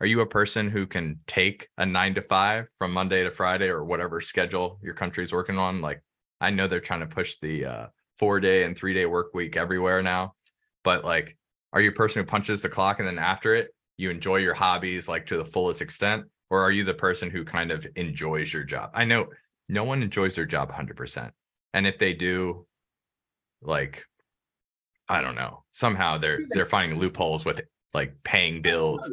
are 0.00 0.06
you 0.06 0.20
a 0.20 0.26
person 0.26 0.68
who 0.68 0.86
can 0.86 1.20
take 1.26 1.68
a 1.78 1.86
nine 1.86 2.14
to 2.14 2.22
five 2.22 2.68
from 2.76 2.92
Monday 2.92 3.22
to 3.24 3.30
Friday 3.30 3.68
or 3.68 3.84
whatever 3.84 4.20
schedule 4.20 4.78
your 4.82 4.94
country's 4.94 5.32
working 5.32 5.58
on? 5.58 5.80
Like, 5.80 6.02
I 6.40 6.50
know 6.50 6.66
they're 6.66 6.80
trying 6.80 7.00
to 7.00 7.06
push 7.06 7.36
the 7.40 7.64
uh, 7.64 7.86
four 8.18 8.38
day 8.40 8.64
and 8.64 8.76
three 8.76 8.92
day 8.92 9.06
work 9.06 9.32
week 9.32 9.56
everywhere 9.56 10.02
now, 10.02 10.34
but 10.84 11.04
like, 11.04 11.36
are 11.72 11.80
you 11.80 11.90
a 11.90 11.94
person 11.94 12.20
who 12.20 12.26
punches 12.26 12.62
the 12.62 12.68
clock 12.68 12.98
and 12.98 13.08
then 13.08 13.18
after 13.18 13.54
it, 13.54 13.74
you 13.96 14.10
enjoy 14.10 14.36
your 14.36 14.54
hobbies 14.54 15.08
like 15.08 15.26
to 15.26 15.36
the 15.36 15.44
fullest 15.44 15.82
extent? 15.82 16.24
Or 16.50 16.60
are 16.60 16.70
you 16.70 16.84
the 16.84 16.94
person 16.94 17.30
who 17.30 17.44
kind 17.44 17.70
of 17.70 17.86
enjoys 17.96 18.52
your 18.52 18.62
job? 18.62 18.90
I 18.94 19.04
know 19.04 19.28
no 19.68 19.84
one 19.84 20.02
enjoys 20.02 20.34
their 20.34 20.46
job 20.46 20.72
100%. 20.72 21.30
And 21.74 21.86
if 21.86 21.98
they 21.98 22.12
do, 22.12 22.66
like, 23.62 24.04
I 25.08 25.20
don't 25.20 25.34
know, 25.34 25.64
somehow 25.70 26.18
they're 26.18 26.40
they're 26.50 26.66
finding 26.66 26.98
loopholes 26.98 27.44
with 27.44 27.60
like 27.94 28.14
paying 28.24 28.62
bills. 28.62 29.10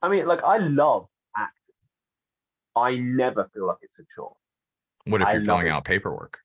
I 0.00 0.08
mean, 0.08 0.26
like 0.26 0.42
I 0.42 0.58
love 0.58 1.06
acting. 1.36 1.74
I 2.76 2.94
never 2.96 3.50
feel 3.52 3.66
like 3.66 3.78
it's 3.82 3.98
a 3.98 4.04
chore. 4.14 4.36
What 5.04 5.22
if 5.22 5.28
I 5.28 5.32
you're 5.34 5.42
filling 5.42 5.66
it. 5.66 5.70
out 5.70 5.84
paperwork? 5.84 6.40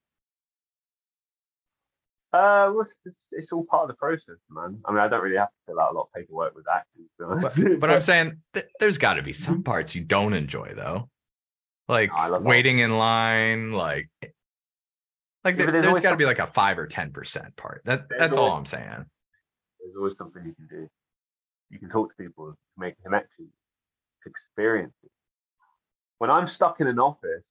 Uh, 2.34 2.72
well, 2.74 2.88
it's, 3.06 3.16
it's 3.32 3.52
all 3.52 3.64
part 3.66 3.84
of 3.84 3.88
the 3.90 3.94
process, 3.94 4.38
man. 4.50 4.80
I 4.86 4.92
mean, 4.92 5.00
I 5.00 5.08
don't 5.08 5.22
really 5.22 5.38
have 5.38 5.50
to 5.50 5.54
fill 5.68 5.80
out 5.80 5.92
a 5.92 5.96
lot 5.96 6.08
of 6.08 6.14
paperwork 6.16 6.56
with 6.56 6.66
acting. 6.74 7.06
Honest. 7.24 7.80
But 7.80 7.92
I'm 7.92 8.02
saying 8.12 8.42
th- 8.54 8.66
there's 8.80 8.98
got 8.98 9.14
to 9.16 9.22
be 9.22 9.34
some 9.34 9.62
parts 9.62 9.94
you 9.94 10.04
don't 10.04 10.34
enjoy 10.34 10.74
though, 10.76 11.10
like 11.88 12.10
all- 12.12 12.40
waiting 12.42 12.80
in 12.80 12.98
line, 12.98 13.72
like 13.72 14.10
like 14.24 14.34
Yeah, 15.44 15.52
th- 15.52 15.58
there's 15.58 15.72
there's 15.74 15.86
always 15.86 16.02
got 16.02 16.12
to 16.12 16.18
be 16.18 16.26
like 16.26 16.40
a 16.40 16.48
five 16.48 16.80
or 16.80 16.88
ten 16.88 17.12
percent 17.12 17.56
part. 17.56 17.82
That 17.86 18.10
that's 18.10 18.36
all 18.38 18.52
I'm 18.54 18.66
saying. 18.66 19.06
there's 19.80 19.96
always 19.96 20.18
something 20.18 20.44
you 20.44 20.56
can 20.56 20.68
do. 20.68 20.90
You 21.70 21.78
can 21.80 21.90
talk 21.90 22.10
to 22.10 22.24
people, 22.24 22.56
make 22.78 22.96
connections, 23.04 23.52
experience 24.26 24.94
it. 25.04 25.12
When 26.18 26.32
I'm 26.32 26.48
stuck 26.48 26.82
in 26.82 26.88
an 26.88 26.98
office, 27.00 27.46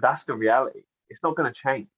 that's 0.00 0.22
the 0.24 0.34
reality. 0.34 0.82
It's 1.08 1.20
not 1.22 1.34
going 1.36 1.52
to 1.52 1.60
change. 1.60 1.88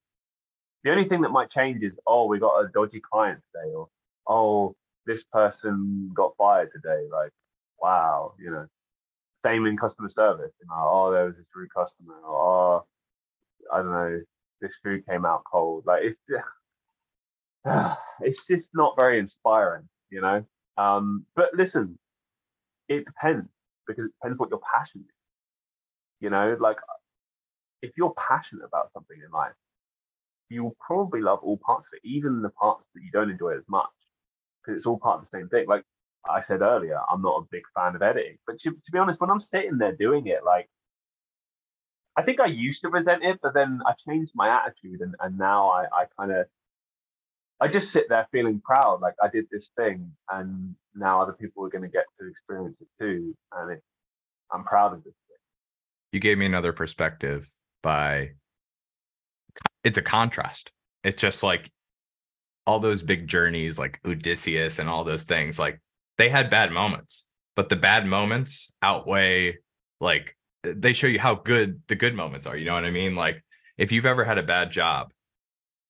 The 0.85 0.91
only 0.91 1.09
thing 1.09 1.23
that 1.23 1.31
might 1.31 1.51
change 1.51 1.83
is, 1.83 1.93
oh, 2.07 2.27
we 2.27 2.39
got 2.39 2.61
a 2.61 2.69
dodgy 2.69 3.01
client 3.01 3.41
today, 3.53 3.75
or 3.75 3.89
oh, 4.27 4.77
this 5.07 5.23
person 5.33 6.11
got 6.15 6.33
fired 6.39 6.71
today. 6.73 7.07
Like, 7.13 7.31
wow, 7.81 8.35
you 8.39 8.51
know. 8.51 8.67
Same 9.45 9.67
in 9.67 9.77
customer 9.77 10.09
service. 10.09 10.53
You 10.61 10.67
know, 10.69 10.75
oh, 10.77 11.13
there 11.13 11.25
was 11.25 11.37
this 11.37 11.47
rude 11.55 11.73
customer, 11.73 12.15
or 12.27 12.85
oh, 12.85 12.87
I 13.73 13.79
don't 13.79 13.93
know, 13.93 14.21
this 14.61 14.73
food 14.83 15.07
came 15.07 15.25
out 15.25 15.43
cold. 15.51 15.85
Like, 15.87 16.03
it's 16.03 16.19
it's 18.21 18.47
just 18.47 18.71
not 18.75 18.97
very 18.99 19.19
inspiring, 19.19 19.89
you 20.11 20.21
know. 20.21 20.45
Um, 20.77 21.25
but 21.35 21.51
listen, 21.55 21.99
it 22.89 23.05
depends 23.05 23.49
because 23.87 24.07
it 24.07 24.13
depends 24.21 24.39
what 24.39 24.51
your 24.51 24.61
passion 24.75 25.01
is. 25.01 25.15
You 26.21 26.31
know, 26.31 26.57
like 26.61 26.79
if 27.83 27.93
you're 27.97 28.15
passionate 28.15 28.65
about 28.65 28.93
something 28.93 29.17
in 29.25 29.31
life, 29.31 29.53
you 30.49 30.63
will 30.65 30.77
probably 30.85 31.21
love 31.21 31.41
all 31.43 31.59
parts 31.65 31.87
of 31.87 31.97
it, 31.97 32.07
even 32.09 32.43
the 32.43 32.51
parts 32.51 32.85
that 32.95 33.03
you 33.03 33.11
don't 33.11 33.31
enjoy 33.31 33.57
as 33.57 33.65
much, 33.69 33.87
because 34.63 34.79
it's 34.79 34.87
all 34.87 34.99
part 34.99 35.19
of 35.19 35.25
the 35.25 35.39
same 35.39 35.49
thing. 35.49 35.67
Like 35.67 35.85
I 36.29 36.43
said 36.43 36.63
earlier, 36.63 36.99
I'm 37.11 37.23
not 37.23 37.43
a 37.43 37.49
big 37.51 37.63
fan 37.75 37.95
of 37.95 38.03
editing, 38.03 38.39
but 38.47 38.59
to, 38.61 38.71
to 38.71 38.93
be 38.93 38.99
honest, 38.99 39.21
when 39.21 39.31
I'm 39.31 39.41
sitting 39.41 39.79
there 39.79 39.95
doing 39.95 40.27
it, 40.27 40.45
like 40.45 40.69
I 42.17 42.23
think 42.23 42.41
I 42.41 42.47
used 42.47 42.81
to 42.83 42.89
resent 42.89 43.23
it, 43.23 43.39
but 43.43 43.55
then 43.55 43.81
I 43.87 43.93
changed 44.09 44.33
my 44.35 44.49
attitude, 44.49 45.01
and, 45.01 45.15
and 45.21 45.39
now 45.39 45.69
I, 45.69 45.85
I 45.85 46.05
kind 46.19 46.33
of 46.33 46.47
I 47.61 47.69
just 47.69 47.91
sit 47.91 48.05
there 48.09 48.27
feeling 48.31 48.61
proud, 48.65 49.01
like 49.01 49.15
I 49.23 49.29
did 49.29 49.47
this 49.51 49.71
thing, 49.77 50.13
and 50.31 50.75
now 50.95 51.21
other 51.21 51.33
people 51.33 51.65
are 51.65 51.69
going 51.69 51.83
to 51.83 51.89
get 51.89 52.05
to 52.21 52.29
experience 52.29 52.77
it 52.81 52.89
too, 53.01 53.37
and 53.53 53.73
it, 53.73 53.83
I'm 54.53 54.65
proud 54.65 54.93
of 54.93 55.05
this 55.05 55.15
thing. 55.29 55.37
You 56.13 56.21
gave 56.21 56.39
me 56.39 56.47
another 56.47 56.73
perspective 56.73 57.53
by 57.83 58.31
it's 59.85 59.99
a 59.99 60.03
contrast. 60.03 60.71
It's 61.05 61.21
just 61.21 61.43
like 61.43 61.71
all 62.67 62.81
those 62.81 63.03
big 63.03 63.27
journeys, 63.27 63.79
like 63.79 64.01
Odysseus 64.07 64.79
and 64.79 64.89
all 64.89 65.05
those 65.05 65.25
things, 65.25 65.59
like 65.59 65.81
they 66.19 66.29
had 66.29 66.51
bad 66.51 66.73
moments, 66.73 67.27
but 67.57 67.69
the 67.69 67.77
bad 67.77 68.07
moments 68.07 68.73
outweigh 68.83 69.59
like 70.01 70.37
they 70.63 70.93
show 70.93 71.07
you 71.07 71.19
how 71.19 71.35
good 71.35 71.81
the 71.89 71.95
good 71.95 72.15
moments 72.15 72.47
are. 72.47 72.57
You 72.57 72.67
know 72.67 72.75
what 72.75 72.85
I 72.85 72.91
mean? 72.91 73.15
Like 73.15 73.43
if 73.79 73.91
you've 73.91 74.07
ever 74.07 74.25
had 74.25 74.39
a 74.39 74.43
bad 74.43 74.71
job 74.71 75.13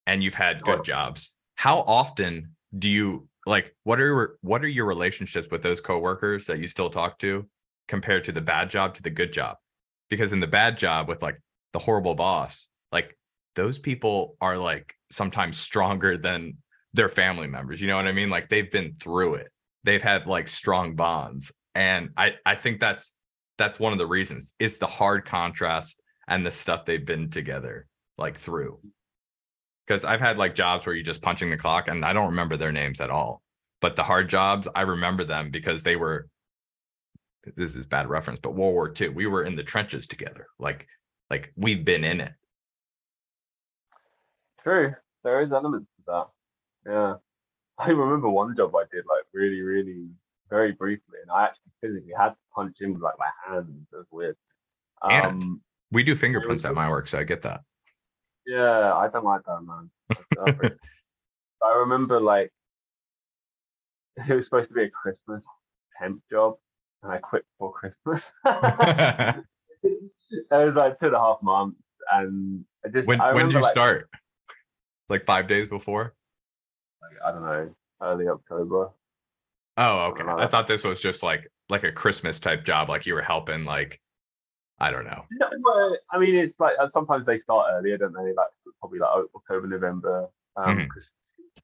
and 0.07 0.22
you've 0.22 0.34
had 0.34 0.62
good 0.62 0.84
jobs, 0.84 1.32
how 1.57 1.80
often 1.80 2.55
do 2.78 2.89
you 2.89 3.28
like 3.45 3.74
what 3.84 4.01
are 4.01 4.39
what 4.43 4.62
are 4.62 4.68
your 4.68 4.86
relationships 4.86 5.49
with 5.51 5.62
those 5.62 5.80
coworkers 5.80 6.47
that 6.47 6.59
you 6.59 6.68
still 6.68 6.91
talk 6.91 7.18
to 7.18 7.47
compared 7.89 8.24
to 8.24 8.32
the 8.32 8.41
bad 8.41 8.70
job 8.70 8.95
to 8.95 9.03
the 9.03 9.11
good 9.11 9.32
job? 9.32 9.57
Because 10.11 10.32
in 10.32 10.41
the 10.41 10.47
bad 10.47 10.78
job 10.78 11.09
with 11.09 11.22
like 11.22 11.41
the 11.72 11.78
horrible 11.80 12.14
boss, 12.14 12.68
like 12.93 13.17
those 13.59 13.76
people 13.76 14.36
are 14.40 14.56
like 14.56 14.94
sometimes 15.11 15.59
stronger 15.59 16.16
than 16.16 16.59
their 16.94 17.09
family 17.09 17.48
members. 17.48 17.80
You 17.80 17.88
know 17.88 17.96
what 17.96 18.06
I 18.06 18.12
mean? 18.12 18.30
Like 18.30 18.48
they've 18.48 18.70
been 18.70 18.94
through 19.00 19.34
it. 19.34 19.48
They've 19.82 20.00
had 20.00 20.28
like 20.28 20.46
strong 20.46 20.94
bonds. 20.94 21.50
And 21.74 22.11
I 22.16 22.34
I 22.46 22.54
think 22.54 22.78
that's 22.78 23.14
that's 23.59 23.80
one 23.80 23.92
of 23.92 23.98
the 23.98 24.06
reasons. 24.06 24.54
It's 24.61 24.78
the 24.78 24.86
hard 24.86 25.26
contrast 25.26 26.00
and 26.28 26.46
the 26.46 26.52
stuff 26.52 26.84
they've 26.84 27.04
been 27.04 27.30
together 27.30 27.88
like 28.16 28.36
through. 28.36 28.78
Because 29.84 30.04
I've 30.04 30.20
had 30.20 30.38
like 30.38 30.54
jobs 30.54 30.86
where 30.86 30.94
you're 30.94 31.04
just 31.04 31.22
punching 31.22 31.50
the 31.50 31.56
clock 31.56 31.88
and 31.88 32.04
I 32.04 32.12
don't 32.12 32.30
remember 32.30 32.56
their 32.56 32.70
names 32.70 33.00
at 33.00 33.11
all. 33.11 33.42
But 33.80 33.96
the 33.96 34.04
hard 34.04 34.30
jobs, 34.30 34.68
I 34.72 34.82
remember 34.82 35.24
them 35.24 35.50
because 35.50 35.82
they 35.82 35.96
were 35.96 36.28
this 37.56 37.74
is 37.74 37.86
bad 37.86 38.09
reference, 38.09 38.38
but 38.40 38.54
World 38.54 38.74
War 38.74 38.94
II, 39.00 39.09
we 39.09 39.26
were 39.26 39.42
in 39.42 39.56
the 39.56 39.64
trenches 39.64 40.06
together. 40.06 40.46
Like, 40.61 40.86
like 41.28 41.52
we've 41.56 41.84
been 41.84 42.04
in 42.04 42.20
it. 42.20 42.32
True. 44.62 44.94
There 45.24 45.42
is 45.42 45.52
elements 45.52 45.88
to 45.96 46.02
that. 46.06 46.90
Yeah. 46.90 47.14
I 47.78 47.90
remember 47.90 48.28
one 48.28 48.56
job 48.56 48.74
I 48.74 48.84
did 48.90 49.04
like 49.09 49.24
really, 49.32 49.61
really 49.61 50.09
very 50.50 50.72
briefly, 50.72 51.18
and 51.22 51.30
I 51.30 51.44
actually 51.44 51.72
physically 51.80 52.12
had 52.16 52.30
to 52.30 52.36
punch 52.54 52.76
in 52.80 52.94
with 52.94 53.02
like 53.02 53.14
my 53.18 53.28
hands. 53.46 53.86
It 53.92 53.96
was 53.96 54.06
weird. 54.11 54.36
And 55.02 55.42
um, 55.42 55.61
we 55.92 56.02
do 56.02 56.16
fingerprints 56.16 56.64
at 56.64 56.74
my 56.74 56.88
work, 56.88 57.06
so 57.09 57.18
I 57.18 57.24
get 57.24 57.42
that. 57.42 57.61
Yeah, 58.46 58.94
I 58.94 59.09
don't 59.09 59.24
like 59.24 59.42
that, 59.46 59.61
man. 59.62 59.90
I 61.62 61.76
remember 61.76 62.20
like 62.20 62.52
it 64.16 64.34
was 64.34 64.44
supposed 64.46 64.68
to 64.68 64.74
be 64.74 64.84
a 64.84 64.90
Christmas 64.90 65.44
temp 66.00 66.22
job, 66.30 66.56
and 67.02 67.12
I 67.12 67.18
quit 67.18 67.44
before 67.52 67.72
Christmas. 67.72 68.24
it 68.44 69.44
was 70.50 70.74
like 70.74 70.98
two 70.98 71.06
and 71.06 71.14
a 71.14 71.18
half 71.18 71.38
months, 71.42 71.80
and 72.12 72.64
I 72.84 72.88
just. 72.88 73.06
When 73.06 73.20
I 73.20 73.32
when 73.34 73.46
did 73.46 73.54
you 73.54 73.61
like, 73.61 73.70
start? 73.70 74.09
Like 75.09 75.24
five 75.24 75.46
days 75.46 75.68
before? 75.68 76.14
I 77.24 77.32
don't 77.32 77.42
know, 77.42 77.74
early 78.02 78.28
October. 78.28 78.90
Oh, 79.76 79.98
okay. 80.06 80.24
I 80.26 80.46
thought 80.46 80.66
this 80.66 80.84
was 80.84 81.00
just 81.00 81.22
like 81.22 81.50
like 81.68 81.84
a 81.84 81.92
Christmas 81.92 82.40
type 82.40 82.64
job, 82.64 82.88
like 82.88 83.06
you 83.06 83.14
were 83.14 83.22
helping, 83.22 83.64
like 83.64 84.00
I 84.80 84.90
don't 84.90 85.04
know. 85.04 85.24
No, 85.32 85.48
well, 85.62 85.96
I 86.12 86.18
mean, 86.18 86.34
it's 86.34 86.59
like 86.59 86.74
uh, 86.80 86.88
sometimes 86.90 87.26
they 87.26 87.38
start 87.38 87.68
earlier, 87.72 87.96
don't 87.96 88.12
they? 88.12 88.32
Like 88.32 88.48
probably 88.80 88.98
like 88.98 89.11
October, 89.34 89.66
November, 89.66 90.28
um, 90.56 90.78
mm-hmm. 90.78 90.86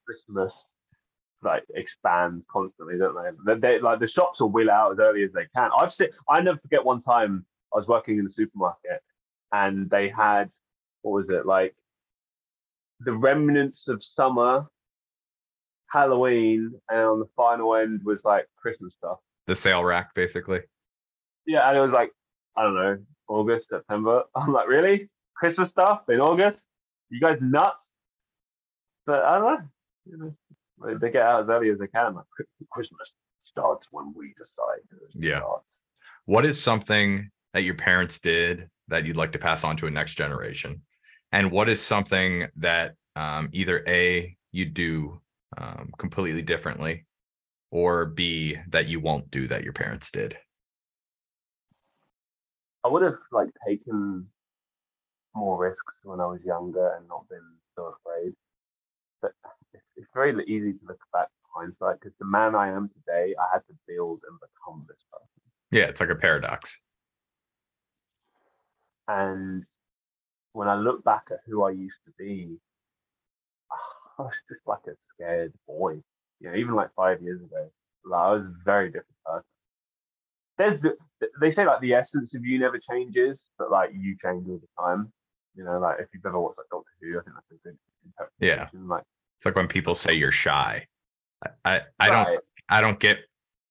Christmas 0.05 0.67
like 1.43 1.65
expands 1.75 2.45
constantly, 2.51 2.99
don't 2.99 3.15
they? 3.47 3.55
they? 3.55 3.81
Like 3.81 4.01
the 4.01 4.07
shops 4.07 4.41
will 4.41 4.51
wheel 4.51 4.71
out 4.71 4.93
as 4.93 4.99
early 4.99 5.23
as 5.23 5.33
they 5.33 5.47
can. 5.55 5.71
I've 5.77 5.93
seen. 5.93 6.09
I 6.29 6.41
never 6.41 6.59
forget 6.59 6.85
one 6.85 7.03
time 7.03 7.45
I 7.73 7.79
was 7.79 7.87
working 7.87 8.19
in 8.19 8.25
the 8.25 8.31
supermarket 8.31 9.03
and 9.53 9.89
they 9.91 10.09
had 10.09 10.51
what 11.03 11.13
was 11.13 11.29
it 11.29 11.47
like 11.47 11.75
the 13.01 13.13
remnants 13.13 13.89
of 13.89 14.03
summer 14.03 14.67
Halloween, 15.95 16.73
and 16.91 17.01
on 17.01 17.21
the 17.21 17.29
final 17.37 17.77
end 17.77 18.01
was 18.05 18.25
like 18.25 18.47
Christmas 18.57 18.95
stuff. 18.95 19.19
The 19.47 19.55
sale 19.55 19.85
rack, 19.85 20.13
basically. 20.15 20.61
Yeah, 21.47 21.69
and 21.69 21.79
it 21.79 21.81
was 21.81 21.93
like 21.93 22.11
I 22.57 22.63
don't 22.63 22.75
know, 22.75 22.99
August, 23.29 23.69
September. 23.69 24.25
I'm 24.35 24.53
like, 24.53 24.69
really? 24.69 25.09
Christmas 25.37 25.69
stuff 25.69 26.03
in 26.09 26.21
August? 26.21 26.67
You 27.11 27.21
guys 27.21 27.39
nuts? 27.41 27.93
But 29.07 29.25
I 29.25 29.39
don't 29.39 29.45
know. 29.45 29.69
You 30.07 30.35
know, 30.79 30.99
they 30.99 31.11
get 31.11 31.23
out 31.23 31.43
as 31.43 31.49
early 31.49 31.71
as 31.71 31.79
they 31.79 31.87
can. 31.87 32.15
Like 32.15 32.25
Christmas 32.71 33.09
starts 33.45 33.87
when 33.91 34.13
we 34.17 34.35
decide. 34.39 34.81
Yeah. 35.15 35.39
Starts. 35.39 35.77
What 36.27 36.47
is 36.47 36.61
something 36.61 37.31
that 37.53 37.63
your 37.63 37.75
parents 37.75 38.19
did 38.19 38.69
that 38.89 39.05
you'd 39.05 39.17
like 39.17 39.33
to 39.33 39.39
pass 39.39 39.65
on 39.65 39.77
to 39.79 39.87
a 39.87 39.91
next 39.91 40.15
generation? 40.15 40.83
And 41.35 41.51
what 41.51 41.69
is 41.69 41.83
something 41.83 42.47
that 42.59 42.95
um, 43.17 43.49
either 43.51 43.83
A, 43.89 44.37
you 44.53 44.67
do 44.67 45.21
um, 45.59 45.91
completely 45.99 46.43
differently, 46.43 47.07
or 47.73 48.07
B 48.07 48.57
that 48.69 48.87
you 48.87 49.01
won't 49.01 49.33
do 49.33 49.49
that 49.49 49.65
your 49.65 49.73
parents 49.73 50.13
did? 50.13 50.39
I 52.85 52.89
would 52.89 53.03
have 53.03 53.19
like 53.33 53.49
taken 53.67 54.29
more 55.35 55.61
risks 55.61 55.95
when 56.05 56.21
I 56.21 56.27
was 56.27 56.41
younger 56.45 56.95
and 56.97 57.09
not 57.09 57.29
been 57.29 57.41
so 57.75 57.97
afraid. 57.99 58.33
But 59.21 59.33
it's 59.97 60.07
very 60.15 60.41
easy 60.47 60.75
to 60.75 60.87
look 60.87 61.01
back 61.13 61.27
hindsight 61.53 61.99
because 61.99 62.15
the 62.21 62.27
man 62.27 62.55
I 62.55 62.69
am 62.69 62.89
today, 62.91 63.35
I 63.37 63.55
had 63.55 63.63
to 63.67 63.75
build 63.89 64.21
and 64.31 64.39
become 64.39 64.87
this 64.87 65.03
person. 65.13 65.27
Yeah, 65.73 65.87
it's 65.87 66.01
like 66.01 66.11
a 66.11 66.15
paradox. 66.15 66.79
And 69.09 69.65
when 70.55 70.69
I 70.69 70.77
look 70.77 71.05
back 71.05 71.25
at 71.31 71.41
who 71.47 71.65
I 71.65 71.71
used 71.71 71.99
to 72.07 72.13
be, 72.19 72.57
I 74.19 74.23
was 74.23 74.33
just 74.49 74.67
like 74.67 74.87
a 74.87 74.97
scared 75.13 75.53
boy. 75.67 76.01
You 76.41 76.51
know, 76.51 76.57
even 76.57 76.75
like 76.75 76.95
five 76.97 77.21
years 77.23 77.43
ago, 77.43 77.71
like, 78.05 78.21
I 78.21 78.33
was 78.33 78.43
a 78.43 78.55
very 78.65 78.89
different 78.89 79.07
person. 79.27 79.45
There's 80.57 80.81
the, 80.81 80.97
they 81.41 81.51
say 81.51 81.67
like 81.67 81.81
the 81.81 81.95
essence 81.95 82.33
of 82.35 82.45
you 82.45 82.59
never 82.59 82.79
changes, 82.79 83.47
but 83.59 83.71
like 83.71 83.91
you 83.93 84.17
change 84.23 84.49
all 84.49 84.61
the 84.61 84.83
time. 84.83 85.13
You 85.57 85.65
know, 85.65 85.79
like 85.79 85.97
if 86.01 86.07
you've 86.15 86.25
ever 86.25 86.41
watched 86.41 86.59
like 86.59 86.67
Doctor 86.71 86.91
Who, 87.01 87.19
I 87.19 87.23
think 87.23 87.35
that's 87.35 87.51
a 87.51 87.69
good 87.69 87.79
interpretation. 88.07 88.79
Yeah. 88.81 88.95
Like 88.95 89.05
it's 89.39 89.47
like 89.47 89.57
when 89.57 89.69
people 89.69 89.95
say 89.95 90.15
you're 90.15 90.31
shy. 90.31 90.87
I 91.45 91.51
I, 91.65 91.81
I 91.99 92.09
right. 92.09 92.27
don't 92.27 92.45
I 92.69 92.81
don't 92.81 93.01
get 93.01 93.21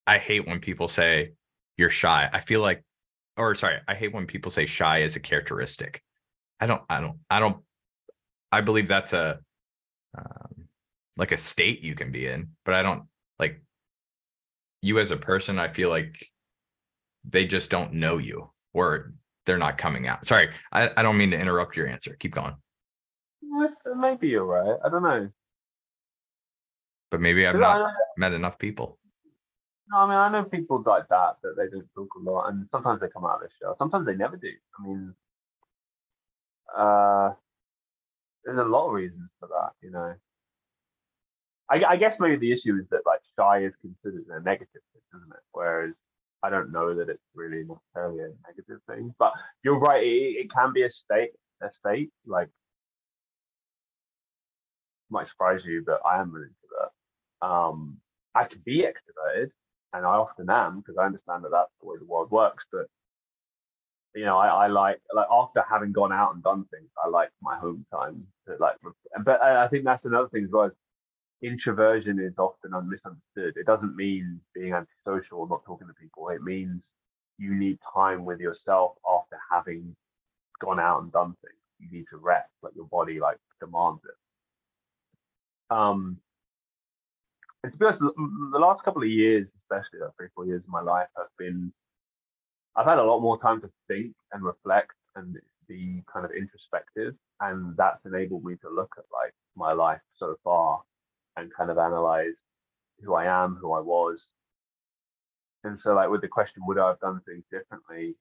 I 0.06 0.18
hate 0.18 0.46
when 0.46 0.60
people 0.60 0.90
say 0.90 1.34
you're 1.78 1.90
shy. 1.90 2.30
I 2.32 2.40
feel 2.40 2.62
like 2.62 2.84
or 3.38 3.56
sorry, 3.56 3.78
I 3.88 3.96
hate 3.96 4.14
when 4.14 4.26
people 4.26 4.52
say 4.52 4.66
shy 4.66 5.00
is 5.00 5.16
a 5.16 5.20
characteristic. 5.22 6.02
I 6.64 6.66
don't 6.66 6.82
I 6.90 7.02
don't 7.02 7.20
I 7.30 7.40
don't 7.42 7.58
I 8.50 8.62
believe 8.62 8.88
that's 8.88 9.12
a 9.12 9.42
um, 10.18 10.70
like 11.18 11.34
a 11.34 11.38
state 11.38 11.84
you 11.84 11.94
can 11.94 12.10
be 12.10 12.26
in, 12.26 12.52
but 12.64 12.74
I 12.74 12.84
don't 12.84 13.04
like 13.38 13.62
you 14.82 15.00
as 15.00 15.12
a 15.12 15.18
person. 15.18 15.60
I 15.60 15.68
feel 15.68 15.90
like 15.90 16.26
they 17.30 17.46
just 17.46 17.70
don't 17.70 17.92
know 17.94 18.18
you 18.18 18.50
or 18.74 19.12
they're 19.46 19.58
not 19.58 19.78
coming 19.78 20.08
out. 20.08 20.26
Sorry, 20.26 20.52
I, 20.72 20.90
I 20.96 21.04
don't 21.04 21.18
mean 21.18 21.32
to 21.32 21.38
interrupt 21.38 21.76
your 21.76 21.88
answer. 21.88 22.16
Keep 22.18 22.36
going. 22.36 22.56
Maybe 23.98 24.30
you're 24.30 24.46
right. 24.46 24.80
I 24.86 24.90
don't 24.90 25.04
know. 25.04 25.30
But 27.12 27.20
maybe 27.20 27.46
I've 27.46 27.60
not 27.60 27.92
met 28.16 28.32
enough 28.32 28.58
people. 28.58 29.00
No, 29.92 29.98
I 29.98 30.06
mean 30.06 30.16
I 30.16 30.30
know 30.30 30.46
people 30.46 30.82
like 30.86 31.10
that 31.10 31.34
that 31.44 31.56
they 31.58 31.68
don't 31.70 31.90
talk 31.94 32.08
a 32.16 32.20
lot, 32.24 32.48
and 32.48 32.70
sometimes 32.72 33.02
they 33.02 33.10
come 33.10 33.26
out 33.26 33.42
of 33.44 33.50
the 33.50 33.50
show. 33.62 33.76
Sometimes 33.78 34.06
they 34.06 34.16
never 34.16 34.38
do. 34.38 34.48
I 34.80 34.88
mean, 34.88 35.14
uh, 36.78 37.34
there's 38.44 38.60
a 38.60 38.64
lot 38.64 38.88
of 38.88 38.94
reasons 38.94 39.30
for 39.40 39.48
that, 39.48 39.72
you 39.82 39.92
know. 39.92 40.14
I, 41.70 41.84
I, 41.84 41.96
guess 41.96 42.16
maybe 42.20 42.36
the 42.36 42.52
issue 42.52 42.76
is 42.76 42.88
that 42.92 43.06
like 43.06 43.22
shy 43.40 43.64
is 43.64 43.74
considered 43.82 44.26
a 44.30 44.42
negative 44.42 44.68
thing, 44.74 45.02
isn't 45.16 45.32
it? 45.32 45.44
Whereas 45.54 45.96
I 46.44 46.50
don't 46.50 46.72
know 46.72 46.94
that 46.94 47.10
it's 47.10 47.24
really 47.34 47.64
necessarily 47.64 48.20
a 48.20 48.30
negative 48.48 48.82
thing. 48.88 49.16
But 49.18 49.32
you're 49.64 49.80
right, 49.80 50.04
it, 50.04 50.46
it 50.46 50.52
can 50.52 50.74
be 50.74 50.84
a 50.84 50.90
state, 50.90 51.32
a 51.62 51.72
state. 51.72 52.12
Like 52.26 52.50
might 55.10 55.28
surprise 55.28 55.62
you, 55.64 55.84
but 55.86 56.02
I 56.06 56.20
am 56.20 56.36
into 56.36 56.50
that. 56.80 57.48
Um, 57.48 57.98
I 58.36 58.44
can 58.46 58.62
be 58.66 58.82
extroverted, 58.82 59.52
and 59.94 60.06
I 60.06 60.16
often 60.16 60.50
am 60.50 60.80
because 60.80 60.98
I 60.98 61.06
understand 61.06 61.44
that 61.46 61.52
that's 61.52 61.72
the 61.80 61.88
way 61.88 61.98
the 61.98 62.06
world 62.06 62.32
works. 62.32 62.66
But 62.72 62.88
you 64.16 64.26
know, 64.26 64.38
I, 64.38 64.66
I, 64.66 64.68
like 64.68 65.02
like 65.14 65.28
after 65.32 65.64
having 65.68 65.92
gone 65.92 66.14
out 66.14 66.34
and 66.34 66.44
done 66.44 66.66
things, 66.72 66.90
I 67.04 67.08
like 67.08 67.30
my 67.42 67.58
home 67.58 67.86
time. 67.92 68.26
To 68.48 68.56
like, 68.60 68.76
but 69.24 69.42
I, 69.42 69.66
I 69.66 69.68
think 69.68 69.86
that's 69.86 70.06
another 70.06 70.30
thing 70.30 70.46
as 70.46 70.52
well. 70.52 70.66
Is 70.66 70.76
introversion 71.42 72.20
is 72.20 72.38
often 72.38 72.72
misunderstood. 72.90 73.58
It 73.58 73.66
doesn't 73.66 73.96
mean 73.96 74.40
being 74.56 74.74
antisocial 74.74 75.40
or 75.40 75.48
not 75.50 75.66
talking 75.66 75.88
to 75.88 75.94
people. 75.94 76.30
It 76.30 76.42
means 76.42 76.88
you 77.38 77.54
need 77.54 77.80
time 77.94 78.24
with 78.26 78.40
yourself 78.40 78.94
after 79.10 79.38
having 79.52 79.96
gone 80.62 80.80
out 80.80 81.02
and 81.02 81.12
done 81.12 81.36
things. 81.44 81.60
You 81.80 81.98
need 81.98 82.06
to 82.12 82.18
rest, 82.18 82.50
like 82.62 82.74
your 82.76 82.86
body 82.86 83.20
like 83.20 83.38
demands 83.60 84.02
it. 84.06 84.16
Um, 85.76 86.18
and 87.64 87.72
to 87.72 87.78
be 87.78 87.86
honest, 87.86 88.00
the 88.00 88.60
last 88.60 88.84
couple 88.84 89.02
of 89.02 89.10
years, 89.10 89.48
especially 89.64 90.00
like 90.00 90.12
three, 90.18 90.28
four 90.36 90.46
years 90.46 90.64
of 90.64 90.70
my 90.70 90.82
life, 90.82 91.08
have 91.18 91.28
been 91.38 91.74
I've 92.76 92.90
had 92.90 93.00
a 93.00 93.04
lot 93.04 93.20
more 93.22 93.40
time 93.40 93.62
to 93.62 93.70
think 93.88 94.14
and 94.32 94.44
reflect 94.44 94.92
and 95.16 95.38
be 95.68 96.04
kind 96.12 96.26
of 96.26 96.32
introspective, 96.32 97.16
and 97.40 97.76
that's 97.78 98.06
enabled 98.06 98.44
me 98.44 98.56
to 98.62 98.70
look 98.70 98.92
at 98.98 99.06
like 99.12 99.34
my 99.56 99.74
life 99.74 100.02
so 100.18 100.36
far 100.44 100.82
and 101.38 101.54
kind 101.56 101.70
of 101.70 101.78
analyze 101.78 102.34
who 103.04 103.14
I 103.14 103.26
am, 103.26 103.58
who 103.62 103.72
I 103.74 103.80
was. 103.80 104.26
And 105.64 105.78
so, 105.78 105.94
like 105.94 106.10
with 106.10 106.22
the 106.22 106.28
question, 106.28 106.64
would 106.66 106.78
I 106.80 106.90
have 106.90 107.00
done 107.00 107.22
things 107.26 107.44
differently? 107.52 108.16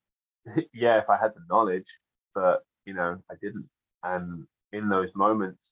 yeah, 0.74 0.98
if 0.98 1.08
I 1.08 1.16
had 1.16 1.32
the 1.34 1.42
knowledge, 1.48 1.86
but 2.34 2.64
you 2.84 2.94
know, 2.94 3.18
I 3.30 3.34
didn't. 3.40 3.68
And 4.02 4.46
in 4.72 4.88
those 4.88 5.10
moments, 5.14 5.62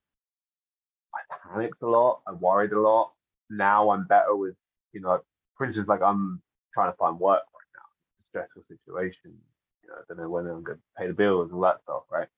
I 1.14 1.20
panicked 1.48 1.82
a 1.82 1.88
lot. 1.88 2.20
I 2.26 2.32
worried 2.32 2.72
a 2.72 2.80
lot. 2.80 3.12
Now 3.50 3.90
I'm 3.90 4.06
better 4.06 4.34
with, 4.36 4.54
you 4.92 5.00
know, 5.00 5.20
for 5.56 5.66
instance, 5.66 5.88
like 5.88 6.02
I'm 6.02 6.40
trying 6.72 6.92
to 6.92 6.96
find 6.96 7.18
work 7.18 7.42
right 7.42 7.70
now. 7.74 7.86
It's 8.18 8.19
a 8.19 8.19
stressful 8.30 8.64
situation. 8.68 9.36
You 9.84 9.90
know, 9.90 9.96
I 9.98 10.02
don't 10.08 10.18
know 10.18 10.30
when 10.30 10.46
I'm 10.48 10.64
going 10.64 10.78
to 10.78 10.84
pay 10.98 11.08
the 11.08 11.14
bills 11.14 11.50
and 11.50 11.56
all 11.56 11.62
that 11.62 11.82
stuff, 11.84 12.04
right? 12.12 12.28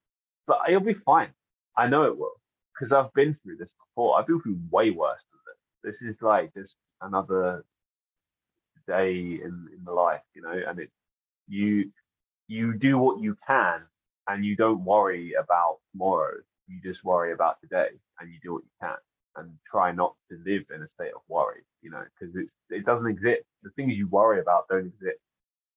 But 0.46 0.60
it'll 0.68 0.80
be 0.82 0.94
fine. 0.94 1.30
I 1.76 1.88
know 1.88 2.04
it 2.04 2.18
will 2.18 2.40
because 2.74 2.92
I've 2.92 3.14
been 3.14 3.36
through 3.42 3.58
this 3.58 3.70
before. 3.88 4.18
I've 4.18 4.28
been 4.28 4.42
through 4.42 4.58
way 4.70 4.90
worse 4.90 5.20
than 5.32 5.92
this. 5.92 5.98
This 6.00 6.08
is 6.08 6.22
like 6.22 6.54
just 6.54 6.76
another 7.02 7.64
day 8.86 9.12
in 9.12 9.68
in 9.76 9.84
the 9.84 9.92
life, 9.92 10.22
you 10.34 10.42
know. 10.42 10.60
And 10.68 10.80
it's 10.80 10.92
you 11.48 11.90
you 12.48 12.74
do 12.78 12.98
what 12.98 13.20
you 13.20 13.36
can, 13.46 13.82
and 14.28 14.44
you 14.44 14.56
don't 14.56 14.84
worry 14.84 15.34
about 15.34 15.78
tomorrow. 15.92 16.34
You 16.68 16.80
just 16.82 17.04
worry 17.04 17.32
about 17.32 17.60
today, 17.62 17.88
and 18.20 18.32
you 18.32 18.38
do 18.42 18.54
what 18.54 18.64
you 18.64 18.70
can, 18.82 18.96
and 19.36 19.50
try 19.70 19.92
not 19.92 20.14
to 20.30 20.38
live 20.46 20.64
in 20.74 20.82
a 20.82 20.88
state 20.88 21.12
of 21.14 21.22
worry, 21.28 21.62
you 21.82 21.90
know, 21.90 22.04
because 22.20 22.36
it's 22.36 22.52
it 22.70 22.86
doesn't 22.86 23.08
exist. 23.08 23.44
The 23.62 23.70
things 23.70 23.94
you 23.96 24.08
worry 24.08 24.40
about 24.40 24.68
don't 24.68 24.86
exist. 24.86 25.20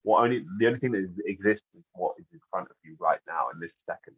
What 0.06 0.24
only 0.24 0.45
the 0.60 0.68
only 0.68 0.78
thing 0.80 0.91
that 0.91 1.10
exists 1.26 1.66
is 1.76 1.84
what 1.93 2.14
is 2.20 2.28
in 2.32 2.39
front 2.51 2.70
of 2.70 2.76
you 2.86 2.95
right 2.99 3.20
now 3.28 3.47
in 3.51 3.60
this 3.60 3.74
second 3.88 4.16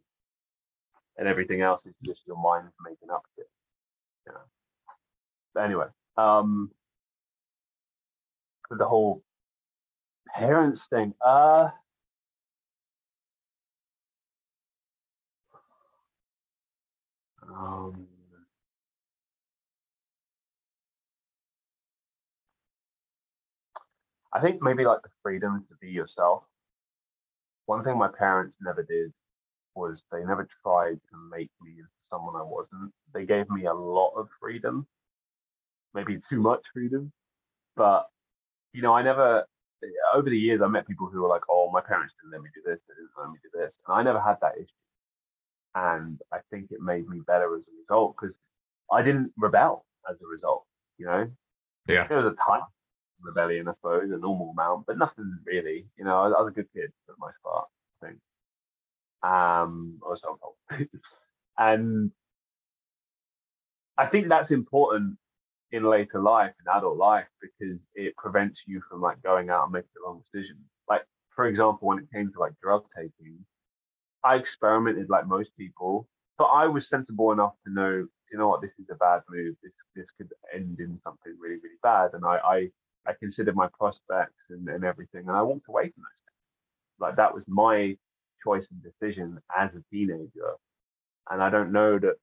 and 1.16 1.26
everything 1.26 1.62
else 1.62 1.80
is 1.86 1.94
just 2.04 2.26
your 2.26 2.36
mind 2.36 2.68
making 2.84 3.10
up 3.10 3.22
shit. 3.36 3.48
Know. 4.26 4.34
But 5.54 5.64
anyway, 5.64 5.86
um, 6.18 6.70
the 8.70 8.86
whole 8.86 9.22
parents 10.34 10.86
thing. 10.90 11.14
Uh, 11.24 11.70
um, 17.50 18.06
I 24.38 24.40
think 24.40 24.62
maybe 24.62 24.84
like 24.84 25.02
the 25.02 25.08
freedom 25.20 25.64
to 25.68 25.74
be 25.80 25.90
yourself. 25.90 26.44
One 27.66 27.82
thing 27.82 27.98
my 27.98 28.08
parents 28.08 28.56
never 28.60 28.84
did 28.84 29.12
was 29.74 30.00
they 30.12 30.20
never 30.20 30.46
tried 30.62 31.00
to 31.10 31.16
make 31.28 31.50
me 31.60 31.72
into 31.72 31.88
someone 32.08 32.36
I 32.36 32.44
wasn't. 32.44 32.92
They 33.12 33.26
gave 33.26 33.50
me 33.50 33.66
a 33.66 33.74
lot 33.74 34.12
of 34.16 34.28
freedom, 34.40 34.86
maybe 35.92 36.20
too 36.30 36.40
much 36.40 36.60
freedom, 36.72 37.10
but 37.74 38.08
you 38.72 38.80
know, 38.80 38.94
I 38.94 39.02
never. 39.02 39.44
Eh, 39.82 39.86
over 40.14 40.30
the 40.30 40.38
years, 40.38 40.60
I 40.62 40.68
met 40.68 40.86
people 40.86 41.08
who 41.08 41.22
were 41.22 41.28
like, 41.28 41.42
"Oh, 41.50 41.68
my 41.72 41.80
parents 41.80 42.14
didn't 42.20 42.32
let 42.32 42.42
me 42.42 42.50
do 42.54 42.62
this, 42.64 42.78
they 42.86 42.94
didn't 42.94 43.10
let 43.18 43.30
me 43.30 43.38
do 43.42 43.50
this," 43.58 43.74
and 43.86 43.96
I 43.96 44.02
never 44.04 44.20
had 44.20 44.38
that 44.40 44.56
issue. 44.56 44.66
And 45.74 46.20
I 46.32 46.38
think 46.50 46.70
it 46.70 46.80
made 46.80 47.08
me 47.08 47.20
better 47.26 47.56
as 47.56 47.62
a 47.62 47.80
result 47.80 48.16
because 48.16 48.36
I 48.92 49.02
didn't 49.02 49.32
rebel 49.36 49.84
as 50.08 50.16
a 50.22 50.26
result. 50.26 50.64
You 50.96 51.06
know, 51.06 51.30
yeah, 51.88 52.06
there 52.06 52.18
was 52.18 52.32
a 52.32 52.36
time 52.36 52.62
rebellion, 53.20 53.68
I 53.68 53.72
suppose, 53.74 54.10
a 54.10 54.16
normal 54.16 54.50
amount, 54.50 54.86
but 54.86 54.98
nothing 54.98 55.38
really. 55.44 55.86
You 55.96 56.04
know, 56.04 56.18
I, 56.18 56.26
I 56.26 56.40
was 56.40 56.48
a 56.48 56.54
good 56.54 56.68
kid 56.74 56.90
for 57.06 57.12
the 57.12 57.18
most 57.20 57.36
part. 57.44 57.66
I 58.02 58.06
think. 58.06 58.18
Um, 59.22 59.98
or 60.02 60.16
so 60.16 60.38
and 61.58 62.12
I 63.96 64.06
think 64.06 64.28
that's 64.28 64.50
important 64.52 65.18
in 65.72 65.82
later 65.82 66.20
life, 66.20 66.52
in 66.60 66.76
adult 66.76 66.96
life, 66.96 67.26
because 67.40 67.78
it 67.94 68.16
prevents 68.16 68.60
you 68.66 68.80
from 68.88 69.00
like 69.00 69.20
going 69.22 69.50
out 69.50 69.64
and 69.64 69.72
making 69.72 69.90
the 69.94 70.02
wrong 70.06 70.22
decision. 70.32 70.56
Like, 70.88 71.02
for 71.34 71.46
example, 71.46 71.88
when 71.88 71.98
it 71.98 72.10
came 72.12 72.32
to 72.32 72.40
like 72.40 72.52
drug 72.62 72.84
taking, 72.96 73.44
I 74.24 74.36
experimented 74.36 75.10
like 75.10 75.26
most 75.26 75.50
people, 75.58 76.06
but 76.38 76.44
I 76.44 76.66
was 76.66 76.88
sensible 76.88 77.32
enough 77.32 77.54
to 77.66 77.72
know, 77.72 78.06
you 78.30 78.38
know 78.38 78.48
what, 78.48 78.62
this 78.62 78.72
is 78.78 78.86
a 78.90 78.94
bad 78.94 79.22
move. 79.28 79.56
This 79.62 79.72
this 79.96 80.06
could 80.16 80.28
end 80.54 80.78
in 80.80 80.98
something 81.02 81.34
really, 81.38 81.56
really 81.56 81.78
bad. 81.82 82.10
And 82.14 82.24
I 82.24 82.38
I, 82.44 82.70
I 83.06 83.12
considered 83.18 83.56
my 83.56 83.68
prospects 83.78 84.42
and, 84.50 84.68
and 84.68 84.84
everything, 84.84 85.28
and 85.28 85.36
I 85.36 85.42
walked 85.42 85.68
away 85.68 85.84
from 85.84 86.02
those 86.02 86.22
things. 86.24 87.00
Like 87.00 87.16
that 87.16 87.34
was 87.34 87.44
my 87.46 87.96
choice 88.42 88.66
and 88.70 88.82
decision 88.82 89.38
as 89.56 89.70
a 89.74 89.82
teenager. 89.90 90.54
And 91.30 91.42
I 91.42 91.50
don't 91.50 91.72
know 91.72 91.98
that 91.98 92.14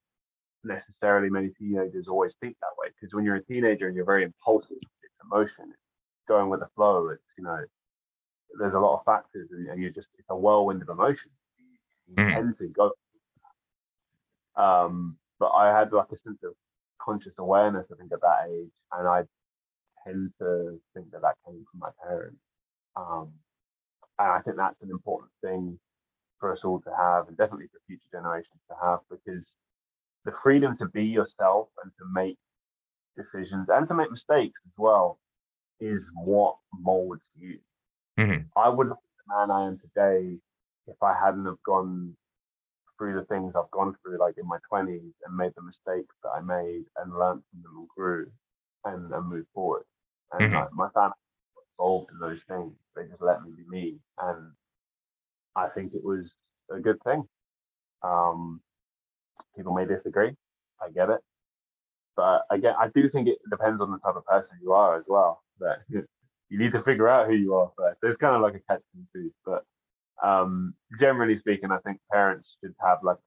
necessarily 0.64 1.30
many 1.30 1.50
teenagers 1.50 2.08
always 2.08 2.34
think 2.40 2.56
that 2.60 2.74
way 2.78 2.88
because 2.88 3.14
when 3.14 3.24
you're 3.24 3.36
a 3.36 3.44
teenager 3.44 3.86
and 3.86 3.94
you're 3.94 4.04
very 4.04 4.24
impulsive, 4.24 4.76
it's 4.80 5.14
emotion, 5.24 5.66
it's 5.68 6.26
going 6.28 6.50
with 6.50 6.60
the 6.60 6.68
flow. 6.74 7.08
It's 7.08 7.22
you 7.38 7.44
know, 7.44 7.58
there's 8.58 8.74
a 8.74 8.78
lot 8.78 8.98
of 8.98 9.04
factors, 9.04 9.48
and, 9.52 9.68
and 9.68 9.80
you're 9.80 9.90
just 9.90 10.08
it's 10.18 10.28
a 10.30 10.36
whirlwind 10.36 10.82
of 10.82 10.88
emotions. 10.88 11.34
You, 11.58 11.66
you 12.08 12.14
mm. 12.14 12.34
tend 12.34 12.58
to 12.58 12.68
go. 12.68 12.92
Um, 14.60 15.16
but 15.38 15.50
I 15.50 15.76
had 15.78 15.92
like 15.92 16.10
a 16.12 16.16
sense 16.16 16.38
of 16.42 16.54
conscious 17.00 17.34
awareness, 17.38 17.86
I 17.92 17.96
think, 17.96 18.12
at 18.12 18.20
that 18.22 18.48
age, 18.50 18.72
and 18.92 19.06
I 19.06 19.22
tend 20.06 20.30
to 20.40 20.80
think 20.94 21.10
that 21.10 21.22
that 21.22 21.34
came 21.44 21.64
from 21.70 21.80
my 21.80 21.90
parents. 22.06 22.38
Um, 22.94 23.32
and 24.18 24.28
I 24.28 24.40
think 24.40 24.56
that's 24.56 24.80
an 24.80 24.90
important 24.90 25.30
thing 25.42 25.78
for 26.38 26.52
us 26.52 26.64
all 26.64 26.80
to 26.80 26.90
have, 26.96 27.28
and 27.28 27.36
definitely 27.36 27.66
for 27.66 27.80
future 27.86 28.08
generations 28.12 28.60
to 28.70 28.76
have, 28.82 29.00
because 29.10 29.46
the 30.24 30.32
freedom 30.42 30.76
to 30.76 30.86
be 30.86 31.04
yourself 31.04 31.68
and 31.82 31.92
to 31.98 32.04
make 32.12 32.38
decisions 33.16 33.68
and 33.68 33.88
to 33.88 33.94
make 33.94 34.10
mistakes 34.10 34.60
as 34.66 34.72
well 34.76 35.18
is 35.80 36.06
what 36.14 36.56
molds 36.72 37.24
you. 37.34 37.58
Mm-hmm. 38.18 38.42
I 38.56 38.68
wouldn't 38.68 38.96
be 38.96 39.08
the 39.18 39.36
man 39.36 39.50
I 39.50 39.66
am 39.66 39.78
today 39.78 40.38
if 40.86 41.02
I 41.02 41.14
hadn't 41.14 41.46
have 41.46 41.62
gone 41.64 42.16
through 42.96 43.14
the 43.14 43.26
things 43.26 43.52
I've 43.54 43.70
gone 43.70 43.94
through, 44.02 44.18
like 44.18 44.38
in 44.38 44.46
my 44.48 44.58
twenties, 44.68 45.12
and 45.26 45.36
made 45.36 45.52
the 45.56 45.62
mistakes 45.62 46.14
that 46.22 46.30
I 46.30 46.40
made 46.40 46.84
and 46.96 47.12
learned 47.12 47.42
from 47.50 47.62
them 47.62 47.76
and 47.76 47.88
grew 47.94 48.30
and, 48.84 49.12
and 49.12 49.28
moved 49.28 49.48
forward. 49.52 49.84
And 50.32 50.52
mm-hmm. 50.52 50.76
my 50.76 50.88
family 50.90 51.14
involved 51.78 52.10
in 52.12 52.18
those 52.18 52.40
things. 52.48 52.72
They 52.94 53.04
just 53.04 53.22
let 53.22 53.42
me 53.42 53.50
be 53.56 53.64
me, 53.68 53.98
and 54.18 54.52
I 55.54 55.68
think 55.68 55.94
it 55.94 56.02
was 56.02 56.30
a 56.70 56.80
good 56.80 56.98
thing. 57.04 57.24
Um, 58.02 58.60
people 59.56 59.74
may 59.74 59.84
disagree. 59.84 60.32
I 60.80 60.90
get 60.90 61.10
it, 61.10 61.20
but 62.16 62.42
again, 62.50 62.74
I 62.78 62.88
do 62.94 63.08
think 63.10 63.28
it 63.28 63.38
depends 63.50 63.80
on 63.80 63.90
the 63.90 63.98
type 63.98 64.16
of 64.16 64.24
person 64.24 64.58
you 64.62 64.72
are 64.72 64.98
as 64.98 65.04
well. 65.06 65.42
That 65.60 65.78
you 65.88 66.58
need 66.58 66.72
to 66.72 66.82
figure 66.82 67.08
out 67.08 67.26
who 67.26 67.34
you 67.34 67.54
are 67.54 67.70
first. 67.76 67.98
There's 68.02 68.16
kind 68.16 68.34
of 68.34 68.42
like 68.42 68.54
a 68.54 68.60
catch 68.70 68.82
twenty 68.92 69.06
two, 69.14 69.32
but 69.44 69.64
um, 70.22 70.74
generally 70.98 71.36
speaking, 71.36 71.70
I 71.70 71.78
think 71.78 71.98
parents 72.10 72.56
should 72.62 72.74
have 72.80 72.98
like 73.02 73.18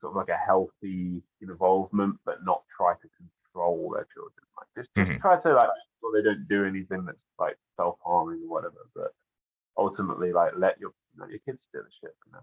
sort 0.00 0.12
of 0.12 0.16
like 0.16 0.28
a 0.28 0.36
healthy 0.36 1.22
involvement, 1.40 2.16
but 2.24 2.44
not 2.44 2.62
try 2.76 2.94
to 2.94 3.08
control 3.54 3.92
their 3.94 4.06
children. 4.12 4.44
Like 4.56 4.68
just, 4.76 4.94
just 4.96 5.10
mm-hmm. 5.10 5.20
try 5.20 5.40
to 5.40 5.54
like 5.54 5.68
so 6.00 6.10
they 6.14 6.22
don't 6.22 6.46
do 6.48 6.64
anything 6.64 7.04
that's 7.04 7.24
like 7.38 7.56
self 7.76 7.96
harming 8.04 8.42
or 8.48 8.54
whatever. 8.54 8.88
But 8.94 9.12
ultimately, 9.76 10.32
like 10.32 10.52
let 10.56 10.78
your 10.78 10.92
you 11.14 11.20
know, 11.20 11.26
your 11.28 11.40
kids 11.46 11.64
steer 11.68 11.84
the 11.84 12.06
ship. 12.06 12.14
You 12.26 12.32
know. 12.32 12.40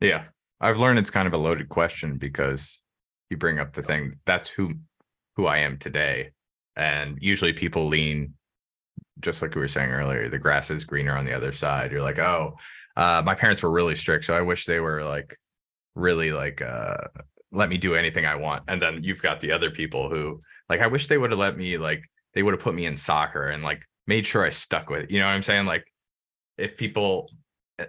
Yeah. 0.00 0.24
I've 0.60 0.78
learned 0.78 0.98
it's 0.98 1.10
kind 1.10 1.26
of 1.26 1.32
a 1.32 1.38
loaded 1.38 1.70
question 1.70 2.18
because 2.18 2.80
you 3.30 3.38
bring 3.38 3.58
up 3.58 3.72
the 3.72 3.82
thing 3.82 4.16
that's 4.26 4.48
who 4.48 4.74
who 5.36 5.46
I 5.46 5.58
am 5.58 5.78
today. 5.78 6.32
And 6.76 7.18
usually 7.20 7.52
people 7.52 7.86
lean 7.86 8.34
just 9.20 9.42
like 9.42 9.54
we 9.54 9.60
were 9.60 9.68
saying 9.68 9.90
earlier, 9.90 10.28
the 10.28 10.38
grass 10.38 10.70
is 10.70 10.84
greener 10.84 11.16
on 11.16 11.24
the 11.24 11.34
other 11.34 11.52
side. 11.52 11.92
You're 11.92 12.02
like, 12.02 12.18
oh, 12.18 12.56
uh, 12.96 13.22
my 13.24 13.34
parents 13.34 13.62
were 13.62 13.70
really 13.70 13.94
strict, 13.94 14.24
so 14.24 14.34
I 14.34 14.40
wish 14.40 14.64
they 14.64 14.80
were 14.80 15.04
like 15.04 15.36
really 15.96 16.32
like 16.32 16.62
uh 16.62 16.96
let 17.52 17.68
me 17.68 17.78
do 17.78 17.94
anything 17.94 18.26
I 18.26 18.36
want. 18.36 18.64
And 18.68 18.80
then 18.80 19.02
you've 19.02 19.22
got 19.22 19.40
the 19.40 19.52
other 19.52 19.70
people 19.70 20.08
who 20.08 20.40
like 20.68 20.80
I 20.80 20.86
wish 20.86 21.08
they 21.08 21.18
would 21.18 21.30
have 21.30 21.38
let 21.38 21.56
me 21.56 21.76
like 21.78 22.02
they 22.34 22.42
would 22.42 22.54
have 22.54 22.62
put 22.62 22.74
me 22.74 22.86
in 22.86 22.96
soccer 22.96 23.48
and 23.48 23.62
like 23.62 23.84
made 24.06 24.26
sure 24.26 24.44
I 24.44 24.50
stuck 24.50 24.88
with 24.88 25.02
it. 25.02 25.10
You 25.10 25.20
know 25.20 25.26
what 25.26 25.32
I'm 25.32 25.42
saying? 25.42 25.66
Like 25.66 25.84
if 26.56 26.76
people 26.76 27.28
eh, 27.78 27.86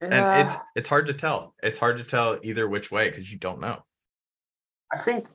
and 0.00 0.48
it's 0.48 0.54
it's 0.76 0.88
hard 0.88 1.06
to 1.08 1.14
tell. 1.14 1.54
It's 1.62 1.78
hard 1.78 1.98
to 1.98 2.04
tell 2.04 2.38
either 2.42 2.68
which 2.68 2.90
way 2.90 3.10
because 3.10 3.30
you 3.30 3.38
don't 3.38 3.60
know. 3.60 3.82
I 4.92 5.02
think 5.04 5.26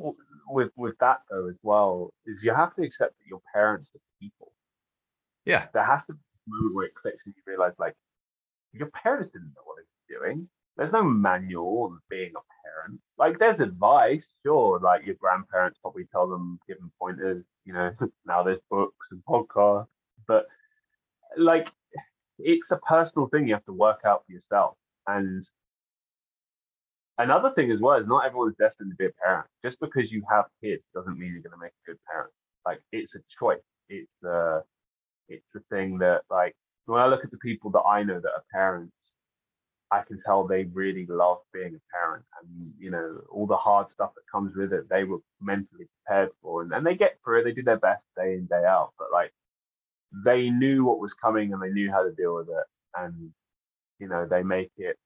with 0.49 0.69
with 0.75 0.95
that 0.99 1.19
though 1.29 1.49
as 1.49 1.55
well 1.63 2.13
is 2.25 2.39
you 2.41 2.53
have 2.53 2.75
to 2.75 2.83
accept 2.83 3.17
that 3.17 3.27
your 3.27 3.41
parents 3.53 3.89
are 3.93 3.99
people. 4.21 4.53
Yeah, 5.45 5.67
there 5.73 5.85
has 5.85 6.01
to 6.07 6.13
be 6.13 6.19
a 6.19 6.49
moment 6.49 6.75
where 6.75 6.85
it 6.85 6.95
clicks 6.95 7.21
and 7.25 7.33
you 7.35 7.41
realize 7.45 7.73
like 7.77 7.95
your 8.71 8.89
parents 8.91 9.29
didn't 9.33 9.53
know 9.55 9.61
what 9.65 9.77
they 9.77 10.15
were 10.15 10.27
doing. 10.27 10.47
There's 10.77 10.93
no 10.93 11.03
manual 11.03 11.83
on 11.83 11.99
being 12.09 12.31
a 12.35 12.39
parent. 12.68 12.99
Like 13.18 13.39
there's 13.39 13.59
advice, 13.59 14.26
sure. 14.45 14.80
Like 14.80 15.05
your 15.05 15.15
grandparents 15.15 15.80
probably 15.82 16.05
tell 16.11 16.28
them, 16.28 16.59
give 16.68 16.78
them 16.78 16.91
pointers. 16.99 17.43
You 17.65 17.74
know, 17.74 17.91
now 18.26 18.43
there's 18.43 18.59
books 18.70 19.07
and 19.11 19.22
podcasts, 19.28 19.88
but 20.28 20.47
like 21.38 21.68
it's 22.39 22.72
a 22.72 22.78
personal 22.78 23.28
thing 23.28 23.47
you 23.47 23.53
have 23.53 23.65
to 23.65 23.74
work 23.74 24.01
out 24.05 24.24
for 24.26 24.32
yourself. 24.32 24.76
And 25.07 25.47
another 27.18 27.51
thing 27.55 27.72
as 27.72 27.80
well 27.80 27.99
is 27.99 28.07
not 28.07 28.26
everyone's 28.26 28.55
destined 28.57 28.91
to 28.91 28.95
be 28.95 29.05
a 29.05 29.24
parent. 29.24 29.47
Just 29.63 29.80
because 29.80 30.11
you 30.11 30.24
have 30.30 30.45
kids 30.63 30.84
doesn't 30.93 31.18
mean 31.18 31.32
you're 31.34 31.41
going 31.41 31.51
to 31.51 31.57
make 31.57 31.72
a 31.72 31.91
good 31.91 31.99
parent. 32.09 32.32
Like 32.65 32.82
it's 32.91 33.15
a 33.15 33.20
choice. 33.39 33.59
It's 33.89 34.11
uh, 34.26 34.30
a, 34.30 34.63
it's 35.30 35.45
the 35.53 35.61
thing 35.72 35.97
that 35.99 36.22
like 36.30 36.55
when 36.86 37.01
I 37.01 37.07
look 37.07 37.24
at 37.24 37.32
the 37.32 37.38
people 37.38 37.72
that 37.72 37.82
I 37.82 38.03
know 38.03 38.20
that 38.20 38.30
are 38.30 38.43
parents, 38.51 38.93
I 39.91 40.01
can 40.01 40.21
tell 40.25 40.45
they 40.45 40.65
really 40.65 41.05
love 41.05 41.38
being 41.53 41.75
a 41.75 41.95
parent 41.95 42.25
and 42.41 42.73
you 42.77 42.91
know 42.91 43.21
all 43.31 43.47
the 43.47 43.55
hard 43.55 43.88
stuff 43.88 44.11
that 44.15 44.21
comes 44.31 44.55
with 44.55 44.73
it 44.73 44.89
they 44.89 45.03
were 45.03 45.19
mentally 45.41 45.85
prepared 46.05 46.29
for 46.41 46.61
and, 46.61 46.73
and 46.73 46.85
they 46.85 46.95
get 46.95 47.17
through 47.23 47.41
it 47.41 47.43
they 47.45 47.53
do 47.53 47.63
their 47.63 47.79
best 47.79 48.03
day 48.15 48.33
in 48.33 48.45
day 48.47 48.65
out 48.65 48.91
but 48.99 49.07
like 49.11 49.31
they 50.25 50.49
knew 50.49 50.83
what 50.83 50.99
was 50.99 51.13
coming 51.13 51.53
and 51.53 51.61
they 51.61 51.69
knew 51.69 51.91
how 51.91 52.03
to 52.03 52.11
deal 52.11 52.35
with 52.35 52.49
it 52.49 52.65
and 52.97 53.31
you 53.99 54.07
know 54.07 54.27
they 54.29 54.43
make 54.43 54.71
it 54.77 54.97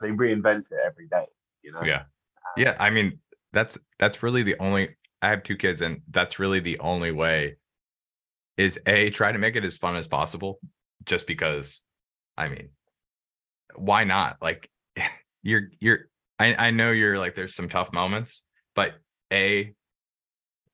they 0.00 0.08
reinvent 0.08 0.64
it 0.70 0.78
every 0.84 1.06
day 1.08 1.26
you 1.62 1.72
know? 1.72 1.82
Yeah. 1.84 2.02
Yeah 2.56 2.76
i 2.78 2.90
mean 2.90 3.18
that's 3.52 3.78
that's 3.98 4.22
really 4.22 4.42
the 4.42 4.56
only 4.58 4.96
i 5.22 5.28
have 5.28 5.42
two 5.42 5.56
kids 5.56 5.82
and 5.82 6.02
that's 6.10 6.38
really 6.38 6.60
the 6.60 6.78
only 6.80 7.12
way 7.12 7.56
is 8.56 8.78
a 8.86 9.10
try 9.10 9.32
to 9.32 9.38
make 9.38 9.56
it 9.56 9.64
as 9.64 9.76
fun 9.76 9.96
as 9.96 10.08
possible 10.08 10.58
just 11.04 11.26
because 11.26 11.82
i 12.36 12.48
mean 12.48 12.70
why 13.76 14.04
not? 14.04 14.36
Like 14.40 14.70
you're 15.42 15.70
you're 15.80 16.08
I, 16.38 16.54
I 16.68 16.70
know 16.70 16.90
you're 16.90 17.18
like 17.18 17.34
there's 17.34 17.54
some 17.54 17.68
tough 17.68 17.92
moments 17.92 18.44
but 18.74 18.94
a 19.32 19.72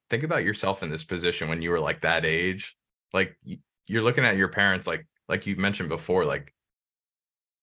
think 0.09 0.22
about 0.24 0.44
yourself 0.44 0.82
in 0.82 0.90
this 0.90 1.05
position 1.05 1.48
when 1.48 1.62
you 1.62 1.70
were 1.70 1.80
like 1.80 2.01
that 2.01 2.24
age. 2.24 2.76
Like 3.12 3.36
you're 3.86 4.03
looking 4.03 4.24
at 4.24 4.36
your 4.36 4.48
parents 4.48 4.86
like 4.86 5.07
like 5.28 5.46
you've 5.46 5.59
mentioned 5.59 5.88
before 5.88 6.24
like 6.24 6.55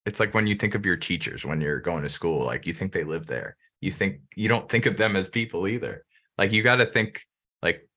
it's 0.06 0.20
like 0.20 0.34
when 0.34 0.48
you 0.48 0.56
think 0.56 0.76
of 0.76 0.86
your 0.86 0.96
teachers 0.96 1.46
when 1.46 1.60
you're 1.60 1.82
going 1.82 2.04
to 2.04 2.10
school 2.10 2.46
like 2.46 2.66
you 2.66 2.74
think 2.74 2.92
they 2.92 3.04
live 3.04 3.26
there. 3.26 3.56
You 3.82 3.92
think 3.92 4.22
you 4.36 4.48
don't 4.48 4.70
think 4.70 4.86
of 4.86 4.98
them 4.98 5.16
as 5.16 5.28
people 5.28 5.68
either. 5.68 6.04
Like 6.38 6.52
you 6.52 6.64
got 6.64 6.78
to 6.78 6.86
think 6.86 7.24
like 7.62 7.88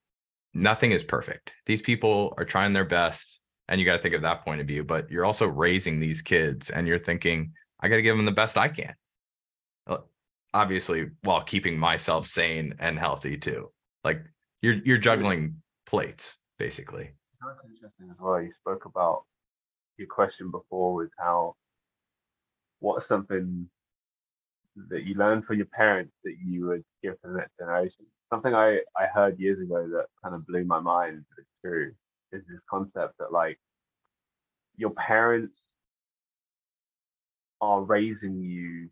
nothing 0.52 0.92
is 0.92 1.04
perfect. 1.04 1.52
These 1.66 1.82
people 1.82 2.34
are 2.36 2.44
trying 2.44 2.72
their 2.72 2.84
best 2.84 3.39
and 3.70 3.80
you 3.80 3.86
got 3.86 3.96
to 3.96 4.02
think 4.02 4.14
of 4.14 4.22
that 4.22 4.44
point 4.44 4.60
of 4.60 4.66
view 4.66 4.84
but 4.84 5.10
you're 5.10 5.24
also 5.24 5.46
raising 5.46 5.98
these 5.98 6.20
kids 6.20 6.68
and 6.68 6.86
you're 6.86 6.98
thinking 6.98 7.52
i 7.80 7.88
got 7.88 7.96
to 7.96 8.02
give 8.02 8.16
them 8.16 8.26
the 8.26 8.32
best 8.32 8.58
i 8.58 8.68
can. 8.68 8.94
Uh, 9.86 9.98
obviously 10.52 11.10
while 11.22 11.42
keeping 11.42 11.78
myself 11.78 12.26
sane 12.26 12.74
and 12.78 12.98
healthy 12.98 13.36
too. 13.36 13.70
Like 14.04 14.22
you're 14.62 14.74
you're 14.84 14.98
juggling 14.98 15.62
plates 15.86 16.38
basically. 16.58 17.10
That's 17.40 17.58
interesting 17.64 18.10
as 18.10 18.16
well. 18.20 18.40
You 18.40 18.52
spoke 18.60 18.84
about 18.84 19.24
your 19.96 20.08
question 20.08 20.50
before 20.50 20.94
was 20.94 21.08
how 21.18 21.54
what's 22.80 23.06
something 23.06 23.68
that 24.88 25.04
you 25.04 25.14
learned 25.14 25.44
from 25.44 25.56
your 25.56 25.66
parents 25.66 26.12
that 26.24 26.36
you 26.42 26.66
would 26.66 26.84
give 27.02 27.20
to 27.22 27.28
the 27.28 27.38
next 27.38 27.52
generation. 27.58 28.06
Something 28.32 28.54
I, 28.54 28.78
I 28.96 29.06
heard 29.12 29.38
years 29.38 29.60
ago 29.60 29.88
that 29.88 30.06
kind 30.22 30.34
of 30.34 30.46
blew 30.46 30.64
my 30.64 30.80
mind, 30.80 31.24
but 31.28 31.42
it's 31.42 31.50
true, 31.62 31.92
is 32.32 32.42
this 32.48 32.60
concept 32.68 33.14
that 33.18 33.32
like 33.32 33.58
your 34.76 34.90
parents 34.90 35.56
are 37.60 37.82
raising 37.82 38.40
you 38.40 38.88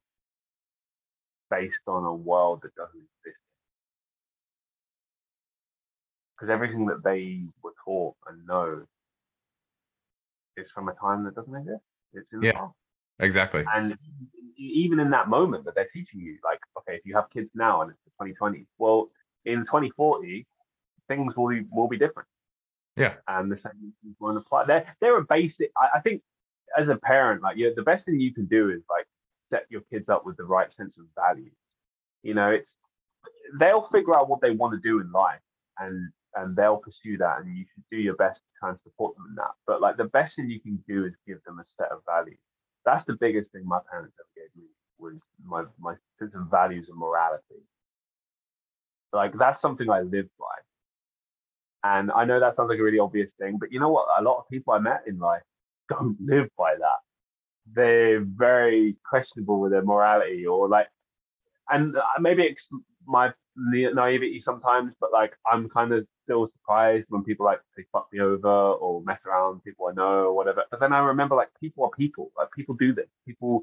based 1.51 1.79
on 1.87 2.05
a 2.05 2.15
world 2.15 2.61
that 2.63 2.75
doesn't 2.75 3.01
exist 3.01 3.41
because 6.39 6.53
everything 6.53 6.87
that 6.87 7.03
they 7.03 7.43
were 7.63 7.73
taught 7.85 8.15
and 8.29 8.47
know 8.47 8.85
is 10.57 10.69
from 10.75 10.89
a 10.89 10.95
time 10.95 11.25
that 11.25 11.35
doesn't 11.35 11.55
exist. 11.55 11.83
It's 12.13 12.33
in 12.33 12.41
the 12.41 12.47
yeah, 12.47 12.53
past. 12.53 12.75
exactly. 13.21 13.65
And 13.75 13.97
even 14.57 15.01
in 15.01 15.11
that 15.11 15.29
moment 15.29 15.65
that 15.65 15.75
they're 15.75 15.89
teaching 15.93 16.21
you, 16.21 16.39
like, 16.45 16.59
okay, 16.79 16.97
if 16.97 17.05
you 17.05 17.15
have 17.15 17.31
kids 17.31 17.51
now 17.55 17.83
and 17.83 17.91
it's 17.91 18.01
the 18.05 18.25
2020s, 18.25 18.67
well, 18.79 19.09
in 19.45 19.61
2040, 19.61 20.47
things 21.07 21.37
will 21.37 21.49
be 21.49 21.65
will 21.71 21.89
be 21.89 21.99
different. 21.99 22.29
Yeah. 22.99 23.15
And 23.29 23.51
the 23.51 23.57
same 23.57 23.93
won't 24.21 24.39
apply. 24.39 24.65
They're 24.67 24.97
they're 25.01 25.19
a 25.19 25.25
basic. 25.25 25.71
I, 25.77 25.99
I 25.99 26.01
think 26.01 26.23
as 26.79 26.89
a 26.89 26.97
parent, 26.97 27.43
like, 27.43 27.57
you 27.57 27.75
the 27.75 27.83
best 27.83 28.05
thing 28.05 28.21
you 28.21 28.35
can 28.35 28.47
do 28.47 28.71
is 28.71 28.83
like 28.91 29.07
set 29.51 29.67
your 29.71 29.83
kids 29.93 30.09
up 30.09 30.27
with 30.27 30.37
the 30.37 30.45
right 30.45 30.73
sense 30.73 30.97
of 30.99 31.05
values. 31.15 31.55
You 32.23 32.35
know, 32.35 32.51
it's 32.51 32.77
they'll 33.59 33.89
figure 33.93 34.17
out 34.17 34.29
what 34.29 34.41
they 34.41 34.51
want 34.51 34.75
to 34.75 34.81
do 34.89 35.01
in 35.01 35.11
life, 35.13 35.41
and 35.79 36.11
and 36.35 36.57
they'll 36.57 36.77
pursue 36.77 37.17
that 37.19 37.41
and 37.41 37.57
you 37.57 37.65
should 37.75 37.85
do 37.91 37.97
your 37.97 38.17
best 38.17 38.41
to 38.41 38.47
try 38.61 38.71
and 38.71 38.79
support 38.81 39.17
them 39.17 39.27
in 39.31 39.35
that 39.35 39.53
but 39.67 39.81
like 39.81 39.97
the 39.97 40.05
best 40.05 40.37
thing 40.37 40.51
you 40.51 40.61
can 40.61 40.83
do 40.87 41.05
is 41.05 41.17
give 41.27 41.43
them 41.45 41.59
a 41.59 41.65
set 41.77 41.91
of 41.91 42.01
values 42.07 42.39
that's 42.85 43.05
the 43.07 43.17
biggest 43.21 43.51
thing 43.53 43.63
my 43.67 43.79
parents 43.91 44.15
ever 44.21 44.29
gave 44.37 44.63
me 44.63 44.69
was 44.99 45.21
my 45.45 45.65
my 45.79 45.95
sense 46.19 46.35
of 46.35 46.51
values 46.51 46.89
and 46.89 46.99
morality 46.99 47.63
like 49.13 49.33
that's 49.39 49.61
something 49.61 49.89
i 49.91 50.01
live 50.01 50.29
by 50.39 50.57
and 51.85 52.11
i 52.13 52.25
know 52.25 52.41
that 52.41 52.55
sounds 52.55 52.69
like 52.69 52.79
a 52.79 52.83
really 52.83 52.99
obvious 52.99 53.31
thing 53.41 53.57
but 53.59 53.71
you 53.73 53.79
know 53.81 53.91
what 53.91 54.07
a 54.19 54.23
lot 54.23 54.39
of 54.39 54.49
people 54.49 54.73
i 54.73 54.79
met 54.79 55.03
in 55.07 55.19
life 55.19 55.43
don't 55.89 56.17
live 56.25 56.49
by 56.57 56.75
that 56.79 57.01
they're 57.75 58.21
very 58.21 58.97
questionable 59.09 59.61
with 59.61 59.73
their 59.73 59.85
morality 59.85 60.47
or 60.47 60.69
like 60.69 60.89
and 61.71 61.97
uh, 61.97 62.03
maybe 62.21 62.43
it's 62.43 62.69
my 63.07 63.33
naivety 63.59 64.39
sometimes, 64.39 64.93
but 65.01 65.13
like 65.13 65.33
I'm 65.51 65.69
kind 65.69 65.93
of 65.93 66.07
still 66.25 66.47
surprised 66.47 67.07
when 67.09 67.25
people 67.25 67.47
like 67.47 67.61
they 67.77 67.85
fuck 67.93 68.09
me 68.13 68.21
over 68.21 68.49
or 68.49 69.03
mess 69.03 69.21
around 69.27 69.63
people 69.65 69.89
I 69.89 69.95
know 69.95 70.27
or 70.27 70.35
whatever. 70.35 70.65
But 70.71 70.81
then 70.81 70.93
I 70.93 70.99
remember 71.01 71.35
like 71.35 71.49
people 71.61 71.85
are 71.85 71.91
people. 71.91 72.31
Like 72.37 72.49
people 72.57 72.75
do 72.75 72.95
this. 72.95 73.09
People 73.27 73.63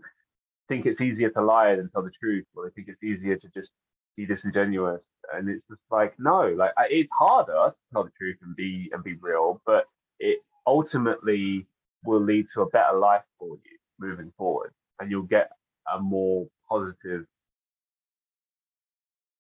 think 0.68 0.86
it's 0.86 1.02
easier 1.02 1.30
to 1.30 1.42
lie 1.42 1.76
than 1.76 1.90
tell 1.90 2.04
the 2.04 2.12
truth, 2.12 2.46
or 2.56 2.66
they 2.66 2.74
think 2.74 2.88
it's 2.90 3.04
easier 3.04 3.38
to 3.38 3.48
just 3.50 3.70
be 4.18 4.26
disingenuous. 4.26 5.06
And 5.34 5.50
it's 5.50 5.64
just 5.70 5.82
like 5.92 6.14
no, 6.20 6.54
like 6.58 6.72
it's 6.90 7.10
harder 7.18 7.72
to 7.72 7.76
tell 7.94 8.04
the 8.04 8.12
truth 8.18 8.38
and 8.42 8.56
be 8.56 8.90
and 8.94 9.04
be 9.04 9.16
real, 9.22 9.62
but 9.66 9.86
it 10.20 10.40
ultimately 10.68 11.68
will 12.06 12.22
lead 12.22 12.48
to 12.54 12.62
a 12.62 12.70
better 12.70 12.98
life 12.98 13.24
for 13.40 13.48
you 13.48 13.78
moving 14.00 14.32
forward, 14.38 14.72
and 15.00 15.10
you'll 15.12 15.24
get 15.24 15.52
a 15.94 16.00
more 16.00 16.48
positive 16.70 17.26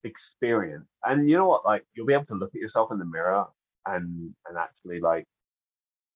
experience. 0.03 0.85
And 1.03 1.29
you 1.29 1.37
know 1.37 1.47
what? 1.47 1.65
Like 1.65 1.85
you'll 1.93 2.05
be 2.07 2.13
able 2.13 2.25
to 2.25 2.35
look 2.35 2.55
at 2.55 2.61
yourself 2.61 2.91
in 2.91 2.99
the 2.99 3.05
mirror 3.05 3.45
and 3.85 4.33
and 4.47 4.57
actually 4.57 4.99
like 4.99 5.25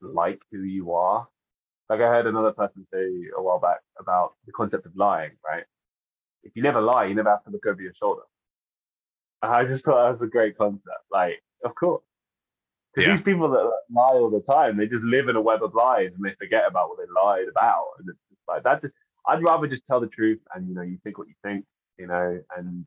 like 0.01 0.39
who 0.51 0.60
you 0.64 0.93
are. 0.93 1.28
Like 1.89 2.01
I 2.01 2.07
heard 2.07 2.28
another 2.28 2.51
person 2.51 2.86
say 2.93 3.10
a 3.38 3.41
while 3.41 3.60
back 3.60 3.80
about 3.99 4.34
the 4.45 4.51
concept 4.53 4.86
of 4.86 4.95
lying, 4.95 5.32
right? 5.47 5.64
If 6.43 6.53
you 6.55 6.64
never 6.64 6.82
lie, 6.82 7.05
you 7.05 7.16
never 7.16 7.30
have 7.30 7.43
to 7.45 7.51
look 7.51 7.66
over 7.66 7.82
your 7.82 7.93
shoulder. 7.99 8.24
I 9.41 9.65
just 9.65 9.85
thought 9.85 10.03
that 10.03 10.19
was 10.19 10.27
a 10.27 10.31
great 10.31 10.57
concept. 10.57 11.05
Like, 11.11 11.41
of 11.63 11.73
course. 11.75 12.03
Because 12.93 13.07
yeah. 13.07 13.15
these 13.15 13.23
people 13.23 13.49
that 13.49 13.71
lie 13.91 14.09
all 14.13 14.29
the 14.29 14.41
time, 14.51 14.77
they 14.77 14.87
just 14.87 15.03
live 15.03 15.29
in 15.29 15.35
a 15.35 15.41
web 15.41 15.63
of 15.63 15.75
lies 15.75 16.11
and 16.15 16.25
they 16.25 16.35
forget 16.39 16.63
about 16.67 16.89
what 16.89 16.97
they 16.97 17.05
lied 17.23 17.47
about. 17.47 17.85
And 17.99 18.09
it's 18.09 18.19
just 18.29 18.41
like 18.47 18.63
that's 18.63 18.81
just, 18.81 18.93
I'd 19.27 19.43
rather 19.43 19.67
just 19.67 19.83
tell 19.87 19.99
the 19.99 20.07
truth 20.07 20.39
and 20.53 20.67
you 20.67 20.73
know, 20.73 20.81
you 20.81 20.97
think 21.03 21.17
what 21.17 21.27
you 21.27 21.35
think, 21.43 21.65
you 21.97 22.07
know, 22.07 22.41
and 22.57 22.85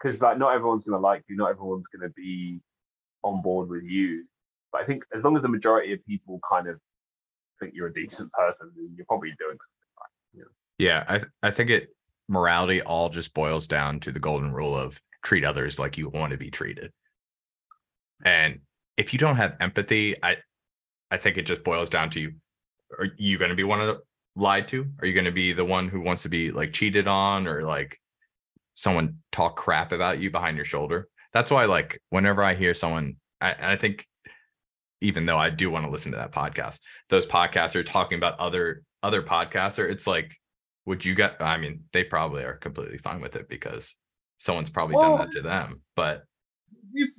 because 0.00 0.20
like 0.20 0.38
not 0.38 0.54
everyone's 0.54 0.82
going 0.84 0.98
to 0.98 1.00
like 1.00 1.22
you, 1.28 1.36
not 1.36 1.50
everyone's 1.50 1.84
going 1.94 2.08
to 2.08 2.14
be 2.14 2.60
on 3.22 3.42
board 3.42 3.68
with 3.68 3.84
you. 3.84 4.24
But 4.72 4.82
I 4.82 4.86
think 4.86 5.04
as 5.14 5.22
long 5.22 5.36
as 5.36 5.42
the 5.42 5.48
majority 5.48 5.92
of 5.92 6.04
people 6.06 6.40
kind 6.48 6.66
of 6.66 6.78
think 7.60 7.74
you're 7.74 7.88
a 7.88 7.94
decent 7.94 8.32
person, 8.32 8.72
you're 8.96 9.06
probably 9.06 9.34
doing 9.38 9.58
something 9.58 9.92
right. 9.98 10.34
You 10.34 10.40
know? 10.40 10.48
Yeah, 10.78 11.04
I 11.08 11.46
I 11.46 11.50
think 11.50 11.70
it 11.70 11.90
morality 12.28 12.82
all 12.82 13.08
just 13.08 13.34
boils 13.34 13.66
down 13.66 14.00
to 14.00 14.12
the 14.12 14.20
golden 14.20 14.52
rule 14.52 14.76
of 14.76 15.00
treat 15.26 15.44
others 15.44 15.78
like 15.78 15.98
you 15.98 16.08
want 16.08 16.30
to 16.30 16.38
be 16.38 16.50
treated. 16.50 16.92
And 18.24 18.60
if 18.96 19.12
you 19.12 19.18
don't 19.18 19.36
have 19.36 19.56
empathy, 19.60 20.14
I 20.22 20.36
I 21.10 21.16
think 21.16 21.36
it 21.36 21.46
just 21.46 21.64
boils 21.64 21.90
down 21.90 22.10
to 22.10 22.20
you 22.20 22.32
are 22.98 23.08
you 23.18 23.36
going 23.36 23.50
to 23.50 23.56
be 23.56 23.64
one 23.64 23.80
of 23.80 23.88
the 23.88 24.02
lied 24.36 24.68
to? 24.68 24.86
Are 25.00 25.06
you 25.06 25.12
going 25.12 25.24
to 25.24 25.32
be 25.32 25.52
the 25.52 25.64
one 25.64 25.88
who 25.88 26.00
wants 26.00 26.22
to 26.22 26.28
be 26.28 26.50
like 26.50 26.72
cheated 26.72 27.08
on 27.08 27.46
or 27.46 27.62
like 27.62 27.98
someone 28.76 29.16
talk 29.32 29.56
crap 29.56 29.90
about 29.90 30.20
you 30.20 30.30
behind 30.30 30.56
your 30.56 30.64
shoulder. 30.64 31.08
That's 31.32 31.50
why, 31.50 31.64
like, 31.64 32.00
whenever 32.10 32.42
I 32.42 32.54
hear 32.54 32.74
someone, 32.74 33.16
I, 33.40 33.56
I 33.72 33.76
think, 33.76 34.06
even 35.00 35.26
though 35.26 35.38
I 35.38 35.50
do 35.50 35.70
want 35.70 35.84
to 35.84 35.90
listen 35.90 36.12
to 36.12 36.18
that 36.18 36.32
podcast, 36.32 36.78
those 37.10 37.26
podcasts 37.26 37.74
are 37.74 37.82
talking 37.82 38.18
about 38.18 38.38
other 38.38 38.82
other 39.02 39.22
podcasts, 39.22 39.50
podcaster. 39.50 39.90
It's 39.90 40.06
like, 40.06 40.36
would 40.84 41.04
you 41.04 41.14
get? 41.14 41.36
I 41.40 41.56
mean, 41.56 41.84
they 41.92 42.04
probably 42.04 42.44
are 42.44 42.56
completely 42.56 42.98
fine 42.98 43.20
with 43.20 43.36
it 43.36 43.48
because 43.48 43.94
someone's 44.38 44.70
probably 44.70 44.96
well, 44.96 45.16
done 45.16 45.26
that 45.26 45.32
to 45.32 45.42
them. 45.42 45.82
But 45.94 46.24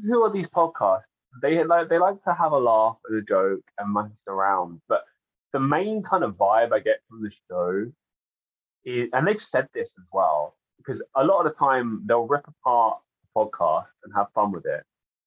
who 0.05 0.24
are 0.24 0.32
these 0.32 0.47
podcasts? 0.47 1.03
They 1.41 1.63
like 1.63 1.89
they 1.89 1.99
like 1.99 2.24
to 2.24 2.34
have 2.34 2.51
a 2.51 2.57
laugh 2.57 2.97
and 3.07 3.20
a 3.20 3.22
joke 3.22 3.61
and 3.78 3.93
mess 3.93 4.11
around, 4.28 4.82
but 4.88 5.03
the 5.53 5.59
main 5.59 6.03
kind 6.03 6.24
of 6.24 6.36
vibe 6.36 6.74
I 6.74 6.80
get 6.80 6.97
from 7.07 7.22
the 7.24 7.32
show 7.49 7.91
is, 8.86 9.09
and 9.13 9.28
they've 9.28 9.41
said 9.41 9.68
this 9.74 9.89
as 9.97 10.05
well, 10.11 10.55
because 10.78 11.01
a 11.15 11.24
lot 11.24 11.45
of 11.45 11.51
the 11.51 11.57
time 11.57 12.03
they'll 12.05 12.28
rip 12.28 12.47
apart 12.47 12.99
a 13.24 13.39
podcast 13.39 13.86
and 14.03 14.13
have 14.15 14.28
fun 14.34 14.51
with 14.51 14.65
it, 14.65 14.84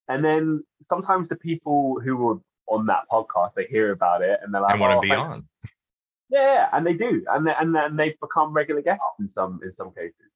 and 0.09 0.25
then 0.25 0.65
sometimes 0.89 1.29
the 1.29 1.37
people 1.37 2.01
who 2.03 2.17
were 2.17 2.39
on 2.67 2.87
that 2.87 3.03
podcast 3.11 3.53
they 3.57 3.67
hear 3.67 3.91
about 3.91 4.23
it 4.23 4.39
and 4.43 4.55
they're 4.55 4.61
like, 4.61 4.77
I 4.77 4.79
want 4.79 4.93
to 4.93 4.99
"Oh, 4.99 5.01
be 5.01 5.09
thanks 5.09 5.23
on. 5.23 5.49
yeah, 6.31 6.69
and 6.73 6.87
they 6.87 6.95
do, 6.95 7.25
and 7.29 7.47
they, 7.47 7.53
and 7.59 7.75
then 7.75 7.97
they've 7.97 8.19
become 8.21 8.53
regular 8.53 8.83
guests 8.83 9.05
in 9.21 9.29
some 9.29 9.61
in 9.63 9.73
some 9.75 9.93
cases 9.93 10.30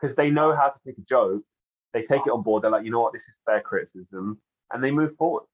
because 0.00 0.16
they 0.16 0.30
know 0.30 0.54
how 0.54 0.68
to 0.68 0.78
take 0.86 0.98
a 0.98 1.02
joke, 1.08 1.42
they 1.92 2.02
take 2.02 2.22
it 2.26 2.30
on 2.30 2.42
board. 2.42 2.62
They're 2.62 2.70
like, 2.70 2.84
you 2.84 2.90
know 2.90 3.00
what, 3.00 3.12
this 3.12 3.22
is 3.22 3.34
fair 3.44 3.60
criticism, 3.60 4.38
and 4.72 4.82
they 4.82 4.90
move 4.90 5.16
forward. 5.16 5.44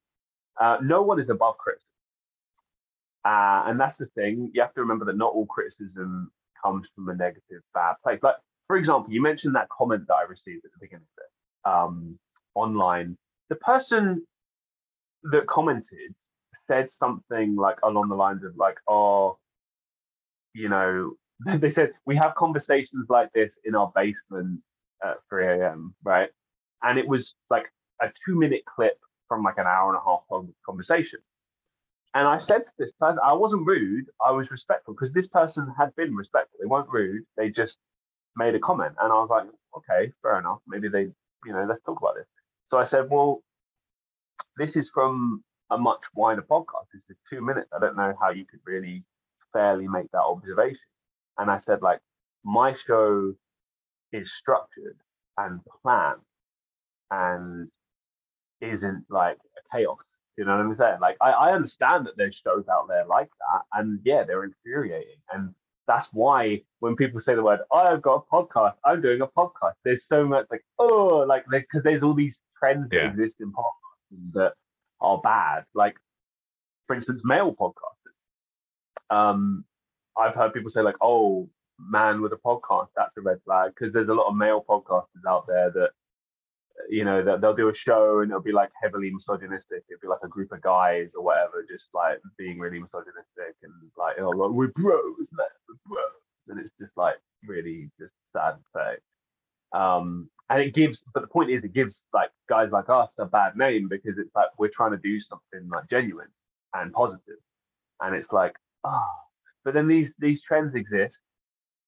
Uh, 0.61 0.79
no 0.83 1.03
one 1.03 1.21
is 1.21 1.31
above 1.31 1.57
criticism, 1.59 1.89
uh, 3.25 3.65
and 3.67 3.79
that's 3.81 3.97
the 3.97 4.07
thing. 4.15 4.51
You 4.53 4.63
have 4.63 4.75
to 4.75 4.81
remember 4.81 5.05
that 5.07 5.17
not 5.17 5.33
all 5.33 5.47
criticism 5.47 6.31
comes 6.63 6.89
from 6.95 7.09
a 7.09 7.15
negative, 7.15 7.63
bad 7.75 7.95
place. 8.03 8.21
Like, 8.23 8.37
for 8.67 8.77
example, 8.77 9.13
you 9.13 9.23
mentioned 9.23 9.55
that 9.55 9.69
comment 9.69 10.05
that 10.09 10.15
I 10.15 10.23
received 10.23 10.65
at 10.65 10.73
the 10.73 10.79
beginning 10.81 11.07
of 11.17 11.25
it 11.25 11.71
um, 11.71 12.19
online. 12.55 13.17
The 13.49 13.57
person 13.57 14.27
that 15.25 15.47
commented 15.47 16.15
said 16.67 16.91
something 16.91 17.57
like 17.57 17.79
along 17.83 18.09
the 18.09 18.15
lines 18.15 18.45
of 18.45 18.57
like, 18.57 18.79
"Oh, 18.89 19.39
you 20.55 20.69
know," 20.69 21.13
they 21.59 21.71
said 21.71 21.93
we 22.07 22.17
have 22.17 22.35
conversations 22.35 23.07
like 23.09 23.33
this 23.33 23.55
in 23.65 23.75
our 23.75 23.93
basement 23.95 24.61
at 25.05 25.17
3 25.29 25.47
a.m. 25.47 25.95
Right, 26.05 26.31
and 26.83 26.99
it 26.99 27.07
was 27.07 27.35
like 27.51 27.67
a 28.01 28.11
two-minute 28.27 28.63
clip 28.67 28.99
from 29.29 29.43
like 29.43 29.59
an 29.59 29.67
hour 29.67 29.89
and 29.89 29.97
a 29.99 30.05
half 30.05 30.23
long 30.31 30.53
conversation. 30.67 31.21
And 32.15 32.29
I 32.29 32.37
said 32.37 32.67
to 32.67 32.73
this 32.79 32.93
person, 33.01 33.19
I 33.25 33.33
wasn't 33.33 33.67
rude, 33.67 34.07
I 34.25 34.33
was 34.33 34.51
respectful 34.51 34.95
because 34.95 35.13
this 35.15 35.29
person 35.29 35.73
had 35.79 35.95
been 35.97 36.15
respectful. 36.15 36.59
They 36.61 36.67
weren't 36.67 36.91
rude, 36.91 37.23
they 37.37 37.49
just 37.49 37.79
made 38.37 38.55
a 38.55 38.59
comment. 38.59 38.95
And 39.01 39.11
I 39.11 39.17
was 39.17 39.31
like, 39.31 39.47
okay, 39.79 40.13
fair 40.21 40.39
enough. 40.39 40.59
Maybe 40.67 40.89
they, 40.89 41.09
you 41.47 41.53
know, 41.53 41.65
let's 41.67 41.81
talk 41.81 41.99
about 41.99 42.17
this. 42.17 42.27
So 42.67 42.77
I 42.77 42.85
said, 42.85 43.09
well, 43.11 43.43
this 44.59 44.77
is 44.77 44.91
from 44.93 45.43
a 45.71 45.79
much 45.79 46.01
wider 46.15 46.43
podcast. 46.43 46.89
This 46.93 47.03
is 47.09 47.17
two 47.31 47.41
minutes. 47.41 47.71
I 47.75 47.81
don't 47.81 47.97
know 47.97 48.15
how 48.21 48.31
you 48.31 48.45
could 48.45 48.61
really 48.67 49.03
fairly 49.53 49.89
make 49.89 50.11
that 50.13 50.23
observation. 50.23 50.79
And 51.39 51.51
I 51.51 51.57
said, 51.59 51.83
like, 51.83 52.01
my 52.45 52.75
show 52.87 53.35
is 54.13 54.33
structured 54.33 54.99
and 55.39 55.61
planned 55.83 56.21
and 57.11 57.69
isn't 58.61 59.05
like 59.09 59.37
a 59.37 59.77
chaos. 59.77 59.99
You 60.37 60.45
know 60.45 60.57
what 60.57 60.67
I'm 60.67 60.77
saying? 60.77 61.01
Like, 61.01 61.17
I, 61.21 61.31
I 61.31 61.53
understand 61.53 62.07
that 62.07 62.17
there's 62.17 62.35
shows 62.35 62.65
out 62.71 62.89
there 62.89 63.05
like 63.07 63.29
that, 63.29 63.63
and 63.75 64.01
yeah, 64.05 64.25
they're 64.25 64.45
infuriating. 64.45 65.21
And 65.33 65.55
that's 65.87 66.07
why 66.13 66.63
when 66.81 66.97
people 66.97 67.21
say 67.21 67.35
the 67.35 67.43
word, 67.43 67.61
I've 67.73 68.01
got 68.01 68.25
a 68.27 68.35
podcast, 68.35 68.75
I'm 68.85 69.03
doing 69.03 69.21
a 69.21 69.27
podcast, 69.27 69.75
there's 69.85 70.07
so 70.07 70.25
much 70.25 70.47
like, 70.51 70.65
oh, 70.79 71.25
like, 71.29 71.45
because 71.51 71.83
there's 71.83 72.03
all 72.03 72.15
these 72.15 72.41
trends 72.59 72.89
that 72.91 73.05
exist 73.05 73.37
in 73.41 73.53
podcasting 73.53 74.33
that 74.35 74.53
are 75.01 75.21
bad. 75.23 75.65
Like, 75.75 75.97
for 76.87 76.97
instance, 76.97 77.21
male 77.25 77.55
podcasters. 77.55 79.11
Um, 79.11 79.65
I've 80.17 80.35
heard 80.35 80.53
people 80.53 80.71
say, 80.71 80.83
like, 80.83 80.97
oh, 81.01 81.49
man 81.79 82.21
with 82.21 82.33
a 82.33 82.37
podcast, 82.37 82.89
that's 82.97 83.17
a 83.17 83.21
red 83.21 83.39
flag, 83.45 83.73
because 83.75 83.93
there's 83.93 84.09
a 84.09 84.15
lot 84.15 84.29
of 84.29 84.37
male 84.37 84.65
podcasters 84.69 85.29
out 85.29 85.47
there 85.47 85.71
that 85.71 85.91
you 86.89 87.05
know, 87.05 87.23
that 87.23 87.41
they'll 87.41 87.55
do 87.55 87.69
a 87.69 87.75
show 87.75 88.21
and 88.21 88.31
it'll 88.31 88.43
be 88.43 88.53
like 88.53 88.71
heavily 88.83 89.11
misogynistic. 89.11 89.85
It'll 89.89 90.01
be 90.01 90.09
like 90.09 90.21
a 90.25 90.29
group 90.29 90.53
of 90.53 90.63
guys 90.63 91.13
or 91.17 91.25
whatever, 91.25 91.65
just 91.69 91.85
like 91.95 92.19
being 92.39 92.59
really 92.59 92.79
misogynistic 92.79 93.57
and 93.63 93.73
like, 93.97 94.17
oh, 94.21 94.31
like, 94.31 94.51
we're 94.51 94.69
bros, 94.69 95.29
man, 95.33 95.47
we're 95.69 95.77
bros. 95.87 96.11
And 96.49 96.59
it's 96.59 96.71
just 96.81 96.97
like 96.97 97.17
really 97.47 97.91
just 97.99 98.13
sad 98.33 98.57
say. 98.75 98.97
Um, 99.73 100.29
and 100.51 100.61
it 100.61 100.75
gives, 100.75 101.03
but 101.15 101.21
the 101.21 101.29
point 101.29 101.51
is, 101.51 101.65
it 101.65 101.73
gives 101.73 102.07
like 102.13 102.31
guys 102.49 102.71
like 102.73 102.89
us 102.89 103.13
a 103.19 103.25
bad 103.25 103.57
name 103.57 103.89
because 103.89 104.19
it's 104.19 104.35
like 104.35 104.49
we're 104.59 104.71
trying 104.75 104.91
to 104.91 104.99
do 104.99 105.19
something 105.21 105.69
like 105.71 105.89
genuine 105.89 106.29
and 106.75 106.93
positive, 106.93 107.39
and 108.01 108.15
it's 108.15 108.31
like, 108.33 108.55
ah, 108.85 109.07
but 109.65 109.75
then 109.75 109.89
these 109.89 110.13
these 110.19 110.43
trends 110.43 110.75
exist, 110.75 111.19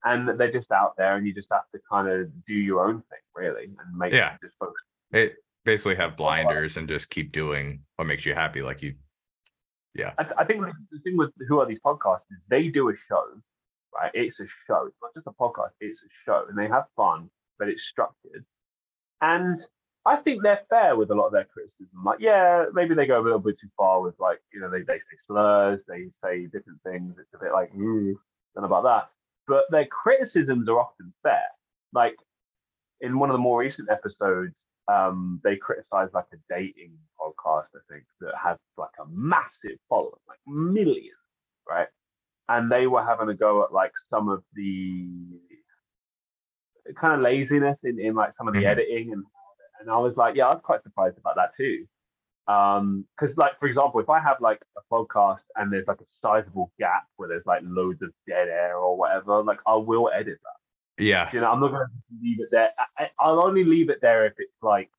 and 0.05 0.39
they're 0.39 0.53
just 0.53 0.71
out 0.73 0.97
there, 0.97 1.17
and 1.17 1.27
you 1.27 1.35
just 1.35 1.49
have 1.53 1.69
to 1.75 1.81
kind 1.91 2.09
of 2.09 2.29
do 2.47 2.55
your 2.55 2.87
own 2.87 3.03
thing, 3.11 3.19
really, 3.35 3.65
and 3.65 3.99
make 3.99 4.13
Yeah. 4.13 4.37
just 4.43 4.55
focus 4.59 4.83
It 5.13 5.37
basically 5.65 5.95
have 5.97 6.17
blinders 6.17 6.77
and 6.77 6.87
just 6.89 7.11
keep 7.11 7.33
doing 7.33 7.85
what 7.97 8.07
makes 8.07 8.27
you 8.27 8.35
happy. 8.35 8.61
Like 8.63 8.83
you, 8.83 8.95
I, 10.19 10.23
th- 10.25 10.35
I 10.39 10.45
think 10.45 10.61
the 10.61 10.73
the 10.91 10.99
thing 11.01 11.17
with 11.17 11.31
who 11.49 11.61
are 11.61 11.67
these 11.67 11.81
podcasts 11.85 12.27
is 12.31 12.39
they 12.49 12.69
do 12.69 12.89
a 12.91 12.95
show, 13.09 13.25
right? 13.95 14.11
It's 14.15 14.39
a 14.41 14.47
show. 14.67 14.87
It's 14.87 14.97
not 15.03 15.15
just 15.15 15.27
a 15.27 15.33
podcast. 15.33 15.71
It's 15.81 16.01
a 16.03 16.11
show, 16.25 16.47
and 16.49 16.59
they 16.59 16.69
have 16.69 16.85
fun, 16.97 17.31
but 17.59 17.69
it's 17.69 17.83
structured. 17.83 18.45
And 19.21 19.65
I 20.07 20.17
think 20.17 20.43
they're 20.43 20.61
fair 20.69 20.97
with 20.97 21.11
a 21.11 21.15
lot 21.15 21.27
of 21.27 21.33
their 21.33 21.45
criticism. 21.47 22.05
Like, 22.05 22.21
yeah, 22.21 22.67
maybe 22.75 22.95
they 22.95 23.07
go 23.07 23.21
a 23.21 23.23
little 23.25 23.39
bit 23.39 23.59
too 23.59 23.69
far 23.77 24.03
with 24.03 24.15
like, 24.19 24.41
you 24.53 24.61
know, 24.61 24.69
they, 24.71 24.83
they 24.83 24.99
say 24.99 25.17
slurs, 25.27 25.81
they 25.89 26.09
say 26.23 26.45
different 26.47 26.83
things. 26.83 27.15
It's 27.19 27.33
a 27.35 27.39
bit 27.39 27.53
like, 27.53 27.75
ooh, 27.75 28.19
don't 28.55 28.63
know 28.63 28.77
about 28.77 28.85
that. 28.85 29.11
But 29.49 29.65
their 29.71 29.87
criticisms 29.87 30.69
are 30.69 30.79
often 30.79 31.13
fair. 31.23 31.45
Like 31.95 32.17
in 33.01 33.19
one 33.19 33.31
of 33.31 33.35
the 33.35 33.39
more 33.39 33.61
recent 33.61 33.91
episodes, 33.91 34.65
um, 34.89 35.41
they 35.43 35.57
criticized 35.57 36.13
like 36.13 36.27
a 36.35 36.37
dating 36.55 36.93
podcast, 37.19 37.69
I 37.75 37.81
think, 37.91 38.05
that 38.21 38.35
had 38.43 38.59
like 38.77 38.91
a 39.01 39.07
massive 39.11 39.79
following, 39.89 40.21
like 40.29 40.39
millions, 40.47 41.13
right? 41.69 41.89
And 42.51 42.71
they 42.71 42.87
were 42.87 43.03
having 43.03 43.31
a 43.31 43.35
go 43.35 43.65
at 43.65 43.73
like 43.73 43.93
some 44.11 44.29
of 44.29 44.43
the 44.55 45.07
kind 47.01 47.15
of 47.15 47.21
laziness 47.21 47.81
in, 47.85 47.99
in 47.99 48.15
like 48.15 48.35
some 48.35 48.47
of 48.49 48.53
the 48.53 48.61
Mhm. 48.65 48.67
editing 48.67 49.13
and 49.15 49.25
and 49.81 49.91
I 49.91 49.99
was 49.99 50.17
like, 50.17 50.37
yeah, 50.37 50.47
I 50.47 50.55
was 50.55 50.63
quite 50.63 50.83
surprised 50.83 51.19
about 51.19 51.37
that 51.37 51.51
too. 51.57 51.87
Um, 52.47 53.07
because 53.17 53.37
like 53.37 53.59
for 53.59 53.67
example, 53.67 54.01
if 54.01 54.11
I 54.11 54.21
have 54.21 54.37
like 54.41 54.61
a 54.77 54.95
podcast 54.95 55.41
and 55.57 55.73
there's 55.73 55.87
like 55.87 56.01
a 56.01 56.07
sizable 56.21 56.73
gap 56.79 57.05
where 57.17 57.29
there's 57.29 57.47
like 57.47 57.63
loads 57.65 58.03
of 58.03 58.11
dead 58.29 58.49
air 58.49 58.77
or 58.77 58.97
whatever, 58.97 59.43
like 59.43 59.61
I 59.67 59.77
will 59.77 60.11
edit 60.15 60.39
that. 60.43 61.03
yeah, 61.05 61.31
You 61.33 61.41
know, 61.41 61.51
I'm 61.51 61.61
not 61.61 61.71
going 61.71 61.87
to 61.87 61.93
leave 62.23 62.41
it 62.41 62.49
there. 62.51 62.71
I, 62.99 63.09
I'll 63.19 63.45
only 63.45 63.65
leave 63.65 63.89
it 63.89 64.01
there 64.03 64.27
if 64.27 64.35
it's 64.39 64.53
like 64.63 64.91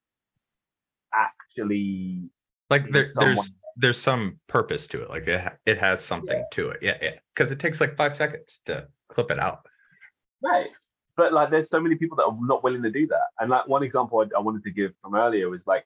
actually 1.13 2.29
like 2.69 2.89
there, 2.91 3.11
there's 3.15 3.59
there's 3.77 4.01
some 4.01 4.39
purpose 4.47 4.87
to 4.87 5.03
it. 5.03 5.09
Like 5.09 5.27
it 5.27 5.53
it 5.65 5.77
has 5.77 6.03
something 6.03 6.43
to 6.51 6.69
it. 6.69 6.79
Yeah, 6.81 6.97
yeah. 7.01 7.11
Because 7.33 7.51
it 7.51 7.59
takes 7.59 7.79
like 7.79 7.95
five 7.95 8.15
seconds 8.15 8.61
to 8.65 8.87
clip 9.09 9.29
it 9.31 9.39
out. 9.39 9.67
right. 10.41 10.69
But 11.17 11.33
like, 11.33 11.49
there's 11.49 11.69
so 11.69 11.79
many 11.79 11.95
people 11.95 12.17
that 12.17 12.23
are 12.23 12.37
not 12.41 12.63
willing 12.63 12.83
to 12.83 12.91
do 12.91 13.07
that. 13.07 13.27
And 13.39 13.49
like 13.49 13.67
one 13.67 13.83
example 13.83 14.19
I, 14.19 14.37
I 14.37 14.41
wanted 14.41 14.63
to 14.63 14.71
give 14.71 14.91
from 15.01 15.15
earlier 15.15 15.49
was 15.49 15.61
like, 15.65 15.85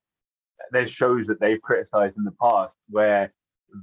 there's 0.71 0.91
shows 0.91 1.27
that 1.27 1.39
they've 1.39 1.61
criticized 1.61 2.17
in 2.17 2.23
the 2.23 2.33
past 2.41 2.73
where 2.89 3.33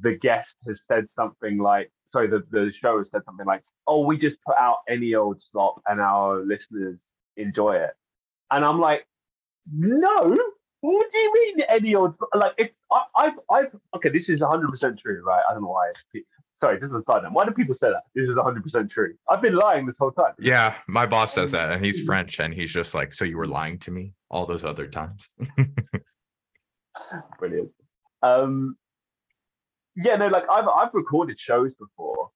the 0.02 0.16
guest 0.16 0.54
has 0.66 0.82
said 0.84 1.08
something 1.08 1.58
like, 1.58 1.90
sorry, 2.06 2.28
the, 2.28 2.42
the 2.50 2.72
show 2.72 2.98
has 2.98 3.10
said 3.10 3.22
something 3.24 3.46
like, 3.46 3.62
oh, 3.86 4.04
we 4.04 4.16
just 4.16 4.36
put 4.44 4.56
out 4.58 4.78
any 4.88 5.14
old 5.14 5.40
slop 5.40 5.80
and 5.86 6.00
our 6.00 6.44
listeners 6.44 7.00
enjoy 7.36 7.76
it. 7.76 7.90
And 8.50 8.64
I'm 8.64 8.80
like, 8.80 9.06
no, 9.72 10.36
what 10.80 11.10
do 11.10 11.18
you 11.18 11.32
mean 11.34 11.66
any 11.68 11.94
old? 11.94 12.16
Like, 12.34 12.52
if 12.58 12.70
I, 12.92 13.02
I've, 13.16 13.38
I've, 13.50 13.76
okay, 13.96 14.08
this 14.08 14.28
is 14.28 14.40
100% 14.40 14.98
true, 14.98 15.22
right? 15.24 15.42
I 15.48 15.52
don't 15.52 15.62
know 15.62 15.68
why. 15.68 15.90
Sorry, 16.58 16.80
just 16.80 16.92
a 16.92 17.02
side 17.10 17.22
note. 17.22 17.32
Why 17.32 17.44
do 17.44 17.50
people 17.50 17.74
say 17.74 17.90
that? 17.90 18.04
This 18.14 18.28
is 18.28 18.34
100% 18.34 18.90
true. 18.90 19.14
I've 19.28 19.42
been 19.42 19.56
lying 19.56 19.84
this 19.84 19.96
whole 19.98 20.10
time. 20.10 20.32
Yeah, 20.38 20.74
my 20.88 21.04
boss 21.04 21.34
says 21.34 21.52
that, 21.52 21.70
and 21.70 21.84
he's 21.84 22.04
French, 22.04 22.40
and 22.40 22.54
he's 22.54 22.72
just 22.72 22.94
like, 22.94 23.12
"So 23.12 23.26
you 23.26 23.36
were 23.36 23.46
lying 23.46 23.78
to 23.80 23.90
me 23.90 24.14
all 24.30 24.46
those 24.46 24.64
other 24.64 24.86
times?" 24.86 25.28
Brilliant. 27.38 27.70
Um, 28.22 28.78
yeah, 29.96 30.16
no, 30.16 30.28
like 30.28 30.44
I've 30.50 30.66
I've 30.66 30.94
recorded 30.94 31.38
shows 31.38 31.74
before, 31.74 32.30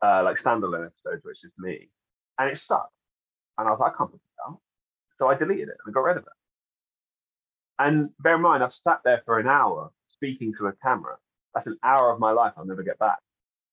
uh, 0.00 0.22
like 0.22 0.38
standalone 0.38 0.86
episodes 0.86 1.24
where 1.24 1.32
it's 1.32 1.40
just 1.40 1.58
me, 1.58 1.90
and 2.38 2.48
it 2.48 2.56
sucked. 2.56 2.92
And 3.58 3.66
I 3.66 3.72
was 3.72 3.80
like, 3.80 3.94
I 3.94 3.96
can't 3.96 4.12
put 4.12 4.20
it 4.20 4.46
down, 4.46 4.58
so 5.18 5.26
I 5.26 5.34
deleted 5.34 5.68
it 5.68 5.76
and 5.84 5.92
got 5.92 6.02
rid 6.02 6.18
of 6.18 6.22
it. 6.22 6.32
And 7.80 8.10
bear 8.20 8.36
in 8.36 8.42
mind, 8.42 8.62
I've 8.62 8.72
sat 8.72 9.00
there 9.04 9.22
for 9.24 9.40
an 9.40 9.48
hour 9.48 9.90
speaking 10.08 10.54
to 10.58 10.66
a 10.66 10.72
camera. 10.84 11.16
That's 11.52 11.66
an 11.66 11.78
hour 11.82 12.12
of 12.12 12.20
my 12.20 12.30
life 12.30 12.52
I'll 12.56 12.64
never 12.64 12.84
get 12.84 12.98
back. 12.98 13.18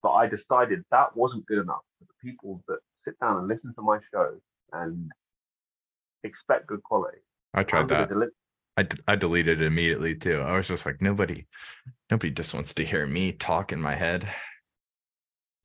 But 0.04 0.12
I 0.12 0.28
decided 0.28 0.84
that 0.91 1.16
wasn't 1.16 1.45
good 1.48 1.60
enough 1.60 1.82
for 2.00 2.06
the 2.06 2.30
people 2.30 2.64
that 2.68 2.80
sit 3.04 3.20
down 3.20 3.38
and 3.38 3.48
listen 3.48 3.74
to 3.76 3.82
my 3.82 4.00
show 4.14 4.36
and 4.74 5.12
expect 6.24 6.68
good 6.68 6.84
quality. 6.84 7.20
I 7.54 7.62
I'm 7.62 7.66
tried 7.66 7.89
that. 7.89 8.10
deli- 8.10 8.28
I, 8.78 8.84
d- 8.84 9.00
I 9.08 9.16
deleted 9.16 9.62
it 9.62 9.66
immediately 9.66 10.16
too. 10.16 10.41
I 10.41 10.56
was 10.56 10.68
just 10.68 10.86
like, 10.86 11.02
nobody, 11.02 11.48
nobody 12.12 12.32
just 12.32 12.54
wants 12.54 12.76
to 12.76 12.86
hear 12.86 13.08
me 13.08 13.32
talk 13.32 13.72
in 13.72 13.82
my 13.82 13.95
head. 13.95 14.28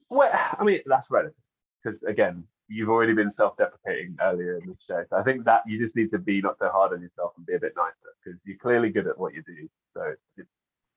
Well, 0.08 0.30
I 0.32 0.64
mean, 0.64 0.80
that's 0.86 1.10
relative 1.10 1.34
because 1.82 2.02
again, 2.04 2.44
you've 2.68 2.88
already 2.88 3.12
been 3.12 3.30
self-deprecating 3.30 4.16
earlier 4.22 4.58
in 4.58 4.66
the 4.66 4.76
show. 4.88 5.04
So 5.10 5.16
I 5.16 5.22
think 5.22 5.44
that 5.44 5.62
you 5.66 5.78
just 5.78 5.94
need 5.94 6.10
to 6.12 6.18
be 6.18 6.40
not 6.40 6.56
so 6.58 6.70
hard 6.70 6.92
on 6.92 7.02
yourself 7.02 7.32
and 7.36 7.44
be 7.44 7.54
a 7.54 7.60
bit 7.60 7.74
nicer 7.76 7.94
because 8.24 8.38
you're 8.44 8.56
clearly 8.58 8.88
good 8.88 9.06
at 9.06 9.18
what 9.18 9.34
you 9.34 9.42
do. 9.46 9.68
So 9.94 10.14
it, 10.38 10.46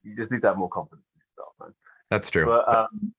you 0.04 0.16
just 0.16 0.32
need 0.32 0.42
to 0.42 0.48
have 0.48 0.58
more 0.58 0.70
confidence 0.70 1.06
in 1.16 1.20
yourself, 1.20 1.54
man. 1.60 1.74
That's 2.10 2.30
true. 2.30 2.46
But 2.46 2.78
um, 2.78 3.14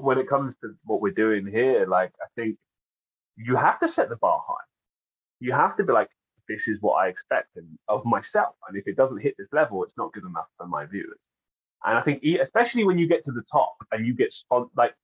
when 0.00 0.18
it 0.18 0.28
comes 0.28 0.54
to 0.62 0.74
what 0.84 1.00
we're 1.00 1.12
doing 1.12 1.46
here, 1.46 1.86
like 1.86 2.12
I 2.22 2.26
think 2.34 2.56
you 3.36 3.56
have 3.56 3.78
to 3.80 3.88
set 3.88 4.08
the 4.08 4.16
bar 4.16 4.42
high. 4.46 4.54
you 5.40 5.52
have 5.52 5.76
to 5.76 5.84
be 5.84 5.92
like, 5.92 6.10
this 6.48 6.66
is 6.66 6.78
what 6.80 6.94
I 6.94 7.08
expect 7.08 7.56
of 7.88 8.04
myself. 8.04 8.54
And 8.68 8.76
if 8.76 8.86
it 8.86 8.96
doesn't 8.96 9.18
hit 9.18 9.34
this 9.38 9.48
level, 9.52 9.84
it's 9.84 9.96
not 9.96 10.12
good 10.12 10.24
enough 10.24 10.46
for 10.56 10.66
my 10.66 10.86
viewers. 10.86 11.18
And 11.84 11.96
I 11.96 12.02
think, 12.02 12.24
especially 12.42 12.84
when 12.84 12.98
you 12.98 13.06
get 13.06 13.24
to 13.26 13.32
the 13.32 13.44
top 13.52 13.76
and 13.92 14.06
you 14.06 14.14
get 14.14 14.32
spon- 14.32 14.70
like, 14.76 14.94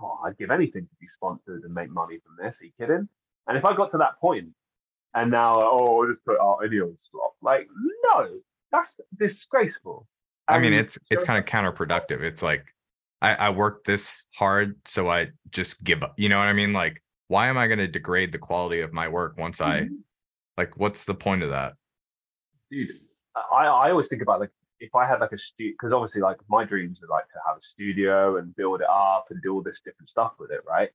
oh, 0.00 0.20
I'd 0.24 0.38
give 0.38 0.50
anything 0.50 0.82
to 0.82 0.96
be 1.00 1.06
sponsored 1.08 1.64
and 1.64 1.74
make 1.74 1.90
money 1.90 2.18
from 2.24 2.42
this. 2.42 2.56
Are 2.60 2.64
you 2.64 2.72
kidding? 2.80 3.08
And 3.48 3.58
if 3.58 3.64
I 3.64 3.76
got 3.76 3.90
to 3.92 3.98
that 3.98 4.18
point 4.20 4.48
and 5.14 5.30
now, 5.30 5.54
oh, 5.56 6.00
I'll 6.00 6.08
just 6.10 6.24
put 6.24 6.40
out 6.40 6.60
any 6.64 6.80
old 6.80 6.98
slot, 7.10 7.32
like, 7.42 7.68
no, 8.04 8.28
that's 8.72 8.94
disgraceful. 9.18 10.06
I 10.48 10.58
mean, 10.58 10.72
it's 10.72 10.98
it's 11.10 11.22
kind 11.22 11.38
of 11.38 11.44
counterproductive. 11.44 12.22
It's 12.22 12.42
like 12.42 12.74
I, 13.22 13.34
I 13.34 13.50
work 13.50 13.84
this 13.84 14.26
hard, 14.34 14.76
so 14.86 15.10
I 15.10 15.28
just 15.50 15.84
give 15.84 16.02
up. 16.02 16.14
You 16.16 16.28
know 16.28 16.38
what 16.38 16.48
I 16.48 16.52
mean? 16.52 16.72
Like, 16.72 17.02
why 17.28 17.48
am 17.48 17.58
I 17.58 17.66
going 17.66 17.78
to 17.78 17.88
degrade 17.88 18.32
the 18.32 18.38
quality 18.38 18.80
of 18.80 18.92
my 18.92 19.08
work 19.08 19.36
once 19.38 19.60
I 19.60 19.82
mm-hmm. 19.82 19.94
like? 20.56 20.76
What's 20.76 21.04
the 21.04 21.14
point 21.14 21.42
of 21.42 21.50
that? 21.50 21.74
Dude, 22.70 22.90
I 23.36 23.66
I 23.66 23.90
always 23.90 24.06
think 24.08 24.22
about 24.22 24.40
like 24.40 24.50
if 24.80 24.94
I 24.94 25.06
had 25.06 25.20
like 25.20 25.32
a 25.32 25.38
studio, 25.38 25.74
because 25.78 25.92
obviously 25.92 26.22
like 26.22 26.38
my 26.48 26.64
dreams 26.64 27.00
are 27.02 27.08
like 27.08 27.28
to 27.28 27.38
have 27.46 27.56
a 27.56 27.60
studio 27.72 28.38
and 28.38 28.56
build 28.56 28.80
it 28.80 28.88
up 28.90 29.26
and 29.30 29.40
do 29.42 29.54
all 29.54 29.62
this 29.62 29.80
different 29.84 30.08
stuff 30.08 30.32
with 30.38 30.50
it, 30.50 30.60
right? 30.66 30.90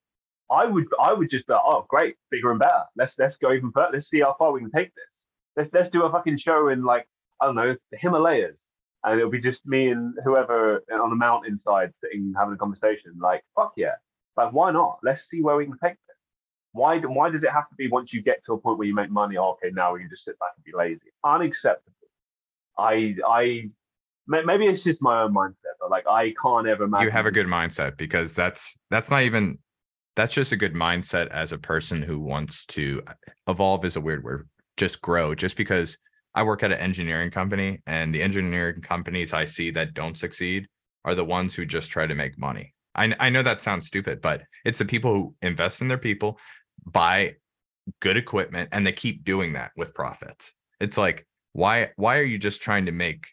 I 0.52 0.66
would 0.66 0.86
I 1.00 1.14
would 1.14 1.30
just 1.30 1.48
be 1.48 1.54
like, 1.54 1.62
oh 1.64 1.86
great, 1.90 2.16
bigger 2.32 2.52
and 2.52 2.60
better. 2.60 2.84
Let's 2.96 3.16
let's 3.18 3.36
go 3.36 3.54
even 3.54 3.72
further. 3.72 3.94
Let's 3.94 4.10
see 4.10 4.20
how 4.20 4.36
far 4.38 4.52
we 4.52 4.60
can 4.60 4.72
take 4.72 4.94
this. 4.96 5.26
Let's 5.56 5.70
let's 5.74 5.92
do 5.92 6.04
a 6.04 6.12
fucking 6.12 6.38
show 6.38 6.70
in 6.70 6.84
like 6.84 7.08
I 7.42 7.46
don't 7.46 7.56
know 7.56 7.76
the 7.92 7.98
Himalayas, 7.98 8.62
and 9.06 9.20
it'll 9.20 9.32
be 9.32 9.40
just 9.40 9.66
me 9.66 9.90
and 9.90 10.14
whoever 10.24 10.84
uh, 10.92 11.02
on 11.02 11.10
the 11.10 11.16
mountainside 11.16 11.94
sitting 12.04 12.34
having 12.38 12.56
a 12.56 12.58
conversation. 12.58 13.14
Like 13.20 13.44
fuck 13.56 13.74
yeah, 13.78 13.96
like 14.36 14.52
why 14.52 14.72
not? 14.72 15.00
Let's 15.04 15.30
see 15.30 15.42
where 15.42 15.56
we 15.56 15.66
can 15.66 15.78
take 15.82 15.94
this. 16.08 16.18
Why 16.74 17.00
why 17.00 17.30
does 17.30 17.44
it 17.44 17.52
have 17.52 17.70
to 17.70 17.76
be 17.76 17.88
once 17.88 18.12
you 18.12 18.22
get 18.22 18.44
to 18.46 18.54
a 18.54 18.58
point 18.58 18.78
where 18.78 18.88
you 18.88 18.96
make 18.96 19.12
money? 19.12 19.38
Oh, 19.38 19.52
okay, 19.52 19.72
now 19.74 19.94
we 19.94 20.00
can 20.00 20.10
just 20.10 20.26
sit 20.26 20.38
back 20.40 20.50
and 20.58 20.66
be 20.66 20.72
lazy. 20.76 21.12
Unacceptable. 21.24 21.94
I 22.78 23.16
I 23.26 23.70
maybe 24.28 24.66
it's 24.66 24.84
just 24.84 25.02
my 25.02 25.22
own 25.22 25.34
mindset, 25.34 25.76
but 25.80 25.92
like 25.92 26.08
I 26.08 26.34
can't 26.42 26.68
ever 26.68 26.86
imagine. 26.86 27.06
You 27.06 27.12
have 27.12 27.28
a 27.28 27.32
good 27.32 27.48
mindset 27.48 27.98
because 27.98 28.34
that's 28.36 28.78
that's 28.90 29.10
not 29.10 29.24
even 29.24 29.60
that's 30.16 30.34
just 30.34 30.52
a 30.52 30.58
good 30.58 30.74
mindset 30.74 31.28
as 31.28 31.52
a 31.52 31.58
person 31.58 32.02
who 32.02 32.20
wants 32.20 32.66
to 32.68 33.02
uh, 33.08 33.14
evolve 33.48 33.86
is 33.86 33.96
a 33.96 34.02
weird 34.02 34.24
word. 34.24 34.50
Just 34.78 35.02
grow. 35.02 35.36
Just 35.36 35.58
because 35.58 35.98
I 36.36 36.44
work 36.44 36.62
at 36.62 36.72
an 36.72 36.78
engineering 36.78 37.32
company 37.32 37.82
and 37.88 38.14
the 38.14 38.22
engineering 38.22 38.82
companies 38.82 39.34
I 39.34 39.46
see 39.46 39.72
that 39.72 39.94
don't 39.94 40.18
succeed 40.18 40.68
are 41.04 41.16
the 41.16 41.26
ones 41.26 41.56
who 41.56 41.66
just 41.66 41.90
try 41.90 42.06
to 42.06 42.16
make 42.16 42.38
money. 42.38 42.74
I 42.94 43.16
I 43.20 43.30
know 43.30 43.42
that 43.42 43.62
sounds 43.62 43.88
stupid, 43.88 44.22
but 44.22 44.44
it's 44.64 44.78
the 44.78 44.86
people 44.86 45.14
who 45.14 45.36
invest 45.42 45.82
in 45.82 45.88
their 45.88 45.98
people, 45.98 46.40
buy 46.86 47.36
good 48.02 48.18
equipment, 48.18 48.70
and 48.72 48.86
they 48.86 48.92
keep 48.92 49.24
doing 49.24 49.54
that 49.54 49.72
with 49.76 49.94
profits. 49.94 50.54
It's 50.80 50.98
like 50.98 51.26
why 51.56 51.90
why 51.96 52.18
are 52.18 52.24
you 52.24 52.38
just 52.38 52.62
trying 52.62 52.86
to 52.86 52.92
make 52.92 53.30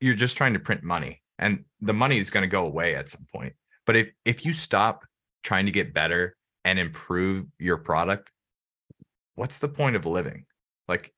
you're 0.00 0.14
just 0.14 0.36
trying 0.36 0.52
to 0.52 0.60
print 0.60 0.84
money 0.84 1.20
and 1.40 1.64
the 1.80 1.92
money 1.92 2.18
is 2.18 2.30
going 2.30 2.42
to 2.42 2.48
go 2.48 2.64
away 2.64 2.94
at 2.94 3.08
some 3.08 3.26
point 3.34 3.52
but 3.84 3.96
if 3.96 4.10
if 4.24 4.46
you 4.46 4.52
stop 4.52 5.04
trying 5.42 5.66
to 5.66 5.72
get 5.72 5.92
better 5.92 6.36
and 6.64 6.78
improve 6.78 7.46
your 7.58 7.78
product 7.78 8.30
what's 9.34 9.58
the 9.58 9.68
point 9.68 9.96
of 9.96 10.06
living 10.06 10.46
like 10.86 11.12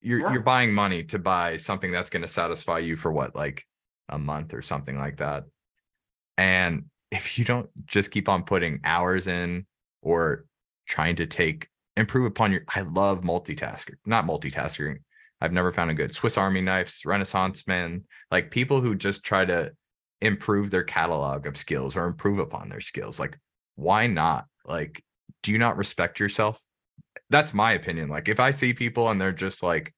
you're 0.00 0.20
yeah. 0.20 0.32
you're 0.32 0.42
buying 0.42 0.72
money 0.72 1.02
to 1.04 1.18
buy 1.18 1.56
something 1.56 1.90
that's 1.90 2.10
going 2.10 2.22
to 2.22 2.28
satisfy 2.28 2.78
you 2.78 2.96
for 2.96 3.12
what 3.12 3.34
like 3.34 3.64
a 4.08 4.18
month 4.18 4.54
or 4.54 4.62
something 4.62 4.98
like 4.98 5.18
that. 5.18 5.44
And 6.36 6.86
if 7.10 7.38
you 7.38 7.44
don't 7.44 7.68
just 7.86 8.10
keep 8.10 8.28
on 8.28 8.44
putting 8.44 8.80
hours 8.84 9.26
in 9.26 9.66
or 10.02 10.44
trying 10.86 11.16
to 11.16 11.26
take 11.26 11.68
improve 11.96 12.26
upon 12.26 12.52
your 12.52 12.62
i 12.74 12.82
love 12.82 13.22
multitasking 13.22 13.94
not 14.04 14.26
multitasking 14.26 14.96
i've 15.40 15.52
never 15.52 15.72
found 15.72 15.90
a 15.90 15.94
good 15.94 16.14
swiss 16.14 16.36
army 16.36 16.60
knives 16.60 17.06
renaissance 17.06 17.66
men 17.66 18.04
like 18.30 18.50
people 18.50 18.82
who 18.82 18.94
just 18.94 19.24
try 19.24 19.46
to 19.46 19.72
improve 20.20 20.70
their 20.70 20.82
catalog 20.82 21.46
of 21.46 21.56
skills 21.56 21.96
or 21.96 22.04
improve 22.04 22.38
upon 22.38 22.68
their 22.68 22.80
skills 22.80 23.18
like 23.18 23.38
why 23.76 24.06
not? 24.06 24.46
Like 24.64 25.02
do 25.42 25.52
you 25.52 25.58
not 25.58 25.76
respect 25.76 26.18
yourself 26.18 26.60
that's 27.30 27.54
my 27.54 27.72
opinion 27.72 28.08
like 28.08 28.28
if 28.28 28.40
i 28.40 28.50
see 28.50 28.72
people 28.72 29.08
and 29.08 29.20
they're 29.20 29.32
just 29.32 29.62
like 29.62 29.94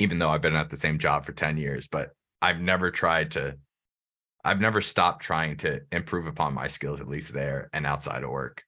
even 0.00 0.18
though 0.18 0.30
i've 0.30 0.42
been 0.42 0.56
at 0.56 0.70
the 0.70 0.76
same 0.76 0.98
job 0.98 1.24
for 1.24 1.32
10 1.32 1.56
years 1.56 1.86
but 1.86 2.10
i've 2.42 2.60
never 2.60 2.90
tried 2.90 3.30
to 3.32 3.56
i've 4.44 4.60
never 4.60 4.80
stopped 4.80 5.22
trying 5.22 5.56
to 5.56 5.80
improve 5.92 6.26
upon 6.26 6.54
my 6.54 6.66
skills 6.66 7.00
at 7.00 7.08
least 7.08 7.32
there 7.32 7.68
and 7.72 7.86
outside 7.86 8.22
of 8.22 8.30
work 8.30 8.62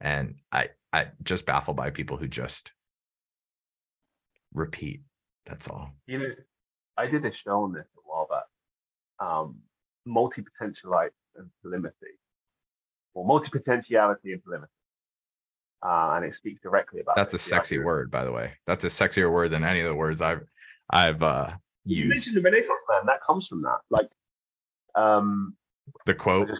and 0.00 0.36
i 0.52 0.68
I 0.94 1.08
just 1.24 1.44
baffled 1.44 1.76
by 1.76 1.90
people 1.90 2.16
who 2.16 2.28
just 2.28 2.70
repeat. 4.52 5.02
That's 5.44 5.66
all. 5.66 5.90
You 6.06 6.20
know, 6.20 6.28
I 6.96 7.08
did 7.08 7.24
a 7.24 7.32
show 7.32 7.64
on 7.64 7.72
this 7.72 7.86
a 7.96 8.00
while 8.04 8.28
back. 8.30 8.44
Um, 9.18 9.56
multi-potentialite 10.06 11.10
and 11.36 11.50
polymathy, 11.64 12.14
or 13.12 13.26
multi-potentiality 13.26 14.32
and 14.32 14.42
polymathy. 14.44 14.68
Uh, 15.82 16.14
and 16.16 16.24
it 16.24 16.34
speaks 16.34 16.60
directly 16.62 17.00
about. 17.00 17.16
That's 17.16 17.34
a 17.34 17.38
sexy 17.38 17.78
word, 17.78 18.10
by 18.10 18.24
the 18.24 18.32
way. 18.32 18.52
That's 18.66 18.84
a 18.84 18.88
sexier 18.88 19.30
word 19.30 19.50
than 19.50 19.64
any 19.64 19.80
of 19.80 19.86
the 19.86 19.94
words 19.94 20.22
I've 20.22 20.42
I've 20.90 21.22
uh, 21.22 21.50
used. 21.84 22.04
You 22.04 22.08
mentioned 22.08 22.36
the 22.36 22.42
Renaissance 22.42 22.80
man. 22.88 23.06
That 23.06 23.22
comes 23.22 23.46
from 23.46 23.62
that. 23.62 23.80
Like, 23.90 24.08
um, 24.94 25.56
the 26.06 26.14
quote 26.14 26.50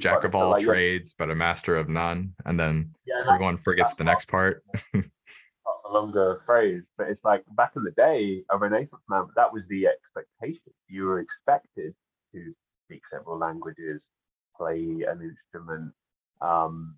jack 0.00 0.24
of 0.24 0.34
all 0.34 0.50
like, 0.50 0.64
trades, 0.64 1.14
yeah. 1.18 1.26
but 1.26 1.32
a 1.32 1.34
master 1.34 1.76
of 1.76 1.88
none. 1.88 2.34
And 2.44 2.58
then 2.58 2.94
yeah, 3.06 3.32
everyone 3.32 3.56
forgets 3.56 3.94
the 3.94 4.04
next 4.04 4.28
part. 4.28 4.62
a 4.94 5.92
longer 5.92 6.42
phrase, 6.46 6.82
but 6.96 7.08
it's 7.08 7.24
like 7.24 7.44
back 7.56 7.72
in 7.76 7.84
the 7.84 7.90
day, 7.92 8.42
a 8.50 8.56
Renaissance 8.56 9.02
man, 9.08 9.26
that 9.36 9.52
was 9.52 9.62
the 9.68 9.86
expectation. 9.86 10.72
You 10.88 11.04
were 11.04 11.20
expected 11.20 11.94
to 12.32 12.54
speak 12.86 13.02
several 13.10 13.38
languages, 13.38 14.08
play 14.56 15.04
an 15.08 15.20
instrument, 15.22 15.92
um, 16.40 16.96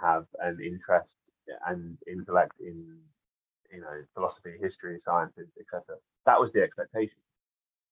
have 0.00 0.26
an 0.40 0.58
interest 0.64 1.14
and 1.66 1.96
intellect 2.10 2.52
in 2.60 2.98
you 3.72 3.80
know 3.80 4.02
philosophy, 4.14 4.54
history, 4.60 4.98
sciences, 5.04 5.48
etc. 5.60 5.96
That 6.24 6.40
was 6.40 6.52
the 6.52 6.62
expectation. 6.62 7.18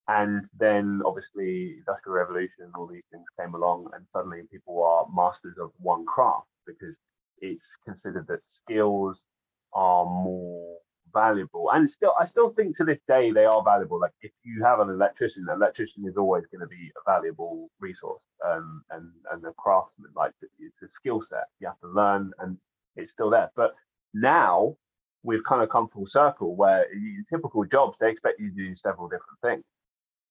And 0.06 0.42
then 0.58 1.00
obviously 1.06 1.76
industrial 1.78 2.18
revolution, 2.18 2.70
all 2.76 2.86
these 2.86 3.08
things 3.10 3.24
came 3.40 3.54
along, 3.54 3.88
and 3.94 4.04
suddenly 4.12 4.42
people 4.50 4.82
are 4.82 5.06
masters 5.14 5.56
of 5.60 5.70
one 5.78 6.04
craft 6.04 6.48
because 6.66 6.96
it's 7.40 7.64
considered 7.84 8.26
that 8.28 8.44
skills 8.44 9.24
are 9.72 10.04
more 10.04 10.76
valuable. 11.14 11.70
And 11.72 11.88
still, 11.90 12.14
I 12.20 12.26
still 12.26 12.50
think 12.50 12.76
to 12.78 12.84
this 12.84 13.00
day 13.08 13.32
they 13.32 13.46
are 13.46 13.62
valuable. 13.64 14.00
Like 14.00 14.12
if 14.22 14.32
you 14.44 14.64
have 14.64 14.80
an 14.80 14.90
electrician, 14.90 15.46
an 15.48 15.56
electrician 15.56 16.04
is 16.06 16.16
always 16.18 16.44
going 16.52 16.62
to 16.62 16.68
be 16.68 16.92
a 16.96 17.10
valuable 17.12 17.70
resource. 17.80 18.22
Um, 18.46 18.82
and 18.90 19.10
and 19.32 19.44
a 19.46 19.52
craftsman, 19.58 20.10
like 20.16 20.32
it's 20.60 20.82
a 20.82 20.88
skill 20.88 21.22
set 21.22 21.46
you 21.60 21.68
have 21.68 21.80
to 21.80 21.88
learn, 21.88 22.32
and 22.40 22.58
it's 22.96 23.12
still 23.12 23.30
there. 23.30 23.50
But 23.56 23.74
now 24.14 24.76
we've 25.24 25.44
kind 25.44 25.62
of 25.62 25.70
come 25.70 25.88
full 25.88 26.06
circle 26.06 26.56
where 26.56 26.84
in 26.92 27.24
typical 27.30 27.64
jobs 27.64 27.96
they 28.00 28.10
expect 28.10 28.40
you 28.40 28.50
to 28.50 28.56
do 28.56 28.74
several 28.74 29.08
different 29.08 29.40
things. 29.42 29.64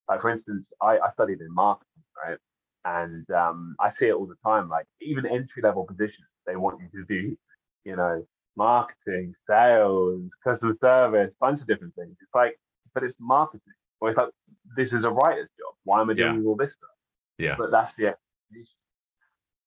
Like 0.09 0.21
for 0.21 0.29
instance, 0.29 0.69
I, 0.81 0.99
I 0.99 1.11
studied 1.13 1.41
in 1.41 1.53
marketing, 1.53 2.03
right? 2.25 2.37
And 2.85 3.29
um, 3.31 3.75
I 3.79 3.91
see 3.91 4.07
it 4.07 4.13
all 4.13 4.27
the 4.27 4.35
time. 4.45 4.69
Like 4.69 4.85
even 5.01 5.25
entry 5.25 5.63
level 5.63 5.85
positions, 5.85 6.27
they 6.45 6.55
want 6.57 6.81
you 6.81 7.01
to 7.01 7.05
do, 7.07 7.37
you 7.85 7.95
know, 7.95 8.25
marketing, 8.55 9.33
sales, 9.47 10.29
customer 10.43 10.75
service, 10.81 11.31
bunch 11.39 11.59
of 11.61 11.67
different 11.67 11.95
things. 11.95 12.15
It's 12.21 12.33
like, 12.33 12.59
but 12.93 13.03
it's 13.03 13.15
marketing. 13.19 13.61
Or 13.99 14.09
it's 14.09 14.17
like 14.17 14.29
this 14.75 14.91
is 14.91 15.03
a 15.03 15.09
writer's 15.09 15.49
job. 15.57 15.75
Why 15.83 16.01
am 16.01 16.09
I 16.09 16.13
doing 16.13 16.41
yeah. 16.41 16.47
all 16.47 16.55
this 16.55 16.73
stuff? 16.73 16.89
Yeah. 17.37 17.55
But 17.57 17.71
that's 17.71 17.93
the 17.95 18.07
explanation. 18.07 18.75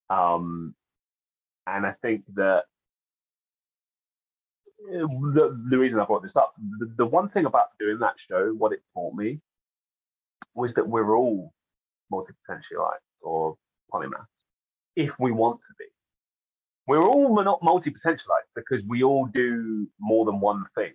Um, 0.08 0.74
and 1.66 1.86
I 1.86 1.94
think 2.02 2.22
that 2.34 2.64
the, 4.78 5.58
the 5.70 5.78
reason 5.78 5.98
I 5.98 6.04
brought 6.04 6.22
this 6.22 6.36
up, 6.36 6.54
the, 6.78 6.92
the 6.98 7.06
one 7.06 7.28
thing 7.28 7.46
about 7.46 7.68
doing 7.80 7.98
that 8.00 8.14
show, 8.28 8.54
what 8.56 8.72
it 8.72 8.80
taught 8.94 9.14
me 9.14 9.40
was 10.54 10.72
that 10.74 10.88
we're 10.88 11.16
all 11.16 11.52
multi-potentialites 12.10 13.00
or 13.20 13.56
polymaths 13.92 14.26
if 14.94 15.10
we 15.18 15.32
want 15.32 15.60
to 15.60 15.74
be. 15.78 15.86
We're 16.86 17.02
all 17.02 17.42
not 17.42 17.62
multi-potentialites 17.62 18.50
because 18.54 18.82
we 18.86 19.02
all 19.02 19.26
do 19.26 19.88
more 19.98 20.24
than 20.24 20.40
one 20.40 20.64
thing. 20.74 20.92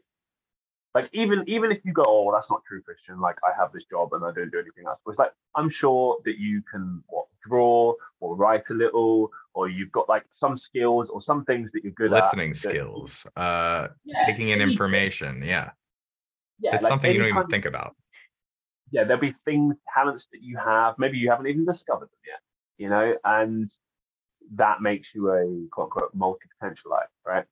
Like 0.94 1.10
even 1.14 1.44
even 1.48 1.72
if 1.72 1.80
you 1.86 1.94
go, 1.94 2.04
oh, 2.06 2.32
that's 2.34 2.50
not 2.50 2.62
true, 2.68 2.82
Christian. 2.82 3.20
Like 3.20 3.38
I 3.46 3.58
have 3.60 3.72
this 3.72 3.84
job 3.90 4.14
and 4.14 4.26
I 4.26 4.32
don't 4.32 4.52
do 4.52 4.60
anything 4.60 4.86
else. 4.88 5.00
But 5.06 5.12
it's 5.12 5.20
like 5.20 5.32
I'm 5.56 5.70
sure 5.70 6.18
that 6.26 6.38
you 6.38 6.62
can 6.70 7.04
what 7.08 7.28
draw 7.48 7.94
or 8.20 8.36
write 8.36 8.64
a 8.70 8.74
little, 8.74 9.32
or 9.54 9.70
you've 9.70 9.92
got 9.92 10.10
like 10.10 10.26
some 10.32 10.58
skills 10.58 11.08
or 11.10 11.22
some 11.22 11.46
things 11.46 11.70
that 11.74 11.84
you're 11.84 11.94
good 11.94 12.12
listening 12.12 12.50
at. 12.50 12.56
Listening 12.56 12.72
skills, 12.74 13.28
uh, 13.38 13.88
yeah, 14.04 14.26
taking 14.26 14.50
in 14.50 14.62
information. 14.62 15.42
Yeah, 15.42 15.72
yeah, 16.60 16.76
it's 16.76 16.84
like 16.84 16.90
something 16.90 17.12
you 17.12 17.20
don't 17.20 17.30
even 17.30 17.48
think 17.48 17.66
about 17.66 17.96
yeah, 18.92 19.06
there'll 19.06 19.22
be 19.22 19.34
things, 19.46 19.76
talents 19.94 20.28
that 20.32 20.42
you 20.42 20.58
have, 20.58 20.96
maybe 20.98 21.18
you 21.18 21.30
haven't 21.30 21.48
even 21.48 21.66
discovered 21.66 22.10
them 22.10 22.20
yet, 22.28 22.40
you 22.78 22.90
know, 22.90 23.16
and 23.24 23.70
that 24.56 24.82
makes 24.82 25.10
you 25.14 25.32
a 25.32 25.68
quote 25.72 25.86
unquote 25.86 26.16
multi-potentialite, 26.16 27.08
right? 27.26 27.46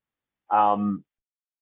Um, 0.50 1.04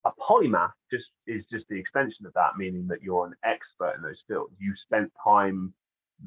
a 0.05 0.11
polymath 0.21 0.73
just 0.91 1.11
is 1.27 1.47
just 1.47 1.69
the 1.69 1.79
extension 1.79 2.27
of 2.27 2.33
that, 2.35 2.57
meaning 2.57 2.87
that 2.89 3.03
you're 3.03 3.27
an 3.27 3.35
expert 3.45 3.95
in 3.97 4.03
those 4.03 4.23
fields. 4.29 4.55
You've 4.59 4.79
spent 4.79 5.13
time 5.23 5.75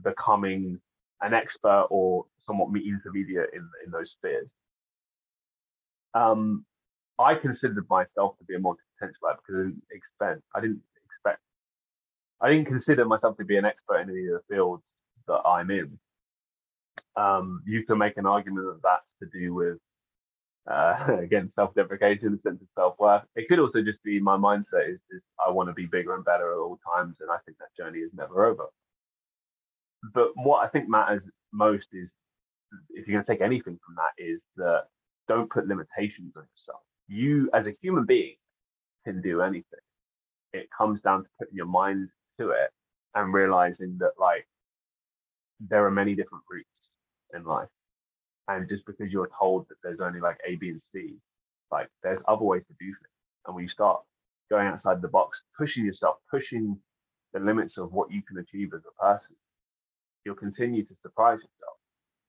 becoming 0.03 0.80
an 1.22 1.34
expert 1.34 1.88
or 1.89 2.26
somewhat 2.45 2.70
intermediate 2.76 3.49
in, 3.53 3.68
in 3.86 3.91
those 3.91 4.12
spheres. 4.12 4.51
Um, 6.14 6.66
I 7.20 7.36
considered 7.36 7.86
myself 7.89 8.38
to 8.39 8.45
be 8.45 8.55
a 8.55 8.59
multi-potentialite 8.59 9.38
because 9.38 9.55
I 9.55 9.64
didn't 9.64 9.84
expect, 9.91 10.41
I 10.55 10.62
didn't 10.62 10.82
expect, 11.05 11.41
I 12.41 12.49
didn't 12.49 12.68
consider 12.68 13.05
myself 13.05 13.38
to 13.38 13.45
be 13.45 13.57
an 13.57 13.66
expert 13.66 14.01
in 14.01 14.09
any 14.09 14.28
of 14.28 14.41
the 14.47 14.55
fields 14.55 14.86
that 15.28 15.41
I'm 15.45 15.72
in. 15.72 15.99
Um, 17.16 17.62
you 17.66 17.86
can 17.86 17.98
make 17.98 18.18
an 18.18 18.26
argument 18.26 18.66
that 18.68 18.82
that's 18.84 19.12
to 19.20 19.39
do 19.39 19.54
with 19.54 19.78
uh, 20.70 20.96
again, 21.22 21.50
self-deprecation, 21.50 22.39
sense 22.42 22.62
of 22.62 22.68
self-worth. 22.76 23.24
It 23.36 23.48
could 23.48 23.60
also 23.60 23.82
just 23.82 24.04
be 24.04 24.20
my 24.20 24.38
mindset 24.38 24.89
is, 24.89 25.00
is 25.12 25.24
I 25.46 25.50
want 25.50 25.70
to 25.70 25.74
be 25.74 25.86
bigger 25.86 26.16
and 26.16 26.26
better 26.26 26.52
at 26.52 26.58
all 26.58 26.80
times, 26.96 27.18
and 27.20 27.30
I 27.32 27.38
think 27.46 27.58
that 27.58 27.76
journey 27.78 28.00
is 28.00 28.12
never 28.14 28.46
over. 28.46 28.66
But 30.14 30.32
what 30.36 30.64
I 30.64 30.68
think 30.68 30.89
matters 30.89 31.24
most 31.52 31.88
is, 31.94 32.10
if 32.92 33.08
you're 33.08 33.16
going 33.16 33.26
to 33.26 33.32
take 33.32 33.42
anything 33.42 33.80
from 33.86 33.96
that, 33.96 34.24
is 34.24 34.42
that 34.58 34.86
don't 35.28 35.50
put 35.50 35.68
limitations 35.68 36.34
on 36.36 36.44
yourself. 36.44 36.82
You, 37.08 37.50
as 37.54 37.68
a 37.68 37.76
human 37.82 38.06
being, 38.06 38.36
can 39.06 39.22
do 39.22 39.42
anything. 39.42 39.80
It 40.54 40.70
comes 40.76 41.02
down 41.02 41.24
to 41.24 41.30
putting 41.39 41.56
your 41.56 41.66
mind 41.66 42.10
to 42.39 42.50
it 42.52 42.72
and 43.16 43.34
realizing 43.34 43.98
that, 44.00 44.14
like, 44.20 44.48
there 45.60 45.86
are 45.86 45.92
many 45.92 46.16
different 46.16 46.44
routes 46.50 46.68
in 47.36 47.44
life 47.44 47.70
and 48.48 48.68
just 48.68 48.86
because 48.86 49.12
you're 49.12 49.30
told 49.40 49.68
that 49.70 49.76
there's 49.84 50.00
only 50.00 50.20
like 50.20 50.38
A, 50.48 50.56
B, 50.56 50.70
and 50.70 50.82
C, 50.92 51.16
like 51.72 51.88
there's 52.04 52.20
other 52.28 52.44
ways 52.44 52.64
to 52.68 52.74
do 52.80 52.88
things. 52.88 53.08
And 53.46 53.56
when 53.56 53.64
you 53.64 53.70
start 53.70 54.02
going 54.50 54.68
outside 54.68 55.02
the 55.02 55.08
box, 55.08 55.40
pushing 55.58 55.86
yourself, 55.86 56.18
pushing 56.30 56.78
the 57.34 57.40
limits 57.40 57.78
of 57.78 57.94
what 57.94 58.12
you 58.12 58.22
can 58.24 58.38
achieve 58.38 58.74
as 58.74 58.82
a 58.86 59.04
person, 59.04 59.36
you'll 60.26 60.36
continue 60.36 60.84
to 60.84 60.96
surprise 61.02 61.38
yourself. 61.38 61.78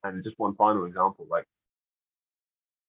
And 0.04 0.22
just 0.22 0.38
one 0.38 0.54
final 0.54 0.86
example, 0.86 1.26
like 1.30 1.46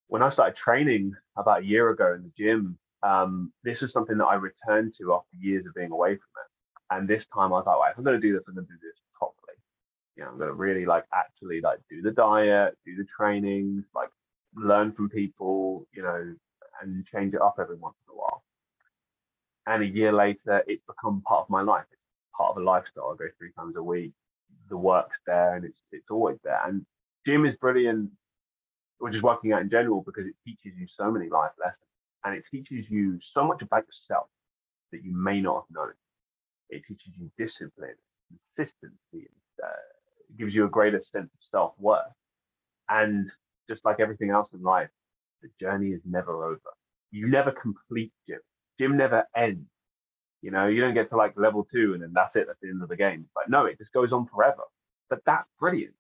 when 0.07 0.21
I 0.21 0.29
started 0.29 0.55
training 0.55 1.13
about 1.37 1.61
a 1.61 1.65
year 1.65 1.89
ago 1.89 2.13
in 2.13 2.23
the 2.23 2.31
gym, 2.37 2.77
um, 3.01 3.51
this 3.63 3.81
was 3.81 3.91
something 3.91 4.17
that 4.17 4.25
I 4.25 4.35
returned 4.35 4.93
to 4.99 5.13
after 5.13 5.35
years 5.39 5.65
of 5.65 5.73
being 5.73 5.91
away 5.91 6.11
from 6.11 6.17
it. 6.17 6.95
And 6.95 7.07
this 7.07 7.25
time 7.33 7.51
I 7.51 7.57
was 7.57 7.65
like, 7.65 7.77
right, 7.77 7.91
if 7.91 7.97
I'm 7.97 8.03
going 8.03 8.19
to 8.19 8.27
do 8.27 8.33
this, 8.33 8.43
I'm 8.47 8.53
going 8.55 8.67
to 8.67 8.73
do 8.73 8.79
this 8.81 9.02
you 10.15 10.23
know, 10.23 10.29
I'm 10.29 10.39
gonna 10.39 10.53
really 10.53 10.85
like 10.85 11.05
actually 11.13 11.61
like 11.61 11.79
do 11.89 12.01
the 12.01 12.11
diet, 12.11 12.77
do 12.85 12.95
the 12.95 13.05
trainings, 13.15 13.85
like 13.95 14.09
learn 14.55 14.91
from 14.93 15.09
people, 15.09 15.87
you 15.93 16.03
know, 16.03 16.35
and 16.81 17.05
change 17.07 17.33
it 17.33 17.41
up 17.41 17.55
every 17.59 17.75
once 17.77 17.95
in 18.07 18.13
a 18.13 18.17
while. 18.17 18.43
And 19.65 19.83
a 19.83 19.87
year 19.87 20.11
later, 20.11 20.63
it's 20.67 20.83
become 20.85 21.21
part 21.21 21.43
of 21.43 21.49
my 21.49 21.61
life. 21.61 21.85
It's 21.91 22.03
part 22.37 22.51
of 22.51 22.61
a 22.61 22.65
lifestyle. 22.65 23.11
I 23.13 23.17
go 23.17 23.29
three 23.37 23.51
times 23.53 23.75
a 23.77 23.83
week. 23.83 24.13
The 24.69 24.77
work's 24.77 25.17
there, 25.25 25.55
and 25.55 25.65
it's 25.65 25.81
it's 25.91 26.09
always 26.11 26.37
there. 26.43 26.61
And 26.65 26.85
gym 27.25 27.45
is 27.45 27.55
brilliant, 27.55 28.11
or 28.99 29.09
just 29.09 29.23
working 29.23 29.53
out 29.53 29.61
in 29.61 29.69
general, 29.69 30.03
because 30.05 30.25
it 30.27 30.35
teaches 30.45 30.77
you 30.77 30.87
so 30.87 31.11
many 31.11 31.29
life 31.29 31.51
lessons, 31.59 31.87
and 32.25 32.35
it 32.35 32.45
teaches 32.49 32.89
you 32.89 33.19
so 33.21 33.45
much 33.45 33.61
about 33.61 33.85
yourself 33.85 34.27
that 34.91 35.03
you 35.03 35.15
may 35.15 35.41
not 35.41 35.63
have 35.63 35.75
known. 35.75 35.93
It 36.69 36.83
teaches 36.87 37.13
you 37.17 37.31
discipline, 37.37 37.95
consistency, 38.55 38.97
and 39.13 39.63
uh, 39.63 39.67
gives 40.37 40.53
you 40.53 40.65
a 40.65 40.69
greater 40.69 40.99
sense 40.99 41.31
of 41.33 41.39
self 41.51 41.73
worth. 41.79 42.03
And 42.89 43.31
just 43.69 43.85
like 43.85 43.99
everything 43.99 44.29
else 44.29 44.49
in 44.53 44.61
life, 44.61 44.89
the 45.41 45.49
journey 45.59 45.89
is 45.89 46.01
never 46.05 46.45
over. 46.45 46.59
You 47.11 47.27
never 47.27 47.51
complete 47.51 48.11
gym. 48.27 48.39
Gym 48.79 48.97
never 48.97 49.25
ends. 49.35 49.69
You 50.41 50.51
know, 50.51 50.67
you 50.67 50.81
don't 50.81 50.93
get 50.93 51.09
to 51.09 51.15
like 51.15 51.33
level 51.37 51.65
two 51.71 51.93
and 51.93 52.03
then 52.03 52.11
that's 52.13 52.35
it, 52.35 52.47
that's 52.47 52.59
the 52.61 52.69
end 52.69 52.83
of 52.83 52.89
the 52.89 52.97
game. 52.97 53.25
But 53.33 53.49
no, 53.49 53.65
it 53.65 53.77
just 53.77 53.93
goes 53.93 54.11
on 54.11 54.27
forever. 54.27 54.63
But 55.09 55.19
that's 55.25 55.47
brilliant 55.59 55.93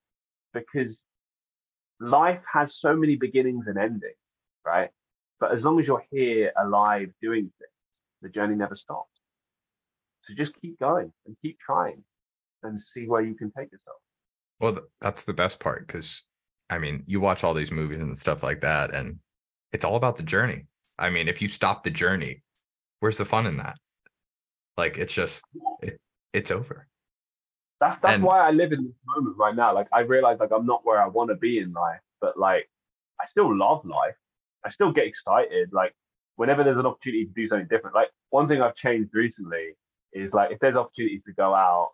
because 0.53 1.01
life 1.99 2.41
has 2.51 2.75
so 2.75 2.95
many 2.95 3.15
beginnings 3.15 3.67
and 3.67 3.77
endings, 3.77 4.15
right? 4.65 4.89
But 5.39 5.51
as 5.51 5.63
long 5.63 5.79
as 5.79 5.87
you're 5.87 6.05
here 6.11 6.51
alive 6.57 7.09
doing 7.21 7.43
things, 7.43 7.71
the 8.21 8.29
journey 8.29 8.55
never 8.55 8.75
stops. 8.75 9.09
So 10.27 10.33
just 10.35 10.59
keep 10.61 10.79
going 10.79 11.11
and 11.25 11.35
keep 11.41 11.57
trying 11.59 12.03
and 12.63 12.79
see 12.79 13.07
where 13.07 13.21
you 13.21 13.35
can 13.35 13.51
take 13.51 13.71
yourself. 13.71 13.97
Well, 14.59 14.79
that's 15.01 15.25
the 15.25 15.33
best 15.33 15.59
part 15.59 15.87
because 15.87 16.23
I 16.69 16.77
mean, 16.79 17.03
you 17.05 17.19
watch 17.19 17.43
all 17.43 17.53
these 17.53 17.71
movies 17.71 18.01
and 18.01 18.17
stuff 18.17 18.41
like 18.41 18.61
that, 18.61 18.95
and 18.95 19.19
it's 19.71 19.85
all 19.85 19.95
about 19.95 20.15
the 20.15 20.23
journey. 20.23 20.67
I 20.97 21.09
mean, 21.09 21.27
if 21.27 21.41
you 21.41 21.47
stop 21.47 21.83
the 21.83 21.91
journey, 21.91 22.43
where's 22.99 23.17
the 23.17 23.25
fun 23.25 23.45
in 23.47 23.57
that? 23.57 23.77
Like, 24.77 24.97
it's 24.97 25.13
just, 25.13 25.43
it, 25.81 25.99
it's 26.33 26.51
over. 26.51 26.87
That's 27.79 27.99
that's 28.01 28.15
and, 28.15 28.23
why 28.23 28.41
I 28.41 28.51
live 28.51 28.71
in 28.71 28.85
this 28.85 28.95
moment 29.05 29.37
right 29.37 29.55
now. 29.55 29.73
Like, 29.73 29.87
I 29.91 30.01
realize 30.01 30.37
like 30.39 30.51
I'm 30.51 30.65
not 30.65 30.85
where 30.85 31.01
I 31.01 31.07
want 31.07 31.29
to 31.29 31.35
be 31.35 31.59
in 31.59 31.73
life, 31.73 31.99
but 32.21 32.39
like, 32.39 32.67
I 33.21 33.27
still 33.27 33.55
love 33.55 33.85
life. 33.85 34.15
I 34.65 34.69
still 34.69 34.91
get 34.91 35.05
excited. 35.05 35.69
Like, 35.73 35.93
whenever 36.37 36.63
there's 36.63 36.77
an 36.77 36.85
opportunity 36.85 37.25
to 37.25 37.31
do 37.31 37.47
something 37.47 37.67
different. 37.69 37.95
Like, 37.95 38.09
one 38.29 38.47
thing 38.47 38.61
I've 38.61 38.75
changed 38.75 39.11
recently 39.13 39.75
is 40.13 40.33
like, 40.33 40.51
if 40.51 40.59
there's 40.59 40.75
opportunities 40.75 41.21
to 41.27 41.33
go 41.33 41.53
out, 41.53 41.91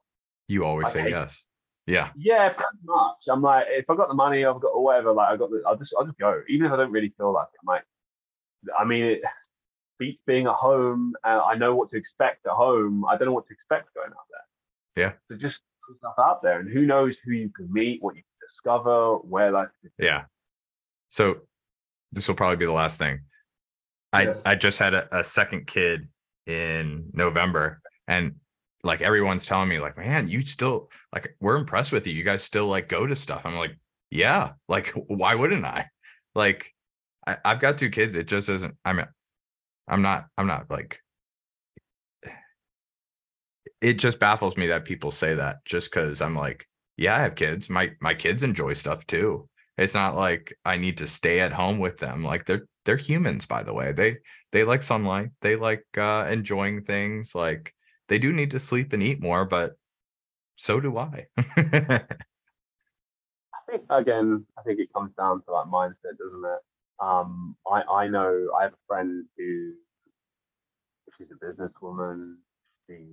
you 0.48 0.64
always 0.64 0.88
I 0.88 0.92
say 0.92 1.10
yes. 1.10 1.44
Yeah. 1.90 2.10
Yeah, 2.16 2.50
pretty 2.50 2.78
much. 2.84 3.18
I'm 3.30 3.42
like, 3.42 3.66
if 3.70 3.90
I 3.90 3.96
got 3.96 4.10
the 4.10 4.14
money, 4.14 4.46
I've 4.46 4.62
got 4.62 4.80
whatever. 4.80 5.12
Like, 5.12 5.30
I 5.30 5.38
got 5.38 5.50
the, 5.50 5.64
I'll 5.66 5.76
just, 5.76 5.94
I'll 5.98 6.06
just 6.06 6.20
go, 6.20 6.42
even 6.48 6.68
if 6.68 6.72
I 6.72 6.78
don't 6.78 6.92
really 6.92 7.14
feel 7.18 7.34
like 7.34 7.48
it. 7.54 7.60
I'm 7.62 7.68
like, 7.68 7.84
I 8.80 8.86
mean, 8.86 9.04
it 9.06 9.22
beats 9.98 10.22
being 10.28 10.46
at 10.46 10.54
home. 10.54 11.16
Uh, 11.24 11.42
I 11.44 11.56
know 11.56 11.74
what 11.74 11.90
to 11.90 11.98
expect 11.98 12.46
at 12.46 12.52
home. 12.52 13.06
I 13.06 13.18
don't 13.18 13.28
know 13.28 13.34
what 13.34 13.48
to 13.48 13.54
expect 13.54 13.94
going 13.96 14.10
out 14.10 14.28
there. 14.30 15.04
Yeah. 15.04 15.14
So 15.28 15.38
just 15.38 15.60
put 15.88 15.98
stuff 15.98 16.14
out 16.20 16.44
there, 16.44 16.60
and 16.60 16.72
who 16.72 16.86
knows 16.86 17.18
who 17.26 17.32
you 17.32 17.50
can 17.50 17.72
meet, 17.72 18.04
what 18.04 18.16
you 18.16 18.22
can 18.22 18.48
discover, 18.48 19.16
where 19.18 19.52
life. 19.52 19.70
Yeah. 19.98 20.26
So 21.10 21.42
this 22.12 22.28
will 22.28 22.36
probably 22.36 22.58
be 22.58 22.66
the 22.66 22.72
last 22.72 23.00
thing. 23.00 23.22
I 24.14 24.24
yeah. 24.24 24.34
I 24.46 24.56
just 24.56 24.78
had 24.78 24.94
a, 24.94 25.20
a 25.20 25.24
second 25.24 25.68
kid 25.68 26.08
in 26.46 27.10
November, 27.14 27.82
and 28.08 28.36
like 28.84 29.02
everyone's 29.02 29.46
telling 29.46 29.70
me 29.70 29.80
like 29.80 29.98
man 29.98 30.30
you 30.30 30.46
still 30.46 30.90
like 31.14 31.36
we're 31.40 31.58
impressed 31.58 31.92
with 31.92 32.08
you. 32.08 32.14
You 32.14 32.24
guys 32.24 32.44
still 32.44 32.68
like 32.68 32.88
go 32.88 33.06
to 33.06 33.16
stuff. 33.16 33.42
I'm 33.46 33.56
like 33.56 33.78
yeah 34.12 34.54
like 34.70 34.94
why 35.08 35.36
wouldn't 35.36 35.66
i? 35.66 35.88
Like 36.36 36.74
I, 37.28 37.38
i've 37.44 37.60
got 37.60 37.78
two 37.78 37.90
kids. 37.90 38.16
It 38.16 38.28
just 38.28 38.50
isn't 38.50 38.76
i'm 38.86 39.04
i'm 39.88 40.02
not 40.02 40.28
i'm 40.38 40.48
not 40.48 40.70
like 40.70 41.02
it 43.82 43.94
just 43.94 44.20
baffles 44.20 44.58
me 44.58 44.68
that 44.68 44.86
people 44.86 45.12
say 45.12 45.36
that 45.36 45.64
just 45.66 45.92
because 45.92 46.22
i'm 46.22 46.36
like 46.36 46.68
yeah 46.98 47.16
i 47.16 47.20
have 47.20 47.36
kids. 47.36 47.70
My 47.70 47.92
my 48.02 48.14
kids 48.14 48.44
enjoy 48.44 48.74
stuff 48.74 49.06
too. 49.08 49.50
It's 49.78 49.94
not 49.94 50.16
like 50.16 50.54
i 50.66 50.78
need 50.78 50.98
to 51.00 51.08
stay 51.08 51.40
at 51.40 51.54
home 51.54 51.80
with 51.80 51.98
them. 51.98 52.24
Like 52.24 52.46
they're 52.46 52.68
they're 52.86 52.98
humans 52.98 53.46
by 53.46 53.64
the 53.64 53.74
way. 53.74 53.92
They 53.92 54.18
they 54.52 54.64
like 54.64 54.84
sunlight. 54.84 55.30
They 55.42 55.56
like 55.56 55.86
uh 55.98 56.28
enjoying 56.30 56.84
things. 56.84 57.34
Like 57.36 57.74
they 58.10 58.20
do 58.20 58.34
need 58.34 58.52
to 58.52 58.60
sleep 58.60 58.92
and 58.92 59.02
eat 59.02 59.22
more, 59.22 59.46
but 59.46 59.78
so 60.56 60.82
do 60.82 60.98
I. 60.98 61.28
I 61.38 62.02
think 63.70 63.84
again, 63.90 64.46
I 64.58 64.64
think 64.64 64.80
it 64.80 64.92
comes 64.94 65.14
down 65.16 65.42
to 65.44 65.52
like 65.52 65.68
mindset, 65.68 66.18
doesn't 66.18 66.44
it? 66.44 66.60
Um, 67.00 67.56
I 67.72 67.82
I 67.84 68.08
know 68.08 68.50
I 68.60 68.64
have 68.64 68.74
a 68.74 68.88
friend 68.88 69.26
who 69.38 69.74
she's 71.18 71.28
a 71.32 71.46
businesswoman. 71.46 72.36
She 72.90 73.06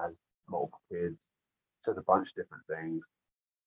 has 0.00 0.12
multiple 0.48 0.80
kids, 0.92 1.24
does 1.84 1.96
a 1.96 2.02
bunch 2.02 2.28
of 2.28 2.36
different 2.36 2.64
things, 2.68 3.02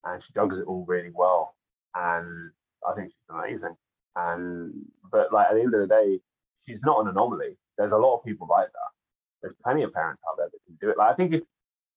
and 0.06 0.24
she 0.24 0.34
juggles 0.34 0.62
it 0.62 0.68
all 0.68 0.86
really 0.88 1.12
well. 1.14 1.56
And 1.96 2.52
I 2.88 2.94
think 2.94 3.10
she's 3.10 3.36
amazing. 3.36 3.76
And 4.16 4.74
but 5.12 5.34
like 5.34 5.48
at 5.48 5.56
the 5.56 5.62
end 5.62 5.74
of 5.74 5.82
the 5.82 5.88
day, 5.88 6.20
she's 6.68 6.80
not 6.86 7.02
an 7.02 7.08
anomaly. 7.08 7.58
There's 7.78 7.92
a 7.92 7.98
lot 7.98 8.18
of 8.18 8.24
people 8.24 8.48
like 8.50 8.68
that 8.68 8.99
there's 9.42 9.56
plenty 9.64 9.84
of 9.84 9.94
parents 9.94 10.22
out 10.30 10.38
there 10.38 10.50
that 10.52 10.60
can 10.66 10.78
do 10.82 10.90
it. 10.90 10.98
Like 10.98 11.12
I 11.12 11.16
think 11.16 11.34
if 11.34 11.44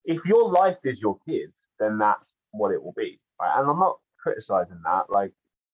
if 0.05 0.25
your 0.25 0.51
life 0.51 0.79
is 0.85 0.99
your 1.01 1.19
kids, 1.27 1.55
then 1.79 1.99
that's 1.99 2.29
what 2.53 2.73
it 2.73 2.83
will 2.83 2.95
be. 2.97 3.19
Right. 3.41 3.59
And 3.59 3.69
I'm 3.69 3.79
not 3.79 3.99
criticizing 4.23 4.81
that, 4.85 5.11
like, 5.11 5.33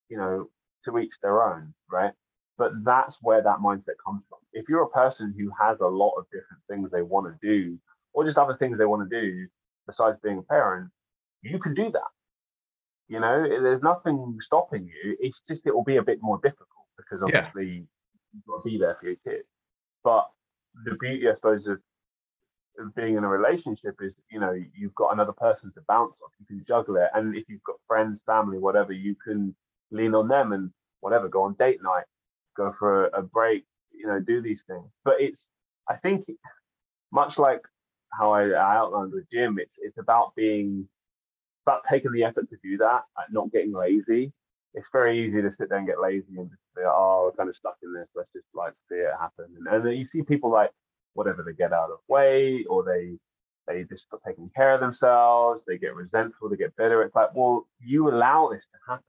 you 0.08 0.16
know, 0.16 0.48
to 0.84 0.98
each 0.98 1.12
their 1.22 1.42
own, 1.42 1.74
right? 1.90 2.12
But 2.56 2.72
that's 2.84 3.14
where 3.20 3.42
that 3.42 3.58
mindset 3.58 3.96
comes 4.04 4.22
from. 4.28 4.38
If 4.52 4.66
you're 4.68 4.82
a 4.82 4.88
person 4.88 5.34
who 5.38 5.50
has 5.60 5.78
a 5.80 5.86
lot 5.86 6.14
of 6.16 6.24
different 6.26 6.62
things 6.68 6.90
they 6.90 7.02
want 7.02 7.26
to 7.26 7.46
do, 7.46 7.78
or 8.14 8.24
just 8.24 8.38
other 8.38 8.56
things 8.58 8.78
they 8.78 8.86
want 8.86 9.08
to 9.08 9.20
do 9.20 9.46
besides 9.86 10.18
being 10.22 10.38
a 10.38 10.42
parent, 10.42 10.90
you 11.42 11.58
can 11.58 11.74
do 11.74 11.90
that. 11.92 12.10
You 13.08 13.20
know, 13.20 13.46
there's 13.48 13.82
nothing 13.82 14.36
stopping 14.40 14.86
you. 14.86 15.16
It's 15.20 15.40
just 15.48 15.62
it 15.64 15.74
will 15.74 15.84
be 15.84 15.96
a 15.96 16.02
bit 16.02 16.18
more 16.20 16.38
difficult 16.42 16.86
because 16.96 17.22
obviously 17.22 17.66
yeah. 17.66 17.80
you've 18.34 18.44
got 18.46 18.62
to 18.62 18.68
be 18.68 18.78
there 18.78 18.96
for 19.00 19.06
your 19.06 19.16
kids. 19.24 19.48
But 20.04 20.28
the 20.84 20.96
beauty, 21.00 21.28
I 21.28 21.34
suppose, 21.34 21.66
of, 21.66 21.78
being 22.94 23.16
in 23.16 23.24
a 23.24 23.28
relationship 23.28 23.96
is, 24.00 24.14
you 24.30 24.38
know, 24.38 24.52
you've 24.52 24.94
got 24.94 25.12
another 25.12 25.32
person 25.32 25.72
to 25.74 25.80
bounce 25.88 26.14
off. 26.22 26.30
You 26.38 26.46
can 26.46 26.64
juggle 26.66 26.96
it, 26.96 27.10
and 27.12 27.34
if 27.34 27.48
you've 27.48 27.64
got 27.64 27.76
friends, 27.88 28.20
family, 28.24 28.58
whatever, 28.58 28.92
you 28.92 29.16
can 29.16 29.54
lean 29.90 30.14
on 30.14 30.28
them 30.28 30.52
and 30.52 30.70
whatever, 31.00 31.28
go 31.28 31.42
on 31.42 31.54
date 31.54 31.82
night, 31.82 32.04
go 32.56 32.72
for 32.78 33.06
a, 33.06 33.18
a 33.18 33.22
break, 33.22 33.64
you 33.92 34.06
know, 34.06 34.20
do 34.20 34.40
these 34.40 34.62
things. 34.68 34.88
But 35.04 35.20
it's, 35.20 35.48
I 35.88 35.96
think, 35.96 36.26
much 37.10 37.36
like 37.36 37.62
how 38.12 38.30
I, 38.32 38.50
I 38.50 38.76
outlined 38.76 39.12
with 39.12 39.28
gym, 39.32 39.58
it's 39.58 39.74
it's 39.78 39.98
about 39.98 40.34
being, 40.36 40.88
about 41.66 41.82
taking 41.90 42.12
the 42.12 42.22
effort 42.24 42.48
to 42.50 42.56
do 42.62 42.76
that, 42.78 43.02
uh, 43.16 43.22
not 43.30 43.50
getting 43.50 43.72
lazy. 43.72 44.32
It's 44.74 44.86
very 44.92 45.26
easy 45.26 45.42
to 45.42 45.50
sit 45.50 45.68
there 45.68 45.78
and 45.78 45.86
get 45.86 46.00
lazy 46.00 46.36
and 46.36 46.50
just 46.50 46.62
say, 46.76 46.82
oh, 46.84 47.24
we're 47.24 47.36
kind 47.36 47.48
of 47.48 47.56
stuck 47.56 47.76
in 47.82 47.92
this. 47.92 48.08
Let's 48.14 48.28
just 48.32 48.46
like 48.54 48.74
see 48.88 48.96
it 48.96 49.12
happen. 49.18 49.46
And, 49.56 49.66
and 49.66 49.84
then 49.84 49.94
you 49.94 50.06
see 50.06 50.22
people 50.22 50.50
like 50.50 50.70
whatever 51.14 51.42
they 51.42 51.52
get 51.52 51.72
out 51.72 51.90
of 51.90 51.98
way 52.08 52.64
or 52.68 52.84
they 52.84 53.16
they 53.66 53.84
just 53.84 54.04
stop 54.04 54.20
taking 54.26 54.50
care 54.54 54.74
of 54.74 54.80
themselves, 54.80 55.60
they 55.66 55.76
get 55.76 55.94
resentful, 55.94 56.48
they 56.48 56.56
get 56.56 56.74
bitter. 56.76 57.02
It's 57.02 57.14
like, 57.14 57.34
well, 57.34 57.66
you 57.80 58.08
allow 58.08 58.48
this 58.50 58.62
to 58.72 58.78
happen. 58.88 59.04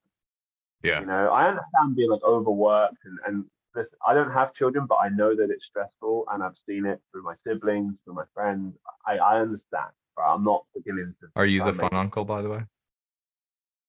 Yeah. 0.84 1.00
You 1.02 1.06
know, 1.06 1.30
I 1.30 1.48
understand 1.48 1.96
being 1.96 2.10
like 2.10 2.24
overworked 2.24 2.98
and, 3.06 3.20
and 3.28 3.46
this 3.76 3.88
I 4.06 4.14
don't 4.14 4.32
have 4.32 4.54
children, 4.54 4.86
but 4.88 4.96
I 4.96 5.10
know 5.10 5.36
that 5.36 5.50
it's 5.50 5.66
stressful 5.66 6.26
and 6.32 6.44
I've 6.44 6.58
seen 6.68 6.86
it 6.86 7.02
through 7.12 7.24
my 7.24 7.36
siblings, 7.46 7.96
through 8.04 8.16
my 8.16 8.26
friends. 8.34 8.76
I, 9.06 9.18
I 9.18 9.40
understand. 9.40 9.92
But 10.16 10.24
I'm 10.24 10.44
not 10.44 10.66
beginning 10.76 11.16
to 11.22 11.28
Are 11.36 11.46
you 11.46 11.64
the 11.64 11.74
fun 11.74 11.94
uncle, 11.94 12.26
by 12.26 12.42
the 12.42 12.50
way? 12.50 12.64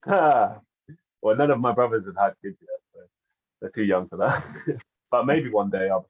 Ah. 0.06 0.56
Well, 1.22 1.36
none 1.36 1.50
of 1.50 1.60
my 1.60 1.72
brothers 1.72 2.04
have 2.06 2.16
had 2.16 2.34
kids 2.42 2.56
yet, 2.60 2.80
so 2.94 3.00
they're 3.60 3.70
too 3.70 3.84
young 3.84 4.08
for 4.08 4.16
that. 4.16 4.44
but 5.10 5.26
maybe 5.26 5.50
one 5.50 5.70
day 5.70 5.88
I'll 5.90 6.08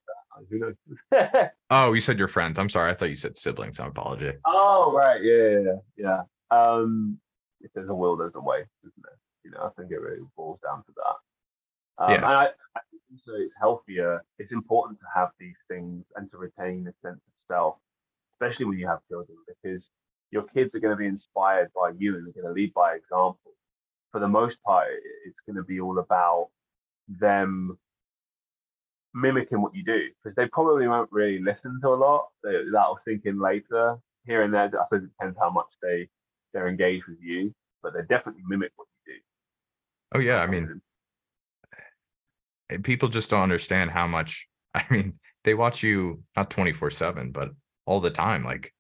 who 0.48 0.58
knows? 0.58 0.74
oh, 1.70 1.92
you 1.92 2.00
said 2.00 2.18
your 2.18 2.28
friends. 2.28 2.58
I'm 2.58 2.68
sorry. 2.68 2.90
I 2.90 2.94
thought 2.94 3.10
you 3.10 3.16
said 3.16 3.36
siblings. 3.36 3.80
I 3.80 3.86
apologize. 3.86 4.38
Oh, 4.46 4.92
right. 4.92 5.22
Yeah, 5.22 5.60
yeah, 5.60 5.76
yeah. 5.96 6.22
Um, 6.50 7.18
if 7.60 7.70
there's 7.74 7.88
a 7.88 7.94
will, 7.94 8.16
there's 8.16 8.34
a 8.34 8.40
way, 8.40 8.64
isn't 8.82 9.02
there? 9.02 9.18
You 9.44 9.50
know, 9.50 9.64
I 9.64 9.80
think 9.80 9.92
it 9.92 10.00
really 10.00 10.20
boils 10.36 10.58
down 10.62 10.78
to 10.84 10.92
that. 10.96 12.04
Um, 12.04 12.10
yeah. 12.10 12.16
And 12.16 12.24
I, 12.26 12.44
I 12.76 12.80
think 12.90 13.02
also 13.12 13.38
it's 13.38 13.52
healthier. 13.60 14.22
It's 14.38 14.52
important 14.52 14.98
to 15.00 15.06
have 15.14 15.30
these 15.38 15.56
things 15.68 16.04
and 16.16 16.30
to 16.30 16.38
retain 16.38 16.86
a 16.88 17.06
sense 17.06 17.20
of 17.20 17.32
self, 17.48 17.76
especially 18.34 18.66
when 18.66 18.78
you 18.78 18.86
have 18.86 19.00
children, 19.08 19.36
because 19.46 19.90
your 20.30 20.44
kids 20.54 20.74
are 20.74 20.80
going 20.80 20.92
to 20.92 20.96
be 20.96 21.06
inspired 21.06 21.70
by 21.74 21.90
you 21.98 22.16
and 22.16 22.26
they're 22.26 22.42
going 22.42 22.54
to 22.54 22.58
lead 22.58 22.72
by 22.72 22.94
example. 22.94 23.52
For 24.12 24.20
the 24.20 24.28
most 24.28 24.56
part, 24.64 24.88
it's 25.26 25.38
going 25.46 25.56
to 25.56 25.62
be 25.62 25.80
all 25.80 25.98
about 25.98 26.48
them 27.08 27.78
mimicking 29.14 29.60
what 29.60 29.74
you 29.74 29.84
do 29.84 30.08
because 30.22 30.34
they 30.36 30.46
probably 30.46 30.86
won't 30.86 31.10
really 31.12 31.40
listen 31.40 31.78
to 31.82 31.88
a 31.88 31.94
lot. 31.96 32.28
They, 32.44 32.52
that'll 32.72 32.98
sink 33.04 33.22
in 33.24 33.40
later 33.40 33.96
here 34.24 34.42
and 34.42 34.52
there. 34.52 34.64
I 34.64 34.68
suppose 34.68 35.04
it 35.04 35.10
depends 35.18 35.36
how 35.38 35.50
much 35.50 35.66
they 35.82 36.08
they're 36.52 36.68
engaged 36.68 37.04
with 37.08 37.18
you, 37.20 37.54
but 37.82 37.92
they 37.92 38.00
definitely 38.00 38.42
mimic 38.48 38.72
what 38.76 38.88
you 39.06 39.14
do. 39.14 39.20
Oh 40.16 40.20
yeah, 40.20 40.40
I 40.40 40.46
mean, 40.46 40.80
eh, 42.70 42.76
people 42.82 43.08
just 43.08 43.30
don't 43.30 43.42
understand 43.42 43.90
how 43.90 44.06
much. 44.06 44.46
I 44.74 44.84
mean, 44.90 45.14
they 45.44 45.54
watch 45.54 45.82
you 45.82 46.22
not 46.36 46.50
twenty 46.50 46.72
four 46.72 46.90
seven, 46.90 47.32
but 47.32 47.50
all 47.86 48.00
the 48.00 48.10
time. 48.10 48.44
Like 48.44 48.72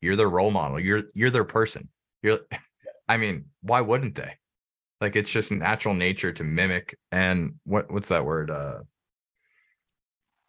you're 0.00 0.16
their 0.16 0.30
role 0.30 0.50
model. 0.50 0.78
You're 0.80 1.04
you're 1.14 1.30
their 1.30 1.44
person. 1.44 1.88
You're. 2.22 2.40
I 3.10 3.16
mean, 3.16 3.46
why 3.62 3.80
wouldn't 3.80 4.16
they? 4.16 4.36
Like 5.00 5.16
it's 5.16 5.30
just 5.30 5.52
natural 5.52 5.94
nature 5.94 6.32
to 6.32 6.44
mimic. 6.44 6.98
And 7.12 7.54
what 7.64 7.90
what's 7.90 8.08
that 8.08 8.24
word? 8.24 8.50
Uh, 8.50 8.80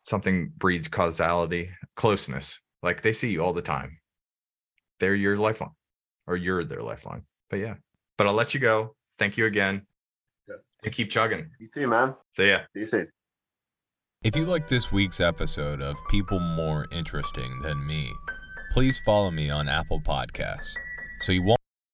something 0.05 0.51
breeds 0.57 0.87
causality, 0.87 1.69
closeness. 1.95 2.59
Like 2.81 3.01
they 3.01 3.13
see 3.13 3.29
you 3.29 3.43
all 3.43 3.53
the 3.53 3.61
time. 3.61 3.99
They're 4.99 5.15
your 5.15 5.37
lifeline, 5.37 5.71
or 6.27 6.35
you're 6.35 6.63
their 6.63 6.81
lifeline. 6.81 7.23
But 7.49 7.59
yeah, 7.59 7.75
but 8.17 8.27
I'll 8.27 8.33
let 8.33 8.53
you 8.53 8.59
go. 8.59 8.95
Thank 9.17 9.37
you 9.37 9.45
again. 9.45 9.85
yeah. 10.47 10.55
And 10.83 10.93
keep 10.93 11.09
chugging. 11.11 11.49
You 11.59 11.69
too, 11.73 11.87
man. 11.87 12.15
See 12.31 12.49
ya. 12.49 12.59
See 12.73 12.79
you 12.81 12.85
soon. 12.87 13.07
If 14.21 14.35
you 14.35 14.45
like 14.45 14.67
this 14.67 14.91
week's 14.91 15.21
episode 15.21 15.81
of 15.81 15.95
People 16.09 16.39
More 16.39 16.87
Interesting 16.91 17.61
Than 17.61 17.85
Me, 17.85 18.11
please 18.71 18.99
follow 19.05 19.31
me 19.31 19.49
on 19.49 19.69
Apple 19.69 20.01
Podcasts 20.01 20.73
so 21.21 21.31
you 21.31 21.41
won't 21.43 21.58